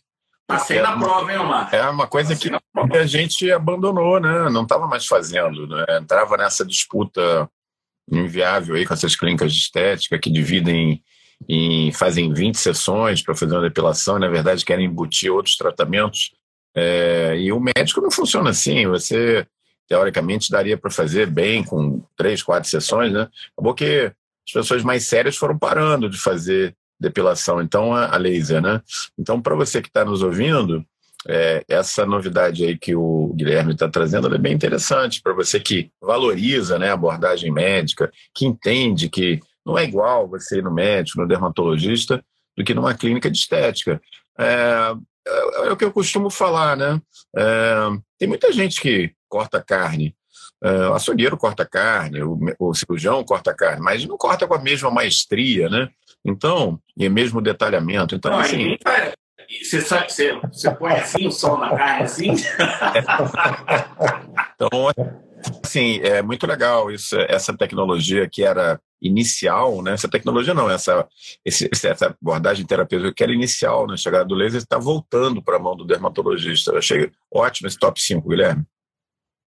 Passei 0.52 0.78
é 0.78 0.82
na 0.82 0.98
prova, 0.98 1.32
hein, 1.32 1.38
Omar? 1.38 1.74
É 1.74 1.88
uma 1.88 2.06
coisa 2.06 2.36
que 2.36 2.50
a 2.96 3.06
gente 3.06 3.50
abandonou, 3.50 4.20
né? 4.20 4.50
Não 4.50 4.62
estava 4.62 4.86
mais 4.86 5.06
fazendo. 5.06 5.66
Né? 5.66 5.84
Entrava 6.00 6.36
nessa 6.36 6.64
disputa 6.64 7.48
inviável 8.10 8.74
aí 8.74 8.86
com 8.86 8.94
essas 8.94 9.16
clínicas 9.16 9.52
de 9.52 9.60
estética 9.60 10.18
que 10.18 10.30
dividem 10.30 11.02
em 11.48 11.90
fazem 11.92 12.32
20 12.32 12.56
sessões 12.56 13.22
para 13.22 13.34
fazer 13.34 13.54
uma 13.54 13.62
depilação, 13.62 14.16
e, 14.16 14.20
na 14.20 14.28
verdade 14.28 14.64
querem 14.64 14.86
embutir 14.86 15.30
outros 15.32 15.56
tratamentos. 15.56 16.32
É, 16.74 17.36
e 17.38 17.52
o 17.52 17.60
médico 17.60 18.00
não 18.00 18.10
funciona 18.10 18.50
assim. 18.50 18.86
Você 18.86 19.46
teoricamente 19.88 20.50
daria 20.50 20.78
para 20.78 20.90
fazer 20.90 21.26
bem 21.26 21.64
com 21.64 22.02
três, 22.16 22.42
quatro 22.42 22.68
sessões, 22.68 23.12
né? 23.12 23.28
Acabou 23.56 23.74
que 23.74 24.12
as 24.46 24.52
pessoas 24.52 24.82
mais 24.82 25.06
sérias 25.06 25.36
foram 25.36 25.58
parando 25.58 26.08
de 26.08 26.18
fazer 26.18 26.74
depilação, 27.02 27.60
então 27.60 27.94
a, 27.94 28.16
laser, 28.16 28.62
né? 28.62 28.80
Então, 29.18 29.40
para 29.40 29.54
você 29.54 29.82
que 29.82 29.88
está 29.88 30.04
nos 30.04 30.22
ouvindo, 30.22 30.84
é, 31.28 31.64
essa 31.68 32.06
novidade 32.06 32.64
aí 32.64 32.76
que 32.76 32.94
o 32.94 33.32
Guilherme 33.34 33.74
está 33.74 33.88
trazendo 33.88 34.34
é 34.34 34.38
bem 34.38 34.54
interessante 34.54 35.20
para 35.22 35.32
você 35.32 35.60
que 35.60 35.90
valoriza 36.00 36.78
né, 36.78 36.90
a 36.90 36.94
abordagem 36.94 37.52
médica, 37.52 38.10
que 38.34 38.46
entende 38.46 39.08
que 39.08 39.40
não 39.64 39.78
é 39.78 39.84
igual 39.84 40.28
você 40.28 40.58
ir 40.58 40.64
no 40.64 40.72
médico, 40.72 41.20
no 41.20 41.28
dermatologista, 41.28 42.24
do 42.56 42.64
que 42.64 42.74
numa 42.74 42.94
clínica 42.94 43.30
de 43.30 43.38
estética. 43.38 44.00
É, 44.38 44.94
é, 45.26 45.68
é 45.68 45.72
o 45.72 45.76
que 45.76 45.84
eu 45.84 45.92
costumo 45.92 46.30
falar, 46.30 46.76
né? 46.76 47.00
É, 47.36 47.74
tem 48.18 48.28
muita 48.28 48.52
gente 48.52 48.80
que 48.80 49.12
corta 49.28 49.62
carne. 49.62 50.14
É, 50.62 50.88
o 50.88 50.94
açougueiro 50.94 51.36
corta 51.36 51.64
carne, 51.64 52.22
o, 52.22 52.38
o 52.58 52.74
cirurgião 52.74 53.24
corta 53.24 53.52
carne, 53.52 53.82
mas 53.82 54.04
não 54.04 54.16
corta 54.16 54.46
com 54.46 54.54
a 54.54 54.62
mesma 54.62 54.90
maestria, 54.90 55.68
né? 55.68 55.88
Então, 56.24 56.78
e 56.96 57.08
mesmo 57.08 57.40
detalhamento. 57.40 58.14
Então, 58.14 58.32
não, 58.32 58.38
assim. 58.38 58.76
Você, 59.62 59.80
sabe, 59.80 60.10
você, 60.10 60.38
você 60.40 60.70
põe 60.70 60.92
assim 60.92 61.26
o 61.26 61.32
sol 61.32 61.58
na 61.58 61.76
carne 61.76 62.04
assim? 62.04 62.30
então, 64.54 64.70
assim, 65.62 66.00
é 66.00 66.22
muito 66.22 66.46
legal 66.46 66.90
isso, 66.90 67.16
essa 67.28 67.56
tecnologia 67.56 68.28
que 68.28 68.44
era 68.44 68.80
inicial, 69.00 69.82
né? 69.82 69.92
Essa 69.92 70.08
tecnologia 70.08 70.54
não, 70.54 70.70
essa, 70.70 71.06
esse, 71.44 71.68
essa 71.72 72.16
abordagem 72.22 72.64
terapêutica 72.64 73.12
que 73.12 73.22
era 73.22 73.32
inicial 73.32 73.86
na 73.86 73.92
né? 73.92 73.96
chegada 73.96 74.24
do 74.24 74.34
laser 74.34 74.60
está 74.60 74.78
voltando 74.78 75.42
para 75.42 75.56
a 75.56 75.60
mão 75.60 75.76
do 75.76 75.84
dermatologista. 75.84 76.70
Eu 76.70 76.78
achei 76.78 77.10
ótimo 77.30 77.66
esse 77.66 77.78
top 77.78 78.00
5, 78.00 78.28
Guilherme. 78.28 78.64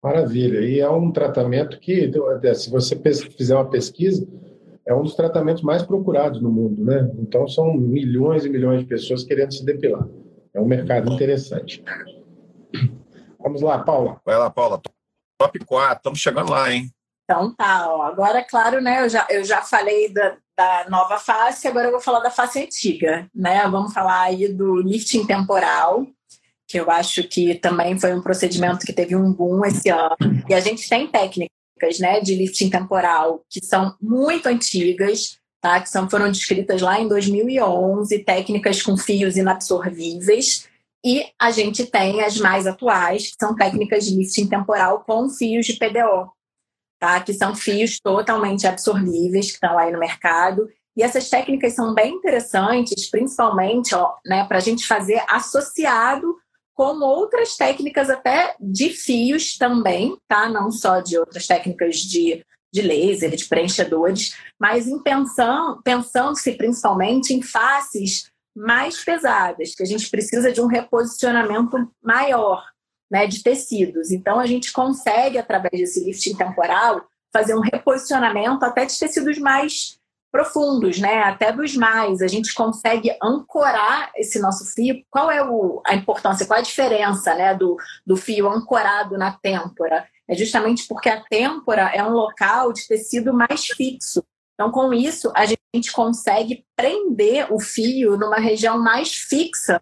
Maravilha. 0.01 0.61
E 0.61 0.79
é 0.79 0.89
um 0.89 1.11
tratamento 1.11 1.79
que, 1.79 2.09
se 2.55 2.69
você 2.69 2.95
fizer 3.35 3.55
uma 3.55 3.69
pesquisa, 3.69 4.25
é 4.89 4.93
um 4.95 5.03
dos 5.03 5.13
tratamentos 5.13 5.61
mais 5.61 5.83
procurados 5.83 6.41
no 6.41 6.51
mundo, 6.51 6.83
né? 6.83 7.11
Então 7.19 7.47
são 7.47 7.75
milhões 7.75 8.43
e 8.43 8.49
milhões 8.49 8.79
de 8.79 8.87
pessoas 8.87 9.23
querendo 9.23 9.53
se 9.53 9.63
depilar. 9.63 10.07
É 10.51 10.59
um 10.59 10.65
mercado 10.65 11.13
interessante. 11.13 11.83
Vamos 13.39 13.61
lá, 13.61 13.77
Paula. 13.77 14.19
Vai 14.25 14.35
lá, 14.35 14.49
Paula. 14.49 14.81
Top 15.39 15.59
4, 15.63 15.97
estamos 15.97 16.19
chegando 16.19 16.49
lá, 16.49 16.73
hein? 16.73 16.89
Então 17.23 17.53
tá, 17.53 17.87
ó. 17.87 18.01
agora, 18.01 18.43
claro, 18.43 18.81
né? 18.81 19.03
Eu 19.03 19.09
já, 19.09 19.27
eu 19.29 19.43
já 19.43 19.61
falei 19.61 20.11
da, 20.11 20.35
da 20.57 20.89
nova 20.89 21.19
face, 21.19 21.67
agora 21.67 21.85
eu 21.85 21.91
vou 21.91 22.01
falar 22.01 22.21
da 22.21 22.31
face 22.31 22.59
antiga, 22.59 23.29
né? 23.33 23.67
Vamos 23.69 23.93
falar 23.93 24.21
aí 24.21 24.51
do 24.51 24.77
lifting 24.77 25.23
temporal, 25.23 26.07
que 26.67 26.79
eu 26.79 26.89
acho 26.89 27.21
que 27.27 27.53
também 27.53 27.99
foi 27.99 28.11
um 28.15 28.23
procedimento 28.23 28.87
que 28.87 28.91
teve 28.91 29.15
um 29.15 29.31
boom 29.31 29.63
esse 29.65 29.89
ano. 29.89 30.17
E 30.49 30.53
a 30.55 30.59
gente 30.59 30.89
tem 30.89 31.07
técnicas 31.79 31.99
né, 31.99 32.19
de 32.19 32.35
lifting 32.35 32.69
temporal 32.69 33.43
que 33.49 33.63
são 33.63 33.95
muito 34.01 34.47
antigas, 34.47 35.39
tá? 35.61 35.79
que 35.79 35.89
são, 35.89 36.09
foram 36.09 36.29
descritas 36.29 36.81
lá 36.81 36.99
em 36.99 37.07
2011, 37.07 38.19
técnicas 38.19 38.81
com 38.81 38.97
fios 38.97 39.37
inabsorvíveis. 39.37 40.67
E 41.03 41.25
a 41.39 41.49
gente 41.49 41.85
tem 41.85 42.21
as 42.21 42.37
mais 42.37 42.67
atuais, 42.67 43.27
que 43.27 43.35
são 43.39 43.55
técnicas 43.55 44.05
de 44.05 44.15
lifting 44.15 44.47
temporal 44.47 45.03
com 45.05 45.29
fios 45.29 45.65
de 45.65 45.73
PDO, 45.77 46.29
tá? 46.99 47.21
que 47.21 47.33
são 47.33 47.55
fios 47.55 47.99
totalmente 47.99 48.67
absorvíveis, 48.67 49.47
que 49.47 49.53
estão 49.53 49.77
aí 49.77 49.91
no 49.91 49.99
mercado. 49.99 50.69
E 50.97 51.03
essas 51.03 51.29
técnicas 51.29 51.73
são 51.73 51.93
bem 51.93 52.15
interessantes, 52.15 53.09
principalmente 53.09 53.95
né, 54.25 54.43
para 54.45 54.57
a 54.57 54.61
gente 54.61 54.85
fazer 54.85 55.23
associado 55.29 56.35
com 56.79 57.03
outras 57.03 57.57
técnicas 57.57 58.09
até 58.09 58.55
de 58.57 58.87
fios 58.91 59.57
também, 59.57 60.17
tá? 60.29 60.47
Não 60.47 60.71
só 60.71 61.01
de 61.01 61.19
outras 61.19 61.45
técnicas 61.45 61.97
de, 61.97 62.41
de 62.73 62.81
laser, 62.81 63.35
de 63.35 63.43
preenchedores, 63.49 64.37
mas 64.57 64.87
em 64.87 64.97
pensão, 64.97 65.81
pensando-se 65.83 66.53
principalmente 66.53 67.33
em 67.33 67.41
faces 67.41 68.31
mais 68.55 69.03
pesadas, 69.03 69.75
que 69.75 69.83
a 69.83 69.85
gente 69.85 70.09
precisa 70.09 70.53
de 70.53 70.61
um 70.61 70.67
reposicionamento 70.67 71.75
maior 72.01 72.63
né, 73.11 73.27
de 73.27 73.43
tecidos. 73.43 74.09
Então, 74.09 74.39
a 74.39 74.45
gente 74.45 74.71
consegue, 74.71 75.37
através 75.37 75.73
desse 75.73 76.05
lifting 76.05 76.37
temporal, 76.37 77.05
fazer 77.33 77.55
um 77.55 77.61
reposicionamento 77.61 78.63
até 78.63 78.85
de 78.85 78.97
tecidos 78.97 79.37
mais 79.37 79.98
profundos, 80.31 80.99
né? 80.99 81.23
Até 81.23 81.51
dos 81.51 81.75
mais. 81.75 82.21
A 82.21 82.27
gente 82.27 82.53
consegue 82.53 83.15
ancorar 83.21 84.11
esse 84.15 84.39
nosso 84.39 84.65
fio. 84.73 85.03
Qual 85.09 85.29
é 85.29 85.43
o, 85.43 85.81
a 85.85 85.95
importância, 85.95 86.45
qual 86.45 86.57
é 86.57 86.61
a 86.61 86.65
diferença 86.65 87.33
né, 87.35 87.55
do, 87.55 87.77
do 88.05 88.15
fio 88.15 88.49
ancorado 88.49 89.17
na 89.17 89.31
têmpora? 89.31 90.07
É 90.27 90.35
justamente 90.35 90.87
porque 90.87 91.09
a 91.09 91.21
têmpora 91.23 91.91
é 91.93 92.03
um 92.03 92.11
local 92.11 92.71
de 92.71 92.87
tecido 92.87 93.33
mais 93.33 93.65
fixo. 93.65 94.23
Então, 94.53 94.71
com 94.71 94.93
isso, 94.93 95.31
a 95.35 95.45
gente 95.45 95.91
consegue 95.91 96.65
prender 96.75 97.51
o 97.51 97.59
fio 97.59 98.17
numa 98.17 98.37
região 98.37 98.77
mais 98.77 99.13
fixa 99.13 99.81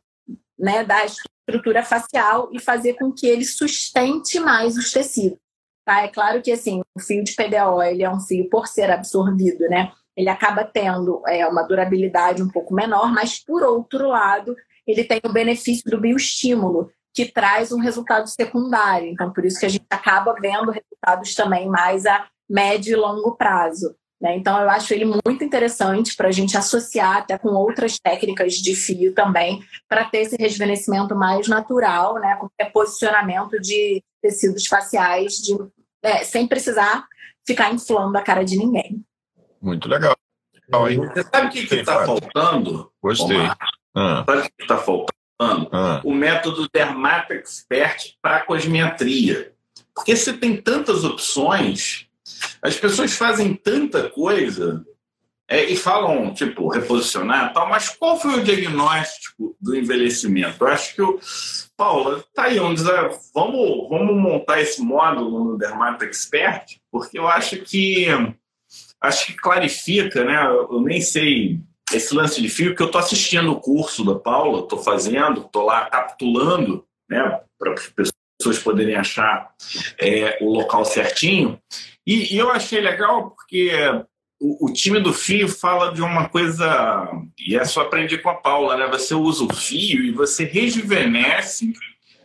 né, 0.58 0.84
da 0.84 1.04
estrutura 1.04 1.84
facial 1.84 2.50
e 2.52 2.60
fazer 2.60 2.94
com 2.94 3.12
que 3.12 3.28
ele 3.28 3.44
sustente 3.44 4.40
mais 4.40 4.78
os 4.78 4.92
tecidos. 4.92 5.40
Tá? 5.86 6.04
É 6.04 6.10
claro 6.10 6.42
que 6.42 6.52
assim, 6.52 6.82
o 6.96 7.00
fio 7.00 7.24
de 7.24 7.34
PDO 7.34 7.82
ele 7.82 8.04
é 8.04 8.10
um 8.10 8.20
fio 8.20 8.50
por 8.50 8.68
ser 8.68 8.92
absorvido, 8.92 9.68
né? 9.70 9.92
Ele 10.18 10.30
acaba 10.30 10.64
tendo 10.64 11.22
é, 11.28 11.46
uma 11.46 11.62
durabilidade 11.62 12.42
um 12.42 12.50
pouco 12.50 12.74
menor, 12.74 13.14
mas 13.14 13.40
por 13.44 13.62
outro 13.62 14.08
lado, 14.08 14.56
ele 14.88 15.04
tem 15.04 15.22
o 15.24 15.32
benefício 15.32 15.90
do 15.92 16.02
bioestímulo, 16.02 16.90
que 17.14 17.32
traz 17.32 17.72
um 17.72 17.80
resultado 17.80 18.28
secundário. 18.28 19.08
Então, 19.08 19.32
por 19.32 19.46
isso 19.46 19.60
que 19.60 19.66
a 19.66 19.70
gente 19.70 19.86
acaba 19.90 20.36
vendo 20.42 20.72
resultados 20.72 21.36
também 21.36 21.68
mais 21.68 22.06
a 22.06 22.28
médio 22.50 22.94
e 22.94 22.96
longo 22.96 23.36
prazo. 23.36 23.96
Né? 24.20 24.36
Então, 24.36 24.60
eu 24.60 24.70
acho 24.70 24.94
ele 24.94 25.06
muito 25.06 25.44
interessante 25.44 26.16
para 26.16 26.30
a 26.30 26.32
gente 26.32 26.58
associar 26.58 27.18
até 27.18 27.38
com 27.38 27.50
outras 27.50 28.00
técnicas 28.00 28.54
de 28.54 28.76
fio 28.76 29.14
também, 29.14 29.64
para 29.88 30.06
ter 30.06 30.20
esse 30.20 30.36
rejuvenescimento 30.36 31.16
mais 31.16 31.48
natural, 31.48 32.16
né? 32.16 32.36
com 32.40 32.50
reposicionamento 32.60 33.60
de 33.60 34.04
tecidos 34.22 34.66
faciais, 34.66 35.34
de, 35.34 35.56
é, 36.04 36.24
sem 36.24 36.48
precisar 36.48 37.06
ficar 37.46 37.74
inflando 37.74 38.18
a 38.18 38.22
cara 38.22 38.44
de 38.44 38.58
ninguém. 38.58 39.04
Muito 39.68 39.88
legal. 39.90 40.16
Você 40.70 41.24
sabe 41.24 41.48
o 41.48 41.52
que 41.52 41.76
está 41.76 42.06
faltando? 42.06 42.92
Gostei. 43.02 43.38
Ah. 43.96 44.24
Sabe 44.26 44.40
o 44.40 44.44
que 44.44 44.62
está 44.62 44.78
faltando? 44.78 45.70
Ah. 45.72 46.02
O 46.04 46.14
método 46.14 46.68
Dermato 46.74 47.34
Expert 47.34 48.16
para 48.22 48.42
cosmetria. 48.42 49.54
Porque 49.94 50.16
você 50.16 50.34
tem 50.34 50.62
tantas 50.62 51.04
opções 51.04 52.08
as 52.62 52.76
pessoas 52.76 53.16
fazem 53.16 53.54
tanta 53.54 54.10
coisa 54.10 54.86
é, 55.48 55.64
e 55.64 55.78
falam, 55.78 56.34
tipo, 56.34 56.68
reposicionar 56.68 57.54
tal, 57.54 57.70
mas 57.70 57.90
qual 57.90 58.20
foi 58.20 58.40
o 58.40 58.44
diagnóstico 58.44 59.56
do 59.62 59.76
envelhecimento? 59.76 60.64
Eu 60.64 60.68
acho 60.68 60.96
que 60.96 61.02
o. 61.02 61.20
Paula, 61.78 62.24
tá 62.34 62.44
aí 62.44 62.60
um 62.60 62.74
desafio. 62.74 63.18
Vamos, 63.34 63.88
vamos 63.90 64.16
montar 64.16 64.60
esse 64.60 64.82
módulo 64.82 65.44
no 65.44 65.58
Dermato 65.58 66.04
Expert, 66.04 66.80
porque 66.92 67.18
eu 67.18 67.28
acho 67.28 67.58
que. 67.58 68.08
Acho 69.02 69.28
que 69.28 69.34
clarifica, 69.34 70.24
né? 70.24 70.46
Eu 70.46 70.82
nem 70.82 71.02
sei 71.02 71.60
esse 71.94 72.14
lance 72.14 72.42
de 72.42 72.50
fio, 72.50 72.76
que 72.76 72.82
eu 72.82 72.88
estou 72.88 73.00
assistindo 73.00 73.52
o 73.52 73.60
curso 73.60 74.04
da 74.04 74.16
Paula, 74.16 74.62
estou 74.62 74.80
fazendo, 74.80 75.42
estou 75.42 75.66
lá 75.66 75.86
capitulando, 75.90 76.86
né, 77.10 77.40
para 77.58 77.74
as 77.74 77.92
pessoas 78.38 78.60
poderem 78.60 78.96
achar 78.96 79.54
é, 79.98 80.38
o 80.42 80.52
local 80.52 80.84
certinho. 80.84 81.60
E, 82.06 82.36
e 82.36 82.38
eu 82.38 82.52
achei 82.52 82.82
legal 82.82 83.32
porque 83.32 83.72
o, 84.40 84.68
o, 84.68 84.74
time 84.74 85.00
do 85.00 85.14
fio 85.14 85.48
fala 85.48 85.94
de 85.94 86.02
uma 86.02 86.28
coisa, 86.28 87.10
e 87.40 87.58
é 87.58 87.64
só 87.64 87.82
aprender 87.82 88.20
com 88.20 88.30
a 88.30 88.36
Paula, 88.36 88.78
né? 88.78 88.88
Você 88.88 89.16
usa 89.16 89.44
o 89.44 89.54
fio 89.54 90.04
e 90.04 90.12
você 90.12 90.44
rejuvenesce 90.44 91.74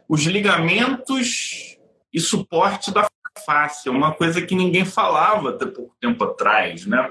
os 0.09 0.23
ligamentos 0.25 1.79
e 2.13 2.21
suporte 2.21 2.93
da 2.93 3.09
face, 3.45 3.89
é 3.89 3.91
uma 3.91 4.13
coisa 4.15 4.43
que 4.43 4.55
ninguém 4.55 4.85
falava 4.85 5.51
até 5.51 5.67
pouco 5.67 5.95
tempo 6.01 6.23
atrás, 6.25 6.87
né? 6.87 7.11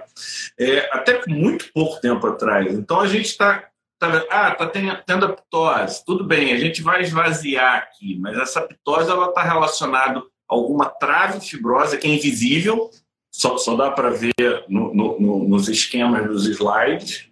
É, 0.60 0.90
até 0.94 1.22
muito 1.28 1.72
pouco 1.74 2.00
tempo 2.00 2.26
atrás. 2.28 2.74
Então 2.74 3.00
a 3.00 3.08
gente 3.08 3.26
está 3.26 3.70
tá, 4.00 4.26
ah, 4.30 4.56
tá 4.56 4.68
tendo, 5.06 5.26
a 5.26 5.34
ptose, 5.34 6.04
tudo 6.06 6.24
bem, 6.24 6.54
a 6.54 6.58
gente 6.58 6.82
vai 6.82 7.02
esvaziar 7.02 7.76
aqui, 7.76 8.18
mas 8.20 8.38
essa 8.38 8.62
ptose 8.62 9.12
ela 9.12 9.30
está 9.30 9.44
relacionada 9.44 10.24
alguma 10.48 10.86
trave 10.86 11.40
fibrosa 11.40 11.98
que 11.98 12.08
é 12.08 12.10
invisível, 12.16 12.90
só, 13.32 13.58
só 13.58 13.76
dá 13.76 13.92
para 13.92 14.10
ver 14.10 14.66
no, 14.68 14.94
no, 14.94 15.48
nos 15.48 15.70
esquemas 15.70 16.28
dos 16.28 16.48
slides, 16.48 17.30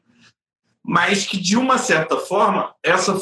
mas 0.86 1.26
que 1.26 1.38
de 1.38 1.58
uma 1.58 1.78
certa 1.78 2.18
forma 2.18 2.74
essa 2.84 3.20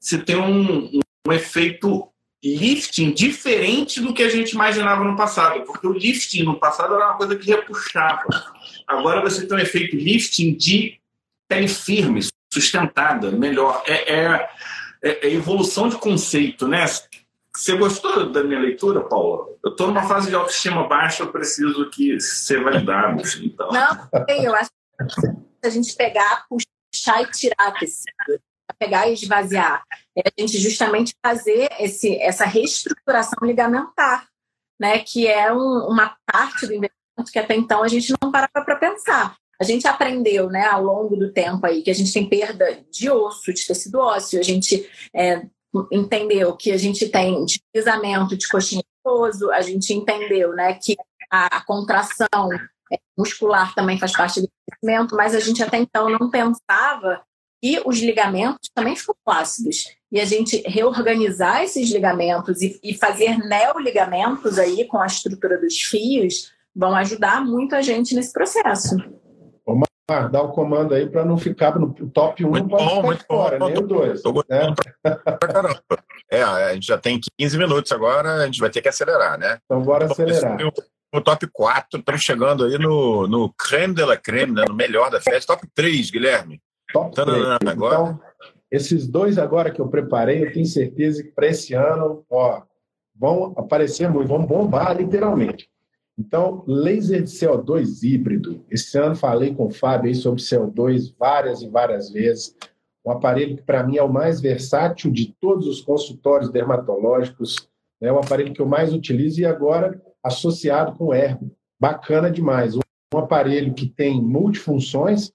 se 0.00 0.18
tem 0.18 0.36
um, 0.36 1.00
um 1.26 1.32
efeito 1.32 2.08
lifting 2.54 3.12
diferente 3.12 4.00
do 4.00 4.14
que 4.14 4.22
a 4.22 4.28
gente 4.28 4.52
imaginava 4.52 5.02
no 5.02 5.16
passado, 5.16 5.64
porque 5.64 5.86
o 5.86 5.92
lifting 5.92 6.44
no 6.44 6.58
passado 6.58 6.94
era 6.94 7.06
uma 7.06 7.16
coisa 7.16 7.36
que 7.36 7.46
repuxava. 7.46 8.24
Agora 8.86 9.20
você 9.20 9.46
tem 9.46 9.56
um 9.56 9.60
efeito 9.60 9.96
lifting 9.96 10.54
de 10.54 11.00
pele 11.48 11.68
firme, 11.68 12.20
sustentada, 12.52 13.30
melhor. 13.30 13.82
É, 13.86 14.14
é, 14.14 14.50
é, 15.02 15.26
é 15.26 15.32
evolução 15.32 15.88
de 15.88 15.96
conceito, 15.96 16.68
né? 16.68 16.84
Você 17.54 17.76
gostou 17.76 18.30
da 18.30 18.44
minha 18.44 18.60
leitura, 18.60 19.00
Paula? 19.00 19.48
Eu 19.64 19.70
estou 19.70 19.86
numa 19.86 20.06
fase 20.06 20.28
de 20.28 20.34
autoestima 20.34 20.86
baixa, 20.86 21.22
eu 21.22 21.32
preciso 21.32 21.88
que 21.90 22.20
ser 22.20 22.62
validado. 22.62 23.22
Assim, 23.22 23.46
então. 23.46 23.70
Não, 23.70 24.08
eu 24.28 24.54
acho 24.54 24.70
que 24.70 25.66
a 25.66 25.70
gente 25.70 25.96
pegar, 25.96 26.44
puxar 26.48 27.22
e 27.22 27.30
tirar 27.30 27.72
tecido, 27.72 28.40
pegar 28.78 29.08
e 29.08 29.14
esvaziar, 29.14 29.82
é 30.16 30.22
a 30.26 30.40
gente 30.40 30.58
justamente 30.58 31.14
fazer 31.24 31.68
esse, 31.78 32.16
essa 32.18 32.44
reestruturação 32.44 33.38
ligamentar, 33.42 34.28
né? 34.78 34.98
Que 34.98 35.26
é 35.26 35.52
um, 35.52 35.88
uma 35.88 36.16
parte 36.30 36.66
do 36.66 36.74
investimento 36.74 37.32
que 37.32 37.38
até 37.38 37.54
então 37.54 37.82
a 37.82 37.88
gente 37.88 38.12
não 38.20 38.30
parava 38.30 38.64
para 38.64 38.76
pensar. 38.76 39.36
A 39.58 39.64
gente 39.64 39.88
aprendeu, 39.88 40.50
né, 40.50 40.66
ao 40.66 40.82
longo 40.82 41.16
do 41.16 41.32
tempo 41.32 41.64
aí, 41.64 41.82
que 41.82 41.90
a 41.90 41.94
gente 41.94 42.12
tem 42.12 42.28
perda 42.28 42.84
de 42.90 43.10
osso, 43.10 43.54
de 43.54 43.66
tecido 43.66 43.98
ósseo, 43.98 44.38
a 44.38 44.42
gente 44.42 44.86
é, 45.14 45.46
entendeu 45.90 46.54
que 46.54 46.70
a 46.70 46.76
gente 46.76 47.08
tem 47.08 47.44
deslizamento 47.44 48.36
de 48.36 48.46
coxinha 48.48 48.82
nervoso, 49.04 49.50
a 49.52 49.62
gente 49.62 49.94
entendeu 49.94 50.52
né, 50.52 50.74
que 50.74 50.94
a, 51.30 51.56
a 51.56 51.64
contração 51.64 52.52
é, 52.92 52.98
muscular 53.16 53.74
também 53.74 53.98
faz 53.98 54.12
parte 54.12 54.42
do 54.42 54.48
crescimento, 54.68 55.16
mas 55.16 55.34
a 55.34 55.40
gente 55.40 55.62
até 55.62 55.78
então 55.78 56.10
não 56.10 56.30
pensava 56.30 57.22
que 57.66 57.82
os 57.84 57.98
ligamentos 57.98 58.70
também 58.72 58.94
ficam 58.94 59.16
flácidos. 59.24 59.96
E 60.12 60.20
a 60.20 60.24
gente 60.24 60.62
reorganizar 60.66 61.64
esses 61.64 61.90
ligamentos 61.90 62.62
e, 62.62 62.78
e 62.80 62.94
fazer 62.94 63.38
neoligamentos 63.38 64.56
aí 64.56 64.84
com 64.84 64.98
a 64.98 65.06
estrutura 65.06 65.60
dos 65.60 65.76
fios 65.82 66.52
vão 66.74 66.94
ajudar 66.94 67.44
muito 67.44 67.74
a 67.74 67.82
gente 67.82 68.14
nesse 68.14 68.32
processo. 68.32 68.96
Ah, 70.08 70.28
dá 70.28 70.40
o 70.40 70.52
comando 70.52 70.94
aí 70.94 71.10
para 71.10 71.24
não 71.24 71.36
ficar 71.36 71.76
no 71.76 71.92
top 72.10 72.44
1, 72.44 72.48
muito 72.48 72.68
bom, 72.68 73.02
muito 73.02 73.24
fora, 73.26 73.58
bom. 73.58 73.66
nem 73.66 73.78
o 73.78 73.80
2. 73.80 74.22
Né? 74.48 74.74
caramba. 75.52 75.82
É, 76.30 76.42
a 76.44 76.74
gente 76.74 76.86
já 76.86 76.96
tem 76.96 77.18
15 77.36 77.58
minutos 77.58 77.90
agora, 77.90 78.34
a 78.34 78.46
gente 78.46 78.60
vai 78.60 78.70
ter 78.70 78.80
que 78.80 78.88
acelerar, 78.88 79.36
né? 79.36 79.58
Então 79.64 79.82
bora 79.82 80.04
então, 80.04 80.12
acelerar. 80.24 80.56
O, 81.12 81.20
top 81.20 81.48
4, 81.52 81.98
estamos 81.98 82.22
chegando 82.22 82.64
aí 82.64 82.78
no, 82.78 83.26
no 83.26 83.52
creme 83.54 83.94
de 83.94 84.04
la 84.04 84.16
creme, 84.16 84.52
né? 84.52 84.64
no 84.68 84.74
melhor 84.74 85.10
da 85.10 85.20
festa. 85.20 85.54
Top 85.54 85.66
3, 85.74 86.10
Guilherme. 86.12 86.60
Top 86.92 87.14
3. 87.14 87.28
Agora. 87.66 87.94
Então, 87.94 88.20
esses 88.70 89.06
dois 89.06 89.38
agora 89.38 89.70
que 89.70 89.80
eu 89.80 89.88
preparei, 89.88 90.44
eu 90.44 90.52
tenho 90.52 90.66
certeza 90.66 91.22
que 91.22 91.30
para 91.30 91.46
esse 91.46 91.74
ano, 91.74 92.24
ó, 92.30 92.62
vão 93.14 93.54
aparecer 93.56 94.10
muito, 94.10 94.28
vão 94.28 94.44
bombar 94.44 94.96
literalmente. 94.96 95.68
Então, 96.18 96.64
laser 96.66 97.22
de 97.22 97.30
CO2 97.30 98.02
híbrido. 98.02 98.64
Esse 98.70 98.98
ano 98.98 99.14
falei 99.14 99.54
com 99.54 99.66
o 99.66 99.70
Fábio 99.70 100.14
sobre 100.14 100.40
CO2 100.40 101.14
várias 101.18 101.60
e 101.60 101.68
várias 101.68 102.10
vezes. 102.10 102.56
um 103.04 103.10
aparelho 103.10 103.56
que 103.56 103.62
para 103.62 103.84
mim 103.84 103.98
é 103.98 104.02
o 104.02 104.12
mais 104.12 104.40
versátil 104.40 105.12
de 105.12 105.32
todos 105.40 105.66
os 105.68 105.80
consultórios 105.80 106.50
dermatológicos, 106.50 107.68
é 108.00 108.10
o 108.10 108.18
aparelho 108.18 108.52
que 108.52 108.60
eu 108.60 108.66
mais 108.66 108.92
utilizo 108.92 109.40
e 109.40 109.44
agora 109.44 110.02
associado 110.24 110.96
com 110.96 111.06
o 111.06 111.14
Ergo. 111.14 111.50
Bacana 111.78 112.30
demais. 112.30 112.74
Um 112.74 113.18
aparelho 113.18 113.74
que 113.74 113.86
tem 113.86 114.20
multifunções, 114.20 115.32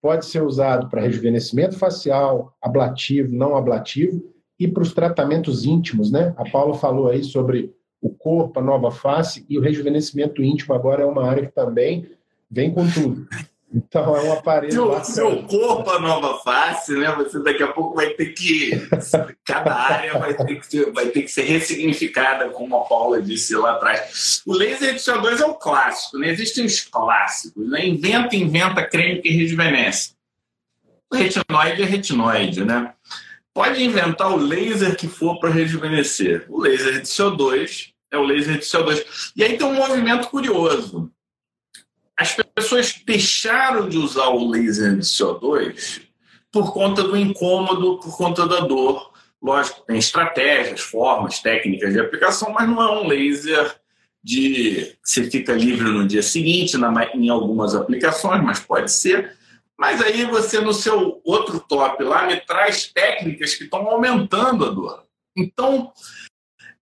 pode 0.00 0.26
ser 0.26 0.42
usado 0.42 0.88
para 0.88 1.02
rejuvenescimento 1.02 1.76
facial, 1.78 2.54
ablativo, 2.60 3.34
não 3.34 3.56
ablativo, 3.56 4.22
e 4.58 4.68
para 4.68 4.82
os 4.82 4.92
tratamentos 4.92 5.64
íntimos, 5.64 6.10
né? 6.10 6.34
A 6.36 6.48
Paula 6.48 6.74
falou 6.74 7.08
aí 7.08 7.24
sobre 7.24 7.74
o 8.00 8.10
corpo, 8.10 8.58
a 8.58 8.62
nova 8.62 8.90
face, 8.90 9.44
e 9.48 9.58
o 9.58 9.60
rejuvenescimento 9.60 10.42
íntimo 10.42 10.74
agora 10.74 11.02
é 11.02 11.06
uma 11.06 11.26
área 11.26 11.46
que 11.46 11.54
também 11.54 12.06
vem 12.50 12.72
com 12.72 12.88
tudo. 12.90 13.26
Então 13.72 14.16
é 14.16 14.22
um 14.22 14.32
aparelho. 14.32 14.72
Seu, 14.72 15.04
seu 15.04 15.42
corpo, 15.44 15.88
a 15.90 16.00
nova 16.00 16.40
face, 16.40 16.92
né? 16.92 17.14
Você 17.14 17.40
daqui 17.40 17.62
a 17.62 17.68
pouco 17.68 17.94
vai 17.94 18.10
ter 18.10 18.32
que. 18.32 18.72
Cada 19.44 19.74
área 19.74 20.18
vai 20.18 20.34
ter 20.34 20.56
que 20.56 20.66
ser, 20.66 20.92
vai 20.92 21.06
ter 21.06 21.22
que 21.22 21.28
ser 21.28 21.42
ressignificada, 21.42 22.50
como 22.50 22.76
a 22.76 22.84
Paula 22.84 23.22
disse 23.22 23.54
lá 23.54 23.72
atrás. 23.72 24.42
O 24.44 24.52
laser 24.52 24.94
de 24.94 25.00
CO2 25.00 25.40
é 25.40 25.46
um 25.46 25.54
clássico, 25.54 26.18
né? 26.18 26.30
Existem 26.30 26.64
os 26.64 26.80
clássicos, 26.80 27.70
né? 27.70 27.86
Inventa, 27.86 28.34
inventa 28.34 28.84
creme 28.84 29.22
que 29.22 29.30
rejuvenesce. 29.30 30.14
O 31.12 31.16
retinoide 31.16 31.82
é 31.82 31.86
retinoide, 31.86 32.64
né? 32.64 32.92
Pode 33.54 33.82
inventar 33.82 34.32
o 34.32 34.36
laser 34.36 34.96
que 34.96 35.06
for 35.06 35.38
para 35.38 35.50
rejuvenescer. 35.50 36.46
O 36.48 36.60
laser 36.60 37.00
de 37.00 37.06
CO2 37.06 37.92
é 38.12 38.18
o 38.18 38.24
laser 38.24 38.58
de 38.58 38.64
CO2. 38.64 39.32
E 39.36 39.44
aí 39.44 39.56
tem 39.56 39.66
um 39.66 39.74
movimento 39.74 40.28
curioso 40.28 41.10
pessoas 42.60 43.00
deixaram 43.06 43.88
de 43.88 43.96
usar 43.96 44.28
o 44.28 44.50
laser 44.50 44.96
de 44.96 45.02
CO2 45.02 46.02
por 46.52 46.72
conta 46.72 47.02
do 47.02 47.16
incômodo, 47.16 47.98
por 47.98 48.16
conta 48.16 48.46
da 48.46 48.60
dor. 48.60 49.10
Lógico, 49.42 49.80
tem 49.86 49.96
estratégias, 49.96 50.80
formas, 50.80 51.38
técnicas 51.38 51.92
de 51.92 52.00
aplicação, 52.00 52.52
mas 52.52 52.68
não 52.68 52.82
é 52.82 53.00
um 53.00 53.06
laser 53.06 53.80
de 54.22 54.94
você 55.02 55.30
fica 55.30 55.54
livre 55.54 55.88
no 55.90 56.06
dia 56.06 56.22
seguinte, 56.22 56.76
na, 56.76 56.92
em 57.14 57.30
algumas 57.30 57.74
aplicações, 57.74 58.42
mas 58.42 58.60
pode 58.60 58.92
ser. 58.92 59.34
Mas 59.78 60.02
aí 60.02 60.26
você, 60.26 60.60
no 60.60 60.74
seu 60.74 61.22
outro 61.24 61.58
top 61.60 62.04
lá, 62.04 62.26
me 62.26 62.38
traz 62.40 62.92
técnicas 62.92 63.54
que 63.54 63.64
estão 63.64 63.88
aumentando 63.88 64.66
a 64.66 64.70
dor. 64.70 65.04
Então, 65.34 65.90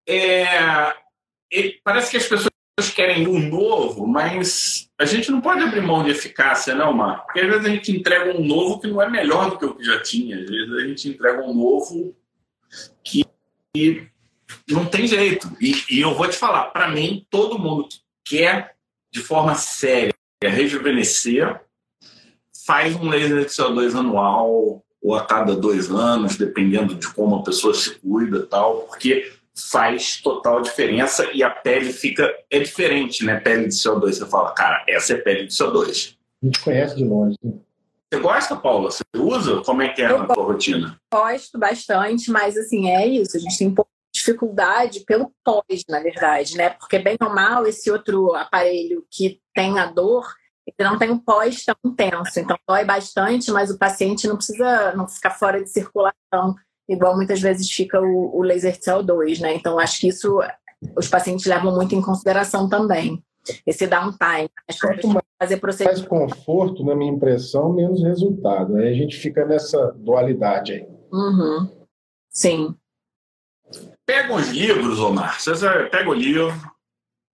é, 0.05 0.93
parece 1.81 2.11
que 2.11 2.17
as 2.17 2.27
pessoas 2.27 2.49
querem 2.87 3.27
um 3.27 3.49
novo, 3.49 4.05
mas 4.05 4.87
a 4.99 5.05
gente 5.05 5.31
não 5.31 5.41
pode 5.41 5.63
abrir 5.63 5.81
mão 5.81 6.03
de 6.03 6.11
eficácia, 6.11 6.75
não, 6.75 6.93
Marco? 6.93 7.25
Porque 7.25 7.39
às 7.39 7.47
vezes 7.47 7.65
a 7.65 7.69
gente 7.69 7.91
entrega 7.91 8.37
um 8.37 8.45
novo 8.45 8.79
que 8.79 8.87
não 8.87 9.01
é 9.01 9.09
melhor 9.09 9.49
do 9.49 9.57
que 9.57 9.65
o 9.65 9.73
que 9.73 9.83
já 9.83 9.99
tinha. 10.03 10.37
Às 10.39 10.47
vezes 10.49 10.73
a 10.73 10.87
gente 10.87 11.09
entrega 11.09 11.41
um 11.43 11.53
novo 11.53 12.15
que, 13.03 13.25
que 13.73 14.07
não 14.69 14.85
tem 14.85 15.07
jeito. 15.07 15.51
E, 15.59 15.73
e 15.89 15.99
eu 15.99 16.13
vou 16.13 16.27
te 16.29 16.37
falar, 16.37 16.65
para 16.65 16.87
mim, 16.89 17.25
todo 17.29 17.57
mundo 17.57 17.87
que 17.89 17.97
quer, 18.37 18.75
de 19.11 19.19
forma 19.19 19.55
séria, 19.55 20.13
rejuvenescer, 20.43 21.59
faz 22.65 22.95
um 22.95 23.09
laser 23.09 23.45
de 23.45 23.51
CO2 23.51 23.97
anual 23.97 24.85
ou 25.01 25.15
a 25.15 25.25
cada 25.25 25.55
dois 25.55 25.89
anos, 25.89 26.37
dependendo 26.37 26.93
de 26.93 27.07
como 27.13 27.37
a 27.37 27.43
pessoa 27.43 27.73
se 27.73 27.95
cuida 27.99 28.45
tal, 28.45 28.81
porque 28.81 29.33
faz 29.55 30.21
total 30.21 30.61
diferença 30.61 31.29
e 31.33 31.43
a 31.43 31.49
pele 31.49 31.91
fica. 31.91 32.31
É 32.49 32.59
diferente, 32.59 33.25
né? 33.25 33.39
Pele 33.39 33.67
de 33.67 33.75
CO2. 33.75 34.13
Você 34.13 34.25
fala, 34.25 34.53
cara, 34.53 34.83
essa 34.87 35.13
é 35.13 35.17
pele 35.17 35.47
de 35.47 35.53
CO2. 35.53 36.15
A 36.41 36.45
gente 36.45 36.59
conhece 36.59 36.95
de 36.95 37.03
longe. 37.03 37.37
Né? 37.43 37.53
Você 38.11 38.19
gosta, 38.21 38.55
Paula? 38.55 38.89
Você 38.89 39.03
usa? 39.15 39.61
Como 39.61 39.81
é 39.81 39.89
que 39.89 40.01
é 40.01 40.11
Eu 40.11 40.19
na 40.19 40.33
sua 40.33 40.43
rotina? 40.43 40.99
Gosto 41.13 41.59
bastante, 41.59 42.31
mas 42.31 42.57
assim, 42.57 42.89
é 42.89 43.05
isso. 43.05 43.37
A 43.37 43.39
gente 43.39 43.57
tem 43.57 43.67
um 43.67 43.75
pouco 43.75 43.91
de 44.11 44.19
dificuldade 44.19 45.01
pelo 45.01 45.31
pós, 45.43 45.83
na 45.87 45.99
verdade, 45.99 46.57
né? 46.57 46.71
Porque 46.71 46.97
bem 46.97 47.17
ou 47.21 47.29
mal, 47.29 47.67
esse 47.67 47.91
outro 47.91 48.33
aparelho 48.33 49.05
que 49.11 49.39
tem 49.53 49.77
a 49.77 49.85
dor, 49.85 50.25
ele 50.65 50.89
não 50.89 50.97
tem 50.97 51.11
um 51.11 51.19
pós 51.19 51.63
tão 51.63 51.75
intenso. 51.85 52.39
Então, 52.39 52.57
dói 52.67 52.83
bastante, 52.83 53.51
mas 53.51 53.69
o 53.69 53.77
paciente 53.77 54.27
não 54.27 54.37
precisa 54.37 54.93
não 54.95 55.07
ficar 55.07 55.31
fora 55.31 55.61
de 55.61 55.69
circulação 55.69 56.55
igual 56.89 57.15
muitas 57.15 57.39
vezes 57.39 57.69
fica 57.69 58.01
o, 58.01 58.37
o 58.37 58.41
laser 58.41 58.73
de 58.73 58.79
CO2, 58.79 59.39
né? 59.39 59.55
Então, 59.55 59.79
acho 59.79 59.99
que 59.99 60.07
isso 60.07 60.39
os 60.95 61.07
pacientes 61.07 61.45
levam 61.45 61.75
muito 61.75 61.93
em 61.93 62.01
consideração 62.01 62.67
também. 62.67 63.23
Esse 63.65 63.87
downtime. 63.87 64.49
Acho 64.67 64.79
que 64.99 65.07
mais 65.07 65.25
fazer 65.41 65.57
procedimento. 65.57 65.99
Mais 65.99 66.29
conforto, 66.29 66.83
na 66.83 66.95
minha 66.95 67.11
impressão, 67.11 67.73
menos 67.73 68.03
resultado. 68.03 68.75
Aí 68.77 68.89
a 68.89 68.93
gente 68.93 69.17
fica 69.17 69.45
nessa 69.45 69.93
dualidade 69.97 70.73
aí. 70.73 70.87
Uhum. 71.11 71.69
Sim. 72.29 72.75
Pega 74.05 74.33
uns 74.33 74.49
livros, 74.49 74.99
Omar. 74.99 75.39
Você 75.39 75.53
pega 75.89 76.09
o 76.09 76.13
livro, 76.13 76.53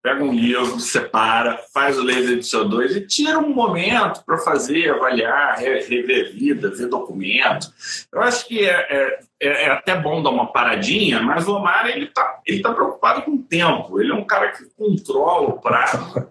pega 0.06 0.22
um 0.22 0.32
livro, 0.32 0.78
separa, 0.78 1.58
faz 1.74 1.98
o 1.98 2.04
laser 2.04 2.38
de 2.38 2.44
CO2 2.44 2.94
e 2.94 3.00
tira 3.04 3.40
um 3.40 3.52
momento 3.52 4.24
para 4.24 4.38
fazer, 4.38 4.88
avaliar, 4.88 5.58
rever 5.58 6.32
vida, 6.32 6.70
ver 6.70 6.86
documento. 6.86 7.66
Eu 8.12 8.22
acho 8.22 8.46
que 8.46 8.64
é, 8.64 8.86
é, 8.88 9.18
é, 9.42 9.64
é, 9.64 9.70
até 9.70 9.96
bom 10.00 10.22
dar 10.22 10.30
uma 10.30 10.52
paradinha, 10.52 11.20
mas 11.20 11.48
o 11.48 11.56
Omar 11.56 11.88
ele 11.88 12.04
está 12.04 12.40
ele 12.46 12.62
tá 12.62 12.72
preocupado 12.72 13.22
com 13.22 13.32
o 13.32 13.42
tempo. 13.42 14.00
Ele 14.00 14.12
é 14.12 14.14
um 14.14 14.24
cara 14.24 14.52
que 14.52 14.64
controla 14.76 15.48
o 15.48 15.60
prazo. 15.60 16.30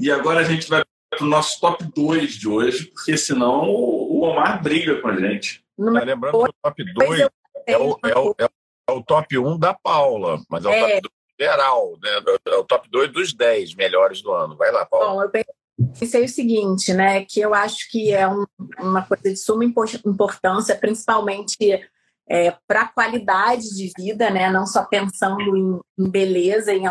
e 0.00 0.10
agora 0.10 0.40
a 0.40 0.44
gente 0.44 0.66
vai 0.66 0.82
para 1.10 1.26
o 1.26 1.28
nosso 1.28 1.60
top 1.60 1.84
2 1.94 2.32
de 2.32 2.48
hoje, 2.48 2.86
porque 2.86 3.18
senão 3.18 3.68
o 3.68 4.22
Omar 4.22 4.62
briga 4.62 4.98
com 5.02 5.08
a 5.08 5.16
gente. 5.16 5.62
Tá 5.76 5.90
lembrando 5.90 6.42
que 6.42 6.48
o 6.48 6.54
top 6.62 6.94
2 6.94 7.20
é 7.66 7.76
o, 7.76 7.98
é, 8.02 8.18
o, 8.18 8.34
é 8.38 8.92
o 8.92 9.02
top 9.02 9.36
1 9.36 9.58
da 9.58 9.74
Paula, 9.74 10.40
mas 10.48 10.64
é 10.64 10.68
o 10.68 10.72
top 10.72 11.00
2 11.02 11.04
é 11.04 11.13
geral, 11.40 11.98
né? 12.02 12.10
É 12.46 12.56
o 12.56 12.64
top 12.64 12.88
2 12.90 13.12
dos 13.12 13.34
10 13.34 13.74
melhores 13.74 14.22
do 14.22 14.32
ano. 14.32 14.56
Vai 14.56 14.70
lá, 14.70 14.84
Paulo. 14.86 15.06
Bom, 15.06 15.22
eu 15.22 15.30
pensei 15.98 16.24
o 16.24 16.28
seguinte, 16.28 16.92
né? 16.92 17.24
Que 17.24 17.40
eu 17.40 17.54
acho 17.54 17.90
que 17.90 18.12
é 18.12 18.28
um, 18.28 18.44
uma 18.78 19.02
coisa 19.02 19.24
de 19.24 19.36
suma 19.36 19.64
importância, 19.64 20.76
principalmente 20.76 21.56
é, 22.28 22.56
para 22.66 22.82
a 22.82 22.88
qualidade 22.88 23.74
de 23.74 23.92
vida, 23.96 24.30
né? 24.30 24.50
Não 24.50 24.66
só 24.66 24.84
pensando 24.84 25.40
em, 25.40 25.80
em 25.98 26.10
beleza, 26.10 26.72
em 26.72 26.84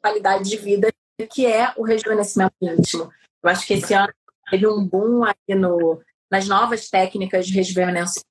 qualidade 0.00 0.48
de 0.48 0.56
vida, 0.56 0.88
que 1.30 1.46
é 1.46 1.72
o 1.76 1.84
rejuvenescimento 1.84 2.54
íntimo. 2.60 3.10
Eu 3.42 3.50
acho 3.50 3.66
que 3.66 3.74
esse 3.74 3.94
ano 3.94 4.12
teve 4.50 4.66
um 4.66 4.84
boom 4.86 5.24
aí 5.24 5.54
no, 5.54 6.00
nas 6.30 6.46
novas 6.48 6.88
técnicas 6.88 7.46
de 7.46 7.54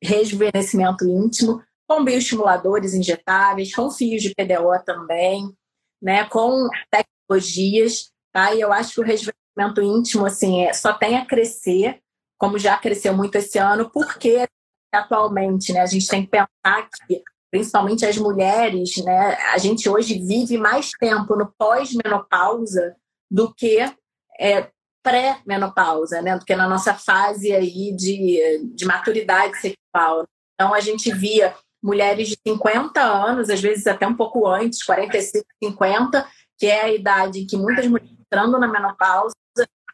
rejuvenescimento 0.04 1.06
íntimo, 1.06 1.62
com 1.92 2.06
bioestimuladores 2.06 2.94
injetáveis, 2.94 3.76
com 3.76 3.92
fios 3.92 4.24
de 4.24 4.34
PDO 4.34 4.82
também, 4.86 5.54
né, 6.02 6.24
com 6.24 6.70
tecnologias, 6.90 8.12
tá? 8.32 8.54
E 8.54 8.62
eu 8.62 8.72
acho 8.72 8.94
que 8.94 9.02
o 9.02 9.04
rejuvenescimento 9.04 9.82
íntimo 9.82 10.26
assim, 10.26 10.64
é, 10.64 10.72
só 10.72 10.94
tem 10.94 11.18
a 11.18 11.26
crescer, 11.26 12.00
como 12.38 12.58
já 12.58 12.78
cresceu 12.78 13.14
muito 13.14 13.36
esse 13.36 13.58
ano, 13.58 13.90
porque 13.90 14.48
atualmente, 14.94 15.74
né, 15.74 15.82
a 15.82 15.86
gente 15.86 16.08
tem 16.08 16.24
que 16.24 16.32
pensar 16.32 16.90
que 17.08 17.22
principalmente 17.52 18.06
as 18.06 18.18
mulheres, 18.18 18.96
né, 19.04 19.36
a 19.52 19.58
gente 19.58 19.90
hoje 19.90 20.18
vive 20.18 20.58
mais 20.58 20.92
tempo 20.92 21.36
no 21.36 21.54
pós-menopausa 21.58 22.96
do 23.30 23.54
que 23.54 23.80
é, 24.40 24.70
pré-menopausa, 25.04 26.22
né, 26.22 26.38
do 26.38 26.46
que 26.46 26.56
na 26.56 26.70
nossa 26.70 26.94
fase 26.94 27.52
aí 27.54 27.94
de, 27.94 28.72
de 28.74 28.86
maturidade 28.86 29.58
sexual. 29.60 30.26
Então 30.56 30.74
a 30.74 30.80
gente 30.80 31.12
via 31.12 31.54
mulheres 31.82 32.28
de 32.28 32.38
50 32.48 33.02
anos, 33.02 33.50
às 33.50 33.62
vezes 33.62 33.88
até 33.88 34.08
um 34.08 34.16
pouco 34.16 34.48
antes, 34.48 34.84
45, 34.84 35.46
50, 35.64 36.28
que 36.58 36.68
é 36.68 36.84
a 36.84 36.94
idade 36.94 37.40
em 37.40 37.48
que 37.48 37.58
muitas 37.58 37.88
mulheres 37.88 38.12
entrando 38.20 38.60
na 38.60 38.68
menopausa, 38.68 39.34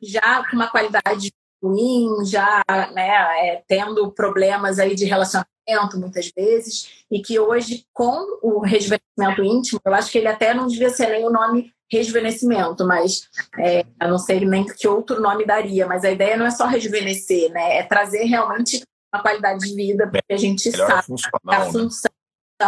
já 0.02 0.44
com 0.50 0.56
uma 0.56 0.70
qualidade 0.70 1.32
ruim, 1.64 2.26
já 2.26 2.64
né, 2.94 3.10
é, 3.48 3.64
tendo 3.68 4.12
problemas 4.12 4.78
aí 4.78 4.96
de 4.96 5.06
relacionamento 5.06 5.48
muitas 5.96 6.30
vezes, 6.36 7.04
e 7.10 7.22
que 7.22 7.40
hoje, 7.40 7.86
com 7.94 8.40
o 8.42 8.60
rejuvenescimento 8.60 9.44
íntimo, 9.44 9.80
eu 9.84 9.94
acho 9.94 10.12
que 10.12 10.18
ele 10.18 10.28
até 10.28 10.54
não 10.54 10.68
devia 10.68 10.90
ser 10.90 11.08
nem 11.08 11.26
o 11.26 11.32
nome 11.32 11.74
rejuvenescimento, 11.92 12.86
mas 12.86 13.28
é, 13.58 13.86
eu 14.02 14.10
não 14.10 14.18
sei 14.18 14.46
nem 14.46 14.66
que 14.66 14.88
outro 14.88 15.22
nome 15.22 15.46
daria, 15.46 15.88
mas 15.88 16.04
a 16.04 16.12
ideia 16.12 16.38
não 16.38 16.46
é 16.46 16.52
só 16.52 16.68
rejuvenescer, 16.68 17.50
né? 17.52 17.78
É 17.78 17.84
trazer 17.84 18.26
realmente 18.26 18.82
uma 19.18 19.22
qualidade 19.22 19.60
de 19.60 19.76
vida, 19.76 20.08
porque 20.08 20.34
a 20.34 20.38
gente 20.38 20.72
sabe 20.72 21.06
a 21.48 21.60
né? 21.60 21.72
função, 21.72 22.12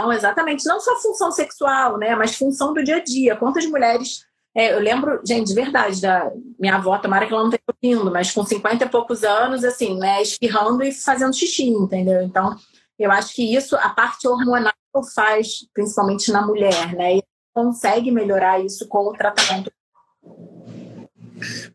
né? 0.08 0.16
exatamente, 0.16 0.66
não 0.66 0.80
só 0.80 0.96
função 0.98 1.32
sexual, 1.32 1.98
né, 1.98 2.16
mas 2.16 2.36
função 2.36 2.74
do 2.74 2.84
dia 2.84 2.98
a 2.98 3.04
dia. 3.04 3.36
Quantas 3.36 3.66
mulheres. 3.66 4.28
É, 4.56 4.74
eu 4.74 4.80
lembro, 4.80 5.22
gente, 5.26 5.48
de 5.48 5.54
verdade, 5.54 6.02
da 6.02 6.32
minha 6.60 6.76
avó, 6.76 6.98
tomara 6.98 7.28
que 7.28 7.32
ela 7.32 7.44
não 7.44 7.52
tenha 7.52 7.62
ouvindo, 7.68 8.12
mas 8.12 8.32
com 8.32 8.44
50 8.44 8.84
e 8.84 8.90
poucos 8.90 9.24
anos, 9.24 9.64
assim, 9.64 9.98
né, 9.98 10.22
espirrando 10.22 10.84
e 10.84 10.92
fazendo 10.92 11.36
xixi, 11.36 11.70
entendeu? 11.70 12.24
Então, 12.24 12.56
eu 12.98 13.12
acho 13.12 13.34
que 13.36 13.56
isso, 13.56 13.76
a 13.76 13.90
parte 13.90 14.28
hormonal 14.28 14.74
faz, 15.14 15.68
principalmente 15.72 16.32
na 16.32 16.46
mulher, 16.46 16.94
né, 16.96 17.18
e 17.18 17.24
consegue 17.54 18.10
melhorar 18.10 18.60
isso 18.60 18.88
com 18.88 19.08
o 19.08 19.14
tratamento 19.14 19.72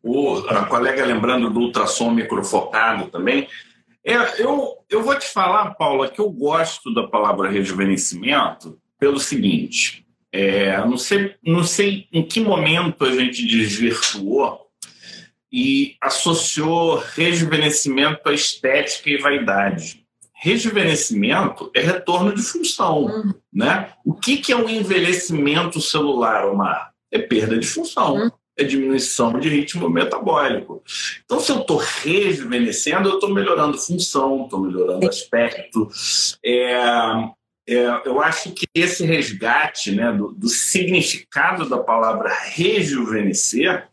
o, 0.02 0.36
a 0.48 0.66
colega 0.66 1.04
lembrando 1.04 1.50
do 1.50 1.60
ultrassom 1.60 2.10
microfocado 2.10 3.10
também, 3.10 3.48
É, 4.04 4.42
eu, 4.42 4.76
eu 4.90 5.02
vou 5.02 5.18
te 5.18 5.26
falar, 5.26 5.74
Paula, 5.74 6.10
que 6.10 6.20
eu 6.20 6.30
gosto 6.30 6.92
da 6.92 7.08
palavra 7.08 7.48
rejuvenescimento 7.48 8.78
pelo 8.98 9.18
seguinte: 9.18 10.06
é, 10.30 10.76
não, 10.78 10.98
sei, 10.98 11.34
não 11.42 11.64
sei 11.64 12.06
em 12.12 12.22
que 12.22 12.38
momento 12.38 13.04
a 13.04 13.12
gente 13.12 13.46
desvirtuou 13.46 14.60
e 15.50 15.96
associou 16.02 17.02
rejuvenescimento 17.14 18.28
à 18.28 18.34
estética 18.34 19.08
e 19.08 19.16
vaidade. 19.16 20.04
Rejuvenescimento 20.34 21.70
é 21.74 21.80
retorno 21.80 22.34
de 22.34 22.42
função. 22.42 23.04
Uhum. 23.04 23.34
Né? 23.50 23.90
O 24.04 24.12
que, 24.12 24.36
que 24.36 24.52
é 24.52 24.56
um 24.56 24.68
envelhecimento 24.68 25.80
celular, 25.80 26.44
Omar? 26.44 26.92
É 27.10 27.18
perda 27.18 27.56
de 27.56 27.66
função. 27.66 28.16
Uhum 28.16 28.30
é 28.56 28.64
diminuição 28.64 29.38
de 29.38 29.48
ritmo 29.48 29.88
metabólico. 29.88 30.82
Então, 31.24 31.40
se 31.40 31.50
eu 31.50 31.60
estou 31.60 31.76
rejuvenescendo, 31.76 33.08
eu 33.08 33.14
estou 33.14 33.32
melhorando 33.32 33.78
função, 33.78 34.44
estou 34.44 34.60
melhorando 34.60 35.08
aspecto. 35.08 35.88
É, 36.44 36.74
é, 37.66 38.02
eu 38.04 38.20
acho 38.20 38.52
que 38.52 38.66
esse 38.74 39.04
resgate 39.04 39.92
né, 39.92 40.12
do, 40.12 40.32
do 40.32 40.48
significado 40.48 41.68
da 41.68 41.78
palavra 41.78 42.30
rejuvenescer 42.32 43.88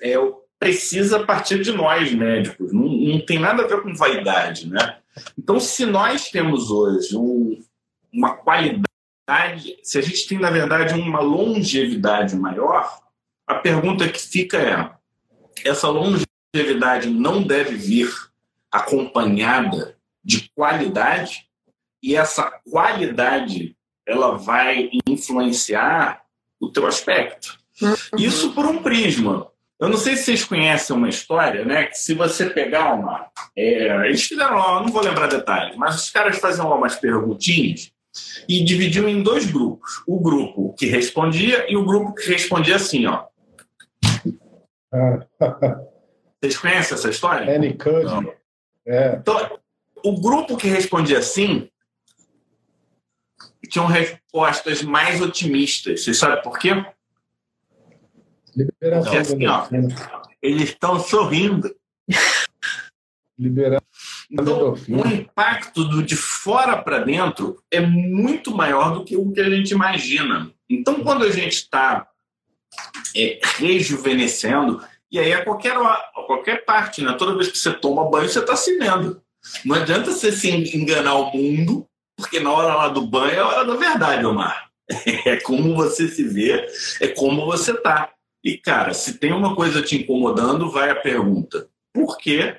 é, 0.00 0.14
precisa 0.58 1.24
partir 1.24 1.62
de 1.62 1.72
nós, 1.72 2.12
médicos. 2.12 2.72
Não, 2.72 2.84
não 2.84 3.20
tem 3.20 3.38
nada 3.38 3.64
a 3.64 3.66
ver 3.66 3.82
com 3.82 3.94
vaidade. 3.94 4.68
Né? 4.68 4.98
Então, 5.38 5.60
se 5.60 5.84
nós 5.84 6.30
temos 6.30 6.70
hoje 6.70 7.16
um, 7.16 7.62
uma 8.12 8.34
qualidade, 8.34 8.86
se 9.82 9.98
a 9.98 10.00
gente 10.00 10.26
tem, 10.26 10.38
na 10.38 10.50
verdade, 10.50 10.94
uma 10.94 11.20
longevidade 11.20 12.36
maior, 12.36 13.05
a 13.46 13.54
pergunta 13.54 14.08
que 14.08 14.20
fica 14.20 14.58
é: 14.58 14.90
essa 15.68 15.88
longevidade 15.88 17.08
não 17.08 17.42
deve 17.42 17.76
vir 17.76 18.10
acompanhada 18.70 19.96
de 20.24 20.50
qualidade? 20.54 21.46
E 22.02 22.14
essa 22.14 22.50
qualidade 22.70 23.76
ela 24.06 24.36
vai 24.36 24.90
influenciar 25.06 26.22
o 26.60 26.68
teu 26.70 26.86
aspecto. 26.86 27.58
Uhum. 27.82 27.94
Isso 28.18 28.52
por 28.52 28.64
um 28.66 28.82
prisma. 28.82 29.48
Eu 29.78 29.90
não 29.90 29.96
sei 29.98 30.16
se 30.16 30.24
vocês 30.24 30.44
conhecem 30.44 30.96
uma 30.96 31.08
história, 31.08 31.64
né? 31.64 31.84
Que 31.84 31.98
se 31.98 32.14
você 32.14 32.48
pegar 32.48 32.94
uma. 32.94 33.26
É, 33.54 34.06
eles 34.06 34.22
fizeram, 34.22 34.82
não 34.82 34.88
vou 34.88 35.02
lembrar 35.02 35.26
detalhes, 35.26 35.76
mas 35.76 35.96
os 35.96 36.10
caras 36.10 36.38
faziam 36.38 36.68
lá 36.68 36.76
umas 36.76 36.96
perguntinhas 36.96 37.92
e 38.48 38.64
dividiam 38.64 39.08
em 39.08 39.22
dois 39.22 39.44
grupos. 39.44 40.02
O 40.06 40.18
grupo 40.18 40.74
que 40.78 40.86
respondia 40.86 41.66
e 41.70 41.76
o 41.76 41.84
grupo 41.84 42.14
que 42.14 42.28
respondia 42.30 42.76
assim, 42.76 43.06
ó. 43.06 43.24
Vocês 46.40 46.58
conhecem 46.58 46.94
essa 46.94 47.10
história? 47.10 47.56
Annie 47.56 47.74
Cuddy. 47.74 48.32
É. 48.86 49.16
Então, 49.16 49.58
o 50.04 50.20
grupo 50.20 50.56
que 50.56 50.68
respondia 50.68 51.18
assim 51.18 51.68
tinham 53.68 53.86
respostas 53.86 54.82
mais 54.82 55.20
otimistas. 55.20 56.04
Você 56.04 56.14
sabe 56.14 56.42
por 56.42 56.58
quê? 56.58 56.84
Liberação 58.54 59.02
Porque 59.02 59.18
assim, 59.18 59.46
ó, 59.46 59.66
eles 60.40 60.70
estão 60.70 61.00
sorrindo. 61.00 61.74
Liberando 63.38 63.84
então, 64.30 64.74
o 64.74 65.06
impacto 65.06 65.84
do 65.84 66.02
de 66.02 66.16
fora 66.16 66.82
para 66.82 66.98
dentro 66.98 67.62
é 67.70 67.80
muito 67.80 68.54
maior 68.54 68.92
do 68.92 69.04
que 69.04 69.16
o 69.16 69.30
que 69.32 69.40
a 69.40 69.48
gente 69.48 69.70
imagina. 69.70 70.50
Então, 70.68 71.02
quando 71.02 71.24
a 71.24 71.30
gente 71.30 71.54
está 71.54 72.08
é, 73.16 73.40
rejuvenescendo. 73.56 74.82
E 75.10 75.18
aí, 75.18 75.32
a 75.32 75.44
qualquer, 75.44 75.76
a 75.76 76.22
qualquer 76.26 76.64
parte, 76.64 77.02
né? 77.02 77.12
toda 77.12 77.34
vez 77.34 77.48
que 77.48 77.58
você 77.58 77.72
toma 77.72 78.10
banho, 78.10 78.28
você 78.28 78.40
está 78.40 78.56
se 78.56 78.76
vendo. 78.78 79.22
Não 79.64 79.76
adianta 79.76 80.10
você 80.10 80.32
se 80.32 80.50
enganar 80.76 81.14
o 81.14 81.36
mundo, 81.36 81.86
porque 82.16 82.40
na 82.40 82.52
hora 82.52 82.74
lá 82.74 82.88
do 82.88 83.06
banho 83.06 83.34
é 83.34 83.38
a 83.38 83.46
hora 83.46 83.64
da 83.64 83.76
verdade, 83.76 84.24
Omar. 84.24 84.66
É 85.26 85.36
como 85.40 85.74
você 85.74 86.06
se 86.06 86.22
vê, 86.22 86.64
é 87.00 87.08
como 87.08 87.44
você 87.44 87.74
tá. 87.74 88.12
E, 88.44 88.56
cara, 88.56 88.94
se 88.94 89.18
tem 89.18 89.32
uma 89.32 89.56
coisa 89.56 89.82
te 89.82 89.96
incomodando, 89.96 90.70
vai 90.70 90.90
a 90.90 90.94
pergunta: 90.94 91.68
por 91.92 92.16
que 92.16 92.54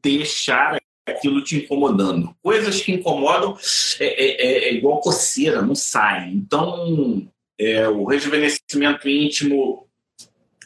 deixar 0.00 0.78
aquilo 1.04 1.42
te 1.42 1.56
incomodando? 1.56 2.32
Coisas 2.40 2.80
que 2.80 2.92
incomodam 2.92 3.58
é, 3.98 4.06
é, 4.06 4.46
é, 4.46 4.68
é 4.68 4.74
igual 4.74 5.00
coceira, 5.00 5.60
não 5.60 5.74
sai. 5.74 6.28
Então, 6.28 7.28
é, 7.58 7.88
o 7.88 8.04
rejuvenescimento 8.04 9.08
íntimo 9.08 9.88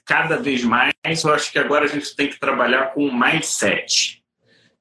cada 0.04 0.36
vez 0.36 0.62
mais, 0.62 0.92
eu 1.24 1.32
acho 1.32 1.50
que 1.50 1.58
agora 1.58 1.84
a 1.84 1.88
gente 1.88 2.14
tem 2.14 2.28
que 2.28 2.38
trabalhar 2.38 2.92
com 2.92 3.06
o 3.06 3.18
mindset 3.18 4.22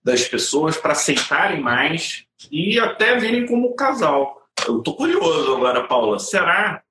das 0.03 0.27
pessoas 0.27 0.77
para 0.77 0.93
aceitarem 0.93 1.61
mais 1.61 2.25
e 2.51 2.79
até 2.79 3.17
virem 3.17 3.45
como 3.45 3.75
casal. 3.75 4.41
Eu 4.67 4.79
estou 4.79 4.95
curioso 4.95 5.55
agora, 5.55 5.87
Paula. 5.87 6.19
Será 6.19 6.81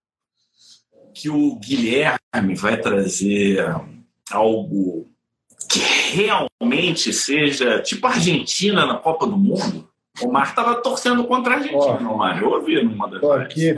que 1.13 1.29
o 1.29 1.57
Guilherme 1.57 2.55
vai 2.55 2.81
trazer 2.81 3.65
algo 4.31 5.11
que 5.69 5.81
realmente 5.81 7.13
seja 7.13 7.81
tipo 7.83 8.07
Argentina 8.07 8.87
na 8.87 8.97
Copa 8.97 9.27
do 9.27 9.37
Mundo? 9.37 9.89
O 10.23 10.31
Mar 10.31 10.49
estava 10.49 10.77
torcendo 10.77 11.25
contra 11.25 11.55
a 11.55 11.57
Argentina, 11.57 12.11
oh, 12.11 12.17
Mar. 12.17 12.41
Eu 12.41 12.51
ouvi 12.51 12.83
numa 12.83 13.07
das 13.07 13.17
Estou 13.17 13.33
aqui 13.33 13.75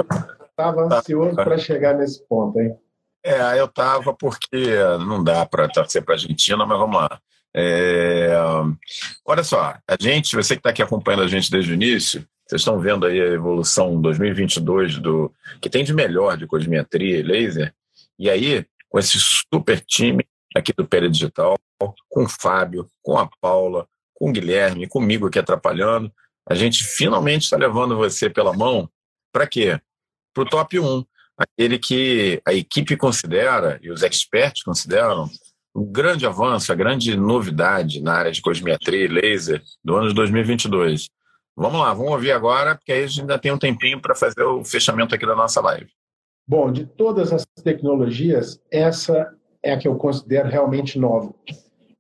estava 0.53 0.89
tá, 0.89 0.99
ansioso 0.99 1.37
tá. 1.37 1.45
para 1.45 1.59
chegar 1.59 1.95
nesse 1.95 2.27
ponto, 2.27 2.61
hein? 2.61 2.77
É, 3.25 3.59
eu 3.59 3.67
estava 3.67 4.13
porque 4.15 4.77
não 5.07 5.23
dá 5.23 5.47
para 5.47 5.69
torcer 5.69 6.05
para 6.05 6.15
a 6.15 6.17
Argentina, 6.17 6.67
mas 6.67 6.79
vamos 6.79 7.01
lá. 7.01 7.21
É, 7.55 8.35
olha 9.25 9.45
só, 9.45 9.77
a 9.87 9.97
gente, 10.01 10.35
você 10.35 10.55
que 10.55 10.61
está 10.61 10.71
aqui 10.71 10.83
acompanhando 10.83 11.23
a 11.23 11.29
gente 11.29 11.51
desde 11.51 11.71
o 11.71 11.75
início, 11.75 12.27
vocês 12.47 12.61
estão 12.61 12.81
vendo 12.81 13.07
aí 13.07 13.21
a 13.21 13.27
evolução 13.27 14.01
2022 14.01 14.99
do 14.99 15.33
que 15.61 15.71
tem 15.71 15.85
de 15.85 15.93
melhor 15.93 16.37
de 16.37 16.47
cosmetria 16.47 17.19
e 17.19 17.23
laser. 17.23 17.73
E 18.19 18.29
aí, 18.29 18.67
com 18.89 18.99
esse 18.99 19.19
super 19.21 19.81
time 19.81 20.27
aqui 20.55 20.73
do 20.73 20.87
Pele 20.87 21.09
Digital, 21.09 21.57
com 22.09 22.25
o 22.25 22.29
Fábio, 22.29 22.89
com 23.03 23.19
a 23.19 23.29
Paula, 23.41 23.87
com 24.15 24.31
o 24.31 24.33
Guilherme, 24.33 24.89
comigo 24.89 25.27
aqui 25.27 25.39
atrapalhando, 25.39 26.13
a 26.49 26.55
gente 26.55 26.85
finalmente 26.85 27.45
está 27.45 27.57
levando 27.57 27.97
você 27.97 28.29
pela 28.29 28.53
mão 28.53 28.89
para 29.33 29.47
quê? 29.47 29.81
Para 30.33 30.43
o 30.43 30.49
top 30.49 30.79
1, 30.79 31.05
aquele 31.37 31.79
que 31.79 32.41
a 32.47 32.53
equipe 32.53 32.97
considera 32.97 33.79
e 33.83 33.91
os 33.91 34.03
experts 34.03 34.63
consideram 34.63 35.29
o 35.75 35.85
grande 35.85 36.27
avanço, 36.27 36.71
a 36.71 36.75
grande 36.75 37.17
novidade 37.17 38.03
na 38.03 38.13
área 38.13 38.33
de 38.33 38.43
cosmetria 38.43 39.05
e 39.05 39.09
laser 39.09 39.63
do 39.83 39.97
ano 39.97 40.09
de 40.09 40.15
2022. 40.15 41.09
Vamos 41.57 41.81
lá, 41.81 41.93
vamos 41.93 42.13
ouvir 42.13 42.33
agora, 42.33 42.75
porque 42.75 42.93
aí 42.93 43.05
a 43.05 43.07
gente 43.07 43.21
ainda 43.23 43.39
tem 43.39 43.53
um 43.53 43.59
tempinho 43.59 44.01
para 44.01 44.15
fazer 44.15 44.43
o 44.43 44.65
fechamento 44.65 45.15
aqui 45.15 45.27
da 45.27 45.37
nossa 45.37 45.61
live. 45.61 45.89
Bom, 46.47 46.73
de 46.73 46.87
todas 46.87 47.33
as 47.33 47.45
tecnologias, 47.63 48.61
essa 48.71 49.33
é 49.63 49.73
a 49.73 49.79
que 49.79 49.87
eu 49.87 49.97
considero 49.97 50.49
realmente 50.49 50.99
nova. 50.99 51.33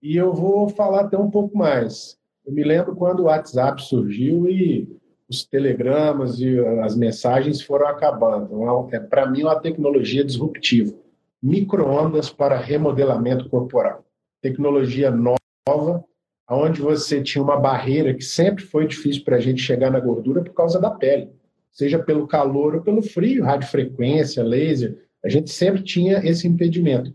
E 0.03 0.16
eu 0.16 0.33
vou 0.35 0.68
falar 0.68 1.03
até 1.03 1.16
um 1.16 1.30
pouco 1.30 1.57
mais. 1.57 2.16
Eu 2.45 2.53
me 2.53 2.64
lembro 2.64 2.97
quando 2.97 3.20
o 3.20 3.24
WhatsApp 3.24 3.83
surgiu 3.83 4.49
e 4.49 4.89
os 5.33 5.45
telegramas 5.45 6.39
e 6.39 6.59
as 6.83 6.95
mensagens 6.95 7.62
foram 7.62 7.87
acabando. 7.87 8.45
Então, 8.45 8.89
é, 8.93 9.01
para 9.01 9.26
mim, 9.26 9.43
uma 9.43 9.59
tecnologia 9.59 10.22
disruptiva. 10.22 10.95
Microondas 11.43 12.30
para 12.30 12.59
remodelamento 12.59 13.49
corporal. 13.49 14.05
Tecnologia 14.43 15.11
nova, 15.11 16.05
onde 16.49 16.83
você 16.83 17.22
tinha 17.22 17.43
uma 17.43 17.59
barreira 17.59 18.12
que 18.12 18.22
sempre 18.22 18.62
foi 18.62 18.87
difícil 18.87 19.24
para 19.24 19.37
a 19.37 19.41
gente 19.41 19.62
chegar 19.62 19.91
na 19.91 19.99
gordura 19.99 20.43
por 20.43 20.53
causa 20.53 20.78
da 20.78 20.91
pele. 20.91 21.30
Seja 21.72 21.99
pelo 21.99 22.26
calor 22.26 22.74
ou 22.74 22.83
pelo 22.83 23.03
frio, 23.03 23.45
radiofrequência, 23.45 24.45
laser, 24.45 24.99
a 25.24 25.28
gente 25.30 25.51
sempre 25.51 25.83
tinha 25.83 26.18
esse 26.18 26.47
impedimento. 26.47 27.14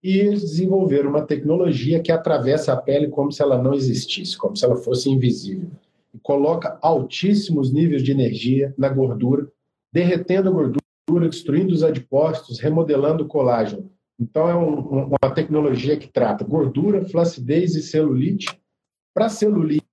E 0.00 0.16
eles 0.18 0.42
desenvolveram 0.42 1.10
uma 1.10 1.22
tecnologia 1.22 2.00
que 2.00 2.12
atravessa 2.12 2.72
a 2.72 2.76
pele 2.76 3.08
como 3.08 3.32
se 3.32 3.42
ela 3.42 3.60
não 3.60 3.74
existisse, 3.74 4.38
como 4.38 4.56
se 4.56 4.64
ela 4.64 4.76
fosse 4.76 5.10
invisível 5.10 5.68
e 6.14 6.18
coloca 6.18 6.78
altíssimos 6.82 7.72
níveis 7.72 8.02
de 8.02 8.10
energia 8.10 8.74
na 8.76 8.88
gordura, 8.88 9.50
derretendo 9.92 10.48
a 10.48 10.52
gordura, 10.52 11.28
destruindo 11.28 11.72
os 11.72 11.82
adipócitos, 11.82 12.58
remodelando 12.58 13.24
o 13.24 13.28
colágeno. 13.28 13.90
Então, 14.18 14.48
é 14.48 14.54
um, 14.54 15.06
uma 15.22 15.34
tecnologia 15.34 15.96
que 15.96 16.08
trata 16.08 16.44
gordura, 16.44 17.04
flacidez 17.04 17.74
e 17.76 17.82
celulite. 17.82 18.46
Para 19.14 19.28
celulite, 19.28 19.84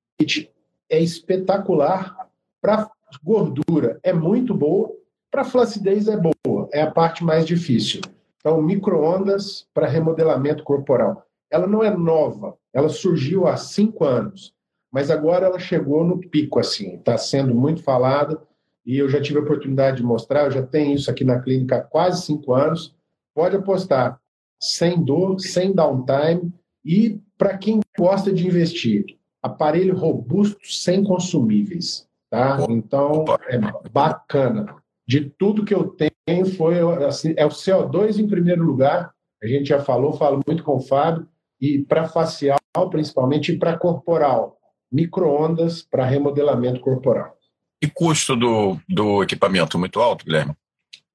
é 0.90 1.00
espetacular. 1.00 2.28
Para 2.62 2.90
gordura, 3.24 4.00
é 4.02 4.12
muito 4.12 4.54
boa. 4.54 4.92
Para 5.30 5.44
flacidez, 5.44 6.08
é 6.08 6.18
boa. 6.18 6.68
É 6.74 6.82
a 6.82 6.92
parte 6.92 7.24
mais 7.24 7.46
difícil. 7.46 8.02
Então, 8.40 8.62
microondas 8.62 9.68
para 9.74 9.88
remodelamento 9.88 10.64
corporal. 10.64 11.26
Ela 11.52 11.68
não 11.68 11.84
é 11.84 11.96
nova, 11.96 12.58
ela 12.74 12.90
surgiu 12.90 13.48
há 13.48 13.56
cinco 13.56 14.04
anos 14.04 14.55
mas 14.96 15.12
agora 15.12 15.48
ela 15.48 15.60
chegou 15.60 16.06
no 16.06 16.18
pico, 16.18 16.58
assim, 16.58 16.96
está 16.96 17.18
sendo 17.18 17.54
muito 17.54 17.84
falada, 17.84 18.42
e 18.86 18.98
eu 18.98 19.10
já 19.10 19.22
tive 19.22 19.40
a 19.40 19.42
oportunidade 19.42 19.98
de 19.98 20.04
mostrar, 20.04 20.46
eu 20.46 20.52
já 20.52 20.66
tenho 20.66 20.96
isso 20.96 21.12
aqui 21.12 21.26
na 21.26 21.42
clínica 21.42 21.76
há 21.76 21.82
quase 21.82 22.26
cinco 22.26 22.54
anos, 22.54 22.96
pode 23.36 23.58
apostar, 23.58 24.18
sem 24.58 25.04
dor, 25.04 25.38
sem 25.42 25.74
downtime, 25.74 26.50
e 26.86 27.20
para 27.38 27.58
quem 27.58 27.82
gosta 28.00 28.32
de 28.32 28.48
investir, 28.48 29.18
aparelho 29.44 29.98
robusto 29.98 30.60
sem 30.64 31.04
consumíveis. 31.04 32.08
Tá? 32.30 32.66
Então, 32.70 33.26
é 33.50 33.60
bacana. 33.92 34.78
De 35.06 35.30
tudo 35.30 35.66
que 35.66 35.76
eu 35.76 35.94
tenho, 36.26 36.46
foi 36.56 36.80
assim, 37.06 37.34
é 37.36 37.46
o 37.46 37.50
CO2 37.50 38.18
em 38.18 38.28
primeiro 38.30 38.64
lugar. 38.64 39.14
A 39.44 39.46
gente 39.46 39.68
já 39.68 39.82
falou, 39.82 40.14
falo 40.14 40.40
muito 40.48 40.64
com 40.64 40.78
o 40.78 40.82
Fábio. 40.82 41.28
E 41.60 41.80
para 41.84 42.08
facial, 42.08 42.58
principalmente, 42.90 43.52
e 43.52 43.60
para 43.60 43.78
corporal. 43.78 44.58
Microondas 44.92 45.82
para 45.82 46.06
remodelamento 46.06 46.80
corporal. 46.80 47.36
E 47.82 47.88
custo 47.88 48.36
do, 48.36 48.78
do 48.88 49.24
equipamento 49.24 49.78
muito 49.78 50.00
alto, 50.00 50.26
Guilherme? 50.26 50.56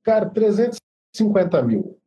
Cara, 0.03 0.27
350 0.27 1.63
mil. 1.63 1.99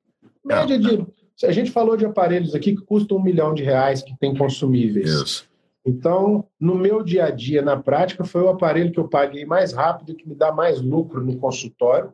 Média 0.43 0.77
de. 0.77 1.05
A 1.43 1.51
gente 1.51 1.71
falou 1.71 1.97
de 1.97 2.05
aparelhos 2.05 2.55
aqui 2.55 2.75
que 2.75 2.85
custam 2.85 3.17
um 3.17 3.23
milhão 3.23 3.53
de 3.53 3.63
reais, 3.63 4.01
que 4.01 4.15
tem 4.17 4.35
consumíveis. 4.35 5.09
Isso. 5.09 5.49
Então, 5.85 6.45
no 6.59 6.75
meu 6.75 7.03
dia 7.03 7.25
a 7.25 7.31
dia, 7.31 7.61
na 7.61 7.75
prática, 7.75 8.23
foi 8.23 8.41
o 8.41 8.49
aparelho 8.49 8.91
que 8.91 8.99
eu 8.99 9.07
paguei 9.07 9.45
mais 9.45 9.73
rápido, 9.73 10.15
que 10.15 10.27
me 10.27 10.35
dá 10.35 10.51
mais 10.51 10.81
lucro 10.81 11.21
no 11.21 11.35
consultório, 11.37 12.13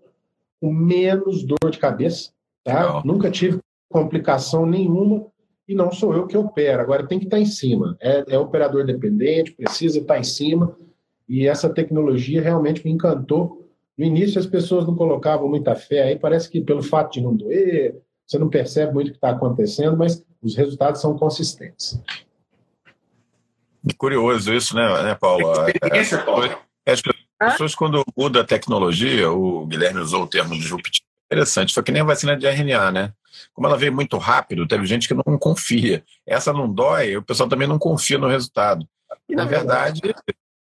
com 0.60 0.74
menos 0.74 1.44
dor 1.44 1.70
de 1.70 1.78
cabeça. 1.78 2.32
Tá? 2.64 3.02
Nunca 3.06 3.30
tive 3.30 3.60
complicação 3.90 4.66
nenhuma 4.66 5.26
e 5.70 5.76
não 5.76 5.92
sou 5.92 6.16
eu 6.16 6.26
que 6.26 6.36
opero. 6.36 6.82
Agora 6.82 7.08
tem 7.08 7.20
que 7.20 7.26
estar 7.26 7.40
em 7.40 7.46
cima. 7.46 7.96
É, 8.02 8.26
é 8.30 8.40
operador 8.40 8.84
dependente, 8.84 9.52
precisa 9.52 10.00
estar 10.00 10.18
em 10.18 10.24
cima. 10.24 10.76
E 11.28 11.48
essa 11.48 11.70
tecnologia 11.70 12.42
realmente 12.42 12.84
me 12.84 12.92
encantou. 12.92 13.70
No 13.96 14.04
início 14.04 14.40
as 14.40 14.48
pessoas 14.48 14.88
não 14.88 14.96
colocavam 14.96 15.48
muita 15.48 15.76
fé, 15.76 16.04
aí 16.04 16.18
parece 16.18 16.50
que 16.50 16.60
pelo 16.60 16.82
fato 16.82 17.14
de 17.14 17.22
não 17.22 17.36
doer, 17.36 18.02
você 18.26 18.40
não 18.40 18.50
percebe 18.50 18.94
muito 18.94 19.10
o 19.10 19.12
que 19.12 19.18
está 19.18 19.30
acontecendo, 19.30 19.96
mas 19.96 20.26
os 20.42 20.56
resultados 20.56 21.02
são 21.02 21.16
consistentes. 21.16 22.02
Curioso 23.96 24.52
isso, 24.52 24.76
né, 24.76 25.04
né 25.04 25.16
Paulo? 25.16 25.52
Experiência, 25.70 26.16
é. 26.16 26.92
É, 26.92 26.94
as 26.94 27.02
pessoas, 27.52 27.76
quando 27.76 28.04
muda 28.18 28.42
a 28.42 28.46
tecnologia, 28.46 29.32
o 29.32 29.68
Guilherme 29.68 30.00
usou 30.00 30.24
o 30.24 30.28
termo 30.28 30.56
disruptivo, 30.56 31.06
interessante, 31.32 31.74
foi 31.74 31.84
que 31.84 31.92
nem 31.92 32.02
a 32.02 32.06
vacina 32.06 32.36
de 32.36 32.48
RNA, 32.48 32.92
né? 32.92 33.14
Como 33.54 33.68
ela 33.68 33.78
veio 33.78 33.94
muito 33.94 34.18
rápido, 34.18 34.68
teve 34.68 34.86
gente 34.86 35.08
que 35.08 35.14
não 35.14 35.38
confia. 35.38 36.04
Essa 36.26 36.54
não 36.54 36.72
dói, 36.72 37.18
o 37.18 37.24
pessoal 37.24 37.50
também 37.50 37.68
não 37.68 37.80
confia 37.80 38.18
no 38.18 38.28
resultado. 38.28 38.88
E, 39.28 39.36
na 39.36 39.46
verdade, 39.46 40.02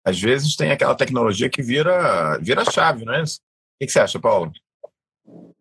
às 0.04 0.20
vezes 0.20 0.56
tem 0.56 0.72
aquela 0.72 0.96
tecnologia 0.96 1.50
que 1.50 1.62
vira, 1.62 2.38
vira 2.40 2.70
chave, 2.70 3.06
não 3.06 3.14
é 3.14 3.24
isso? 3.24 3.40
O 3.82 3.86
que 3.86 3.92
você 3.92 4.00
acha, 4.00 4.20
Paulo? 4.20 4.52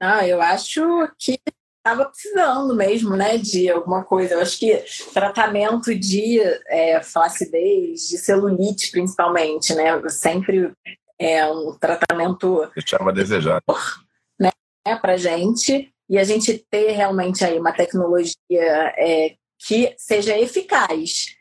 Ah, 0.01 0.27
eu 0.27 0.41
acho 0.41 0.83
que 1.19 1.41
estava 1.79 2.05
precisando 2.07 2.75
mesmo, 2.75 3.17
né, 3.17 3.39
de 3.39 3.69
alguma 3.71 4.05
coisa. 4.05 4.35
Eu 4.35 4.41
acho 4.41 4.59
que 4.59 4.85
tratamento 5.13 5.95
de 5.95 6.41
é, 6.69 7.01
flacidez, 7.03 8.09
de 8.09 8.19
celulite, 8.19 8.91
principalmente, 8.91 9.75
né, 9.75 10.01
sempre 10.09 10.73
é 11.19 11.47
um 11.47 11.77
tratamento. 11.79 12.71
Deixava 12.75 13.11
a 13.11 13.13
desejar. 13.13 13.63
Né, 14.39 14.51
para 15.01 15.17
gente 15.17 15.93
e 16.09 16.19
a 16.19 16.25
gente 16.25 16.65
ter 16.71 16.93
realmente 16.93 17.45
aí 17.45 17.59
uma 17.59 17.73
tecnologia 17.73 18.35
é, 18.51 19.35
que 19.59 19.95
seja 19.99 20.39
eficaz, 20.39 21.37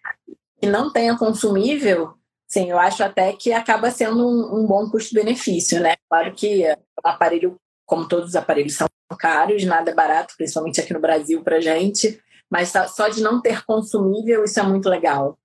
que 0.60 0.68
não 0.68 0.92
tenha 0.92 1.18
consumível, 1.18 2.18
Sim, 2.48 2.70
eu 2.72 2.80
acho 2.80 3.04
até 3.04 3.34
que 3.34 3.52
acaba 3.52 3.92
sendo 3.92 4.26
um, 4.26 4.62
um 4.62 4.66
bom 4.66 4.90
custo-benefício, 4.90 5.82
né? 5.82 5.96
Claro 6.10 6.34
que 6.34 6.64
o 7.04 7.08
aparelho, 7.08 7.60
como 7.86 8.08
todos 8.08 8.30
os 8.30 8.36
aparelhos, 8.38 8.76
são 8.76 8.88
caros, 9.20 9.66
nada 9.66 9.92
é 9.92 9.94
barato, 9.94 10.34
principalmente 10.38 10.80
aqui 10.80 10.94
no 10.94 11.02
Brasil 11.02 11.44
para 11.44 11.60
gente, 11.60 12.22
mas 12.50 12.72
só 12.96 13.10
de 13.10 13.22
não 13.22 13.42
ter 13.42 13.66
consumível, 13.66 14.46
isso 14.46 14.60
é 14.60 14.64
muito 14.64 14.88
legal, 14.88 15.38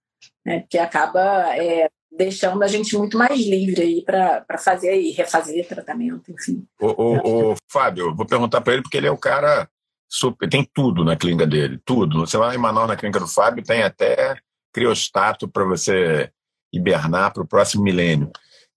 né? 0.46 0.60
Porque 0.60 0.78
acaba 0.78 1.56
é, 1.56 1.90
deixando 2.16 2.62
a 2.62 2.66
gente 2.66 2.96
muito 2.96 3.16
mais 3.16 3.40
livre 3.40 3.82
aí 3.82 4.02
para 4.02 4.58
fazer 4.58 5.00
e 5.00 5.12
refazer 5.12 5.66
tratamento, 5.66 6.30
enfim. 6.30 6.64
O, 6.80 6.86
o, 6.86 7.52
o 7.52 7.56
Fábio, 7.70 8.14
vou 8.14 8.26
perguntar 8.26 8.60
para 8.60 8.74
ele 8.74 8.82
porque 8.82 8.96
ele 8.96 9.06
é 9.06 9.10
o 9.10 9.18
cara 9.18 9.68
super, 10.08 10.48
tem 10.48 10.68
tudo 10.74 11.04
na 11.04 11.16
clínica 11.16 11.46
dele, 11.46 11.80
tudo. 11.84 12.20
Você 12.20 12.36
vai 12.36 12.54
em 12.54 12.58
Manaus 12.58 12.88
na 12.88 12.96
clínica 12.96 13.20
do 13.20 13.26
Fábio, 13.26 13.64
tem 13.64 13.82
até 13.82 14.36
criostato 14.72 15.48
para 15.48 15.64
você 15.64 16.30
hibernar 16.72 17.32
para 17.32 17.42
o 17.42 17.48
próximo 17.48 17.82
milênio. 17.82 18.30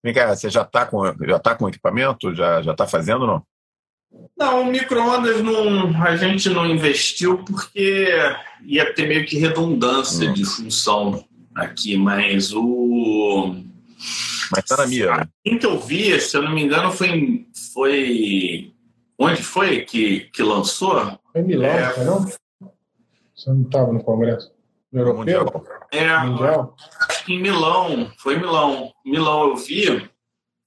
Vem 0.04 0.14
cá, 0.14 0.34
você 0.34 0.50
já 0.50 0.62
está 0.62 0.86
com, 0.86 1.04
já 1.28 1.40
tá 1.40 1.56
com 1.56 1.68
equipamento? 1.68 2.34
Já 2.36 2.62
está 2.62 2.88
fazendo 2.88 3.26
não? 3.28 3.44
Não, 4.38 4.66
micro-ondas 4.66 5.42
não, 5.42 6.02
a 6.02 6.16
gente 6.16 6.50
não 6.50 6.66
investiu 6.66 7.44
porque 7.44 8.08
ia 8.64 8.94
ter 8.94 9.08
meio 9.08 9.26
que 9.26 9.38
redundância 9.38 10.30
hum. 10.30 10.34
de 10.34 10.46
função 10.46 11.25
aqui, 11.56 11.98
mas 11.98 12.54
o. 12.54 13.56
Mas 14.52 14.64
está 14.64 14.78
na 14.78 14.88
minha. 14.88 15.18
Né? 15.18 15.28
Assim 15.46 15.58
que 15.58 15.66
eu 15.66 15.80
vi, 15.80 16.20
se 16.20 16.38
eu 16.38 16.44
não 16.44 16.54
me 16.54 16.64
engano, 16.64 16.92
foi. 16.92 17.48
foi... 17.74 18.72
Onde 19.18 19.42
foi 19.42 19.82
que, 19.82 20.30
que 20.32 20.44
lançou? 20.44 21.18
Foi 21.32 21.42
em 21.42 21.46
Milão, 21.46 21.70
é... 21.70 22.04
não? 22.04 22.26
Você 22.26 23.50
não 23.50 23.62
estava 23.62 23.94
no 23.94 24.04
Congresso? 24.04 24.52
No 24.92 25.02
Europeu? 25.02 25.64
É, 25.92 26.18
Mundial? 26.20 26.76
em 27.28 27.42
Milão, 27.42 28.12
foi 28.18 28.36
em 28.36 28.40
Milão. 28.40 28.92
Milão 29.06 29.50
eu 29.50 29.56
vi, 29.56 30.10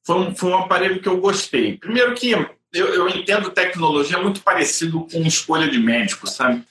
foi 0.05 0.17
um, 0.17 0.35
foi 0.35 0.51
um 0.51 0.59
aparelho 0.59 1.01
que 1.01 1.09
eu 1.09 1.21
gostei. 1.21 1.77
Primeiro 1.77 2.15
que 2.15 2.31
eu, 2.31 2.47
eu 2.73 3.09
entendo 3.09 3.51
tecnologia 3.51 4.19
muito 4.19 4.43
parecido 4.43 5.07
com 5.11 5.21
escolha 5.23 5.69
de 5.69 5.79
médico, 5.79 6.27
sabe? 6.27 6.65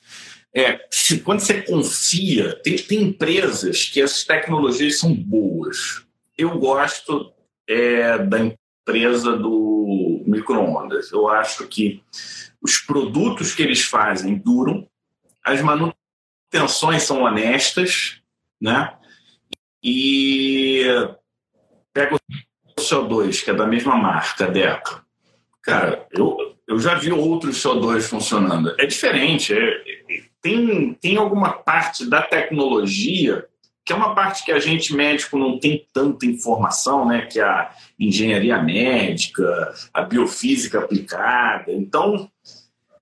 É, 0.55 0.85
se, 0.89 1.19
quando 1.19 1.39
você 1.39 1.61
confia, 1.61 2.55
tem, 2.63 2.77
tem 2.77 3.03
empresas 3.03 3.85
que 3.85 4.01
as 4.01 4.23
tecnologias 4.23 4.99
são 4.99 5.13
boas. 5.13 6.05
Eu 6.37 6.57
gosto 6.57 7.31
é, 7.67 8.17
da 8.17 8.39
empresa 8.39 9.35
do 9.37 10.23
micro-ondas. 10.25 11.11
Eu 11.11 11.27
acho 11.27 11.67
que 11.67 12.01
os 12.61 12.77
produtos 12.77 13.53
que 13.53 13.61
eles 13.61 13.83
fazem 13.83 14.35
duram, 14.35 14.87
as 15.43 15.61
manutenções 15.61 17.03
são 17.03 17.23
honestas, 17.23 18.21
né? 18.59 18.93
E 19.83 20.83
pega 21.93 22.15
o 22.15 22.81
CO2, 22.81 23.43
que 23.43 23.51
é 23.51 23.53
da 23.53 23.65
mesma 23.65 23.95
marca, 23.95 24.47
Deca. 24.47 25.05
Cara, 25.61 26.07
eu, 26.11 26.57
eu 26.67 26.79
já 26.79 26.95
vi 26.95 27.11
outros 27.11 27.61
CO2 27.61 28.01
funcionando. 28.01 28.73
É 28.77 28.85
diferente. 28.85 29.53
É, 29.53 29.59
é, 29.59 30.23
tem, 30.47 30.93
tem 30.93 31.17
alguma 31.17 31.51
parte 31.51 32.09
da 32.09 32.21
tecnologia 32.21 33.45
que 33.83 33.93
é 33.93 33.95
uma 33.95 34.13
parte 34.13 34.43
que 34.43 34.51
a 34.51 34.59
gente 34.59 34.93
médico 34.93 35.37
não 35.37 35.57
tem 35.57 35.87
tanta 35.93 36.25
informação, 36.25 37.07
né? 37.07 37.21
Que 37.21 37.39
é 37.39 37.43
a 37.43 37.73
engenharia 37.97 38.61
médica, 38.61 39.73
a 39.93 40.01
biofísica 40.01 40.79
aplicada. 40.79 41.71
Então, 41.71 42.29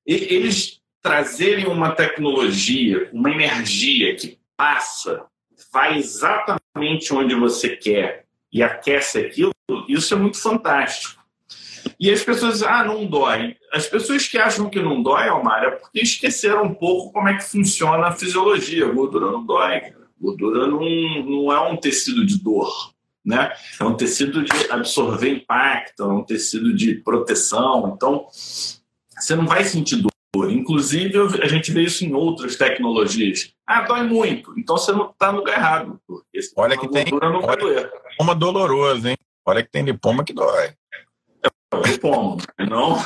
eles 0.05 0.79
trazerem 1.01 1.65
uma 1.65 1.89
tecnologia, 1.89 3.09
uma 3.11 3.31
energia 3.31 4.15
que 4.15 4.37
passa 4.55 5.25
vai 5.73 5.97
exatamente 5.97 7.11
onde 7.11 7.33
você 7.33 7.75
quer 7.75 8.25
e 8.53 8.61
aquece 8.61 9.17
aquilo, 9.17 9.53
isso 9.87 10.13
é 10.13 10.17
muito 10.17 10.39
fantástico. 10.39 11.24
E 11.99 12.11
as 12.11 12.23
pessoas 12.23 12.53
dizem, 12.53 12.67
ah, 12.67 12.83
não 12.83 13.05
dói. 13.05 13.55
As 13.71 13.87
pessoas 13.87 14.27
que 14.27 14.37
acham 14.37 14.69
que 14.69 14.81
não 14.81 15.01
dói, 15.01 15.27
Almar, 15.27 15.63
é 15.63 15.71
porque 15.71 15.99
esqueceram 15.99 16.63
um 16.63 16.73
pouco 16.73 17.11
como 17.11 17.29
é 17.29 17.35
que 17.37 17.43
funciona 17.43 18.07
a 18.07 18.11
fisiologia. 18.11 18.85
A 18.85 18.91
gordura 18.91 19.31
não 19.31 19.45
dói. 19.45 19.79
Cara. 19.81 19.95
A 19.97 20.23
gordura 20.23 20.67
não, 20.67 20.79
não 20.79 21.51
é 21.51 21.59
um 21.69 21.77
tecido 21.77 22.25
de 22.25 22.41
dor. 22.41 22.93
Né? 23.23 23.51
É 23.79 23.83
um 23.83 23.95
tecido 23.95 24.43
de 24.43 24.71
absorver 24.71 25.29
impacto, 25.29 26.03
é 26.03 26.07
um 26.07 26.23
tecido 26.23 26.73
de 26.75 26.95
proteção. 26.95 27.93
Então, 27.95 28.27
você 28.29 29.35
não 29.35 29.47
vai 29.47 29.63
sentir 29.63 29.97
dor. 29.97 30.11
Inclusive, 30.51 31.17
a 31.41 31.47
gente 31.47 31.71
vê 31.71 31.83
isso 31.83 32.05
em 32.05 32.13
outras 32.13 32.55
tecnologias. 32.55 33.53
Ah, 33.65 33.81
dói 33.81 34.03
muito. 34.03 34.53
Então 34.59 34.77
você 34.77 34.91
não 34.91 35.09
está 35.09 35.31
no 35.31 35.39
lugar 35.39 35.57
errado. 35.57 35.99
Olha 36.55 36.77
que 36.77 36.87
tem 36.89 37.05
olha, 37.11 37.89
lipoma 38.11 38.35
doloroso, 38.35 39.07
hein? 39.07 39.17
Olha 39.45 39.63
que 39.63 39.71
tem 39.71 39.83
lipoma 39.83 40.23
que 40.23 40.33
dói. 40.33 40.73
É 41.83 41.91
lipoma, 41.91 42.37
não. 42.69 42.97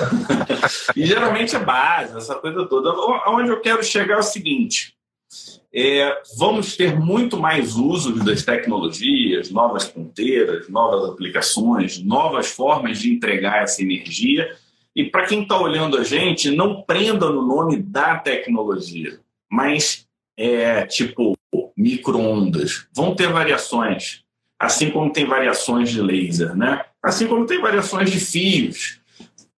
e 0.96 1.06
geralmente 1.06 1.56
é 1.56 1.60
base, 1.60 2.18
essa 2.18 2.36
coisa 2.36 2.66
toda. 2.66 2.92
Onde 3.30 3.50
eu 3.50 3.62
quero 3.62 3.84
chegar 3.84 4.16
é 4.16 4.20
o 4.20 4.24
seguinte: 4.24 4.94
é, 5.74 6.22
vamos 6.38 6.76
ter 6.76 7.00
muito 7.00 7.38
mais 7.38 7.76
usos 7.76 8.24
das 8.26 8.44
tecnologias, 8.44 9.52
novas 9.52 9.86
ponteiras, 9.86 10.68
novas 10.70 11.10
aplicações, 11.10 12.04
novas 12.04 12.48
formas 12.52 13.00
de 13.00 13.14
entregar 13.14 13.64
essa 13.64 13.82
energia 13.82 14.56
e 14.96 15.06
para 15.06 15.26
quem 15.26 15.44
está 15.44 15.58
olhando 15.58 15.98
a 15.98 16.04
gente, 16.04 16.52
não 16.52 16.82
prenda 16.82 17.30
no 17.30 17.42
nome 17.42 17.78
da 17.78 18.18
tecnologia, 18.18 19.20
mas 19.50 20.06
é 20.36 20.86
tipo 20.86 21.38
microondas. 21.78 22.88
Vão 22.94 23.16
ter 23.16 23.32
variações, 23.32 24.24
assim 24.60 24.92
como 24.92 25.12
tem 25.12 25.26
variações 25.26 25.90
de 25.90 26.02
laser, 26.02 26.56
né? 26.56 26.86
Assim 27.02 27.28
como 27.28 27.46
tem 27.46 27.62
variações 27.62 28.12
de 28.12 28.20
fios. 28.20 29.00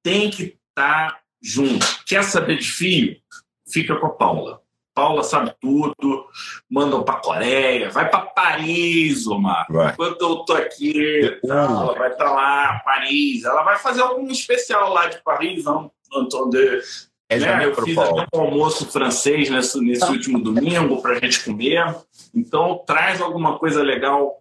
Tem 0.03 0.29
que 0.29 0.57
estar 0.69 1.11
tá 1.11 1.19
junto. 1.41 1.85
Quer 2.05 2.23
saber 2.23 2.57
de 2.57 2.67
fio? 2.71 3.17
Fica 3.67 3.95
com 3.95 4.05
a 4.05 4.11
Paula. 4.11 4.61
Paula 4.93 5.23
sabe 5.23 5.53
tudo, 5.59 6.25
mandam 6.69 7.01
para 7.03 7.21
Coreia, 7.21 7.89
vai 7.89 8.09
para 8.09 8.21
Paris, 8.21 9.25
Omar. 9.25 9.65
Vai. 9.69 9.93
Enquanto 9.93 10.21
eu 10.21 10.35
tô 10.39 10.53
aqui, 10.53 11.39
ela 11.43 11.93
vai 11.93 12.11
estar 12.11 12.25
tá 12.25 12.31
lá, 12.31 12.81
Paris. 12.83 13.43
Ela 13.45 13.63
vai 13.63 13.77
fazer 13.79 14.01
algum 14.01 14.29
especial 14.29 14.91
lá 14.93 15.07
de 15.07 15.23
Paris, 15.23 15.63
não, 15.63 15.89
entender. 16.13 16.83
É 17.29 17.39
né? 17.39 17.65
Eu 17.65 17.73
fiz 17.81 17.97
até 17.97 18.27
um 18.35 18.41
almoço 18.41 18.85
francês 18.91 19.49
nesse, 19.49 19.79
nesse 19.79 20.01
tá. 20.01 20.09
último 20.09 20.43
domingo 20.43 21.01
para 21.01 21.13
a 21.13 21.19
gente 21.19 21.45
comer. 21.45 21.95
Então, 22.35 22.83
traz 22.85 23.21
alguma 23.21 23.57
coisa 23.57 23.81
legal 23.81 24.40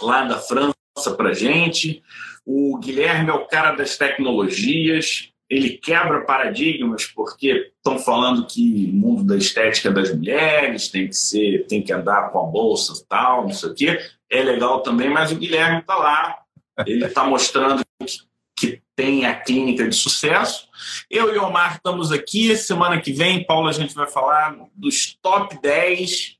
lá 0.00 0.24
da 0.24 0.38
França 0.38 0.74
para 1.16 1.32
gente. 1.32 2.02
O 2.44 2.78
Guilherme 2.78 3.30
é 3.30 3.34
o 3.34 3.46
cara 3.46 3.72
das 3.72 3.96
tecnologias 3.96 5.32
ele 5.52 5.76
quebra 5.76 6.22
paradigmas 6.22 7.04
porque 7.04 7.70
estão 7.76 7.98
falando 7.98 8.46
que 8.46 8.88
o 8.90 8.96
mundo 8.96 9.22
da 9.22 9.36
estética 9.36 9.90
das 9.90 10.10
mulheres 10.14 10.88
tem 10.88 11.06
que 11.06 11.14
ser, 11.14 11.66
tem 11.66 11.82
que 11.82 11.92
andar 11.92 12.30
com 12.30 12.38
a 12.38 12.46
bolsa 12.50 13.04
tal, 13.06 13.42
não 13.42 13.52
sei 13.52 13.68
o 13.68 13.74
quê. 13.74 14.00
É 14.30 14.42
legal 14.42 14.80
também, 14.80 15.10
mas 15.10 15.30
o 15.30 15.36
Guilherme 15.36 15.80
está 15.80 15.94
lá, 15.94 16.38
ele 16.86 17.04
está 17.04 17.24
mostrando 17.24 17.82
que, 18.00 18.16
que, 18.58 18.82
tem 18.96 19.26
a 19.26 19.38
clínica 19.38 19.86
de 19.86 19.94
sucesso. 19.94 20.68
Eu 21.10 21.34
e 21.34 21.38
o 21.38 21.44
Omar 21.44 21.76
estamos 21.76 22.10
aqui. 22.10 22.56
Semana 22.56 22.98
que 22.98 23.12
vem, 23.12 23.44
Paulo, 23.44 23.68
a 23.68 23.72
gente 23.72 23.94
vai 23.94 24.06
falar 24.06 24.56
dos 24.74 25.18
top 25.20 25.60
10 25.60 26.38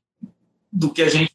do 0.71 0.91
que 0.91 1.03
a 1.03 1.09
gente 1.09 1.31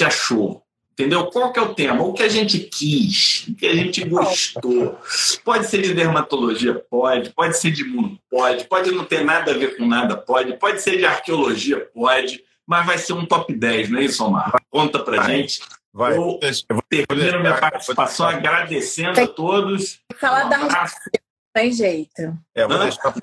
achou. 0.00 0.62
Entendeu? 1.00 1.26
Qual 1.26 1.50
que 1.50 1.58
é 1.58 1.62
o 1.62 1.74
tema? 1.74 2.02
O 2.02 2.12
que 2.12 2.22
a 2.22 2.28
gente 2.28 2.58
quis, 2.58 3.46
o 3.48 3.54
que 3.54 3.66
a 3.66 3.74
gente 3.74 4.04
gostou. 4.04 4.98
Pode 5.42 5.66
ser 5.66 5.80
de 5.80 5.94
dermatologia? 5.94 6.74
Pode. 6.74 7.30
Pode 7.30 7.56
ser 7.56 7.70
de 7.70 7.84
mundo? 7.84 8.18
Pode. 8.30 8.64
Pode 8.64 8.90
não 8.90 9.04
ter 9.04 9.24
nada 9.24 9.52
a 9.52 9.54
ver 9.56 9.78
com 9.78 9.86
nada? 9.86 10.14
Pode. 10.14 10.58
Pode 10.58 10.82
ser 10.82 10.98
de 10.98 11.06
arqueologia? 11.06 11.80
Pode. 11.94 12.44
Mas 12.66 12.84
vai 12.84 12.98
ser 12.98 13.14
um 13.14 13.24
top 13.24 13.52
10, 13.54 13.88
não 13.88 13.98
é 13.98 14.04
isso, 14.04 14.22
Omar? 14.22 14.52
Conta 14.68 14.98
pra 14.98 15.16
vai. 15.16 15.26
gente. 15.26 15.60
Vai. 15.90 16.16
Eu, 16.16 16.38
eu 16.68 16.82
termino 16.88 17.40
minha 17.40 17.56
participação 17.58 18.28
agradecendo 18.28 19.20
a 19.20 19.26
todos. 19.26 20.00
Falar 20.20 20.46
um 20.46 20.48
da 20.50 20.86
tem 21.54 21.72
jeito. 21.72 22.38
É, 22.54 22.66
vou 22.66 22.78
deixar 22.78 23.08
o 23.08 23.14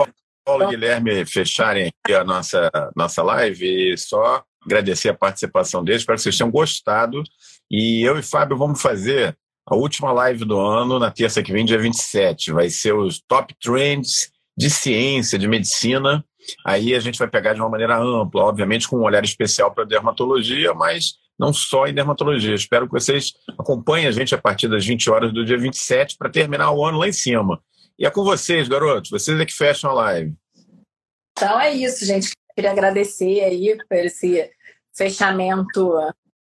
Paulo 0.43 0.63
e 0.63 0.67
Guilherme 0.67 1.25
fecharem 1.25 1.91
a 2.09 2.23
nossa, 2.23 2.69
nossa 2.95 3.21
live 3.21 3.93
e 3.93 3.97
só 3.97 4.43
agradecer 4.68 5.09
a 5.09 5.13
participação 5.13 5.84
deles. 5.84 6.01
Espero 6.01 6.18
que 6.18 6.24
vocês 6.24 6.38
tenham 6.38 6.51
gostado. 6.51 7.24
E 7.70 8.07
eu 8.07 8.18
e 8.18 8.24
Fábio 8.24 8.57
vamos 8.57 8.82
fazer 8.82 9.36
a 9.65 9.76
última 9.76 10.11
live 10.11 10.45
do 10.45 10.59
ano 10.59 10.99
na 10.99 11.11
terça 11.11 11.43
que 11.43 11.51
vem, 11.51 11.65
dia 11.65 11.80
27. 11.80 12.51
Vai 12.51 12.70
ser 12.70 12.93
os 12.93 13.20
top 13.20 13.53
trends 13.61 14.32
de 14.57 14.70
ciência, 14.70 15.38
de 15.38 15.47
medicina. 15.47 16.24
Aí 16.65 16.95
a 16.95 16.99
gente 16.99 17.20
vai 17.20 17.28
pegar 17.28 17.53
de 17.53 17.59
uma 17.59 17.70
maneira 17.70 17.97
ampla, 17.97 18.43
obviamente 18.43 18.88
com 18.88 18.97
um 18.97 19.03
olhar 19.03 19.24
especial 19.24 19.74
para 19.74 19.84
a 19.84 19.88
dermatologia, 19.88 20.74
mas 20.74 21.15
não 21.38 21.51
só 21.51 21.86
em 21.86 21.93
dermatologia. 21.93 22.55
Espero 22.55 22.88
que 22.88 22.93
vocês 22.93 23.34
acompanhem 23.59 24.07
a 24.07 24.11
gente 24.11 24.34
a 24.34 24.38
partir 24.38 24.68
das 24.68 24.86
20 24.86 25.09
horas 25.09 25.34
do 25.34 25.45
dia 25.45 25.57
27 25.57 26.15
para 26.18 26.30
terminar 26.30 26.72
o 26.72 26.84
ano 26.86 26.99
lá 26.99 27.07
em 27.07 27.13
cima. 27.13 27.61
E 27.99 28.05
é 28.05 28.09
com 28.09 28.24
vocês, 28.24 28.68
garotos. 28.68 29.09
Vocês 29.09 29.39
é 29.39 29.45
que 29.45 29.53
fecham 29.53 29.89
a 29.91 29.93
live. 29.93 30.34
Então 31.38 31.59
é 31.59 31.74
isso, 31.74 32.05
gente. 32.05 32.32
Queria 32.55 32.72
agradecer 32.72 33.41
aí 33.41 33.78
por 33.88 33.97
esse 33.97 34.49
fechamento 34.98 35.93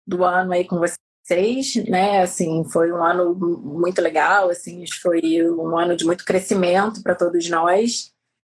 do 0.06 0.24
ano 0.24 0.54
aí 0.54 0.66
com 0.66 0.80
vocês, 0.80 1.76
né? 1.88 2.22
Assim, 2.22 2.64
foi 2.66 2.92
um 2.92 3.04
ano 3.04 3.36
muito 3.36 4.02
legal, 4.02 4.50
assim, 4.50 4.84
foi 5.02 5.22
um 5.52 5.78
ano 5.78 5.96
de 5.96 6.06
muito 6.06 6.26
crescimento 6.26 7.04
para 7.04 7.16
todos 7.16 7.48
nós. 7.50 8.12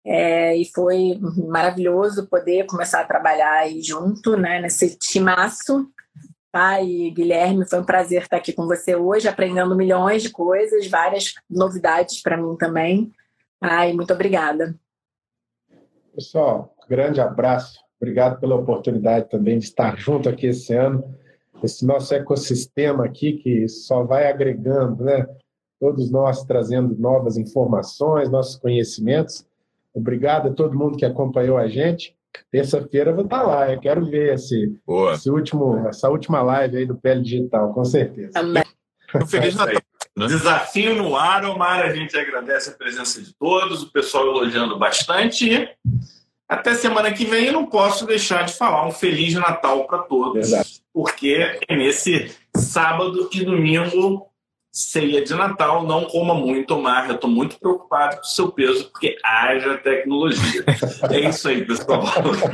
É, 0.03 0.57
e 0.57 0.65
foi 0.65 1.19
maravilhoso 1.49 2.27
poder 2.27 2.65
começar 2.65 3.01
a 3.01 3.07
trabalhar 3.07 3.53
aí 3.53 3.83
junto, 3.83 4.37
né, 4.37 4.61
nesse 4.61 4.97
timaço. 4.97 5.91
Tá? 6.53 6.81
E 6.81 7.11
Guilherme, 7.11 7.69
foi 7.69 7.81
um 7.81 7.85
prazer 7.85 8.23
estar 8.23 8.39
aqui 8.39 8.53
com 8.53 8.67
você 8.67 8.97
hoje, 8.97 9.29
aprendendo 9.29 9.77
milhões 9.77 10.23
de 10.23 10.31
coisas, 10.31 10.87
várias 10.89 11.35
novidades 11.49 12.23
para 12.23 12.37
mim 12.37 12.57
também. 12.57 13.13
Ai, 13.61 13.93
muito 13.93 14.13
obrigada. 14.13 14.75
Pessoal, 16.13 16.75
grande 16.89 17.21
abraço. 17.21 17.79
Obrigado 18.01 18.41
pela 18.41 18.57
oportunidade 18.57 19.29
também 19.29 19.59
de 19.59 19.67
estar 19.67 19.97
junto 19.99 20.29
aqui 20.29 20.47
esse 20.47 20.75
ano. 20.75 21.05
Esse 21.63 21.85
nosso 21.85 22.15
ecossistema 22.15 23.05
aqui 23.05 23.35
que 23.35 23.69
só 23.69 24.03
vai 24.03 24.31
agregando, 24.31 25.05
né? 25.05 25.27
Todos 25.79 26.11
nós 26.11 26.45
trazendo 26.45 26.97
novas 26.99 27.37
informações, 27.37 28.31
nossos 28.31 28.57
conhecimentos. 28.57 29.47
Obrigado 29.93 30.49
a 30.49 30.53
todo 30.53 30.79
mundo 30.79 30.97
que 30.97 31.05
acompanhou 31.05 31.59
a 31.59 31.69
gente. 31.69 32.17
Terça-feira 32.51 33.11
eu 33.11 33.15
vou 33.15 33.25
estar 33.25 33.43
lá. 33.43 33.71
Eu 33.71 33.81
quero 33.81 34.07
ver 34.07 34.35
esse, 34.35 34.75
esse 35.13 35.31
último, 35.31 35.87
essa 35.89 36.09
última 36.09 36.41
live 36.43 36.79
aí 36.79 36.87
do 36.87 36.97
Pele 36.97 37.23
Digital, 37.23 37.75
com 37.75 37.85
certeza. 37.85 38.39
Amém. 38.39 38.65
Feliz 39.27 39.55
Natal. 39.57 39.83
Né? 40.17 40.27
Desafio 40.27 40.95
no 40.95 41.17
ar, 41.17 41.45
Omar. 41.45 41.81
A 41.81 41.95
gente 41.95 42.17
agradece 42.17 42.71
a 42.71 42.73
presença 42.73 43.21
de 43.21 43.35
todos, 43.35 43.83
o 43.83 43.93
pessoal 43.93 44.27
elogiando 44.27 44.79
bastante. 44.79 45.69
Até 46.51 46.75
semana 46.75 47.13
que 47.13 47.25
vem 47.25 47.47
eu 47.47 47.53
não 47.53 47.67
posso 47.67 48.05
deixar 48.05 48.43
de 48.43 48.55
falar 48.55 48.85
um 48.85 48.91
Feliz 48.91 49.35
Natal 49.35 49.87
para 49.87 49.99
todos, 49.99 50.51
Verdade. 50.51 50.83
porque 50.93 51.57
é 51.69 51.77
nesse 51.77 52.37
sábado 52.57 53.31
e 53.33 53.45
domingo 53.45 54.27
ceia 54.73 55.23
de 55.23 55.33
Natal. 55.33 55.87
Não 55.87 56.07
coma 56.07 56.35
muito, 56.35 56.75
Omar. 56.75 57.09
Eu 57.09 57.15
estou 57.15 57.31
muito 57.31 57.57
preocupado 57.57 58.17
com 58.17 58.23
o 58.23 58.27
seu 58.27 58.51
peso, 58.51 58.91
porque 58.91 59.17
haja 59.25 59.79
tecnologia. 59.79 60.65
é 61.09 61.21
isso 61.21 61.49
aí, 61.49 61.65
pessoal. 61.65 62.03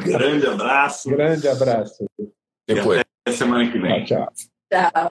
Grande 0.05 0.47
abraço. 0.47 1.09
Grande 1.09 1.49
abraço. 1.49 2.05
Depois. 2.69 2.99
E 2.99 3.05
até 3.25 3.35
semana 3.35 3.73
que 3.73 3.79
vem. 3.79 4.05
Tchau. 4.05 4.31
Tchau. 4.71 5.11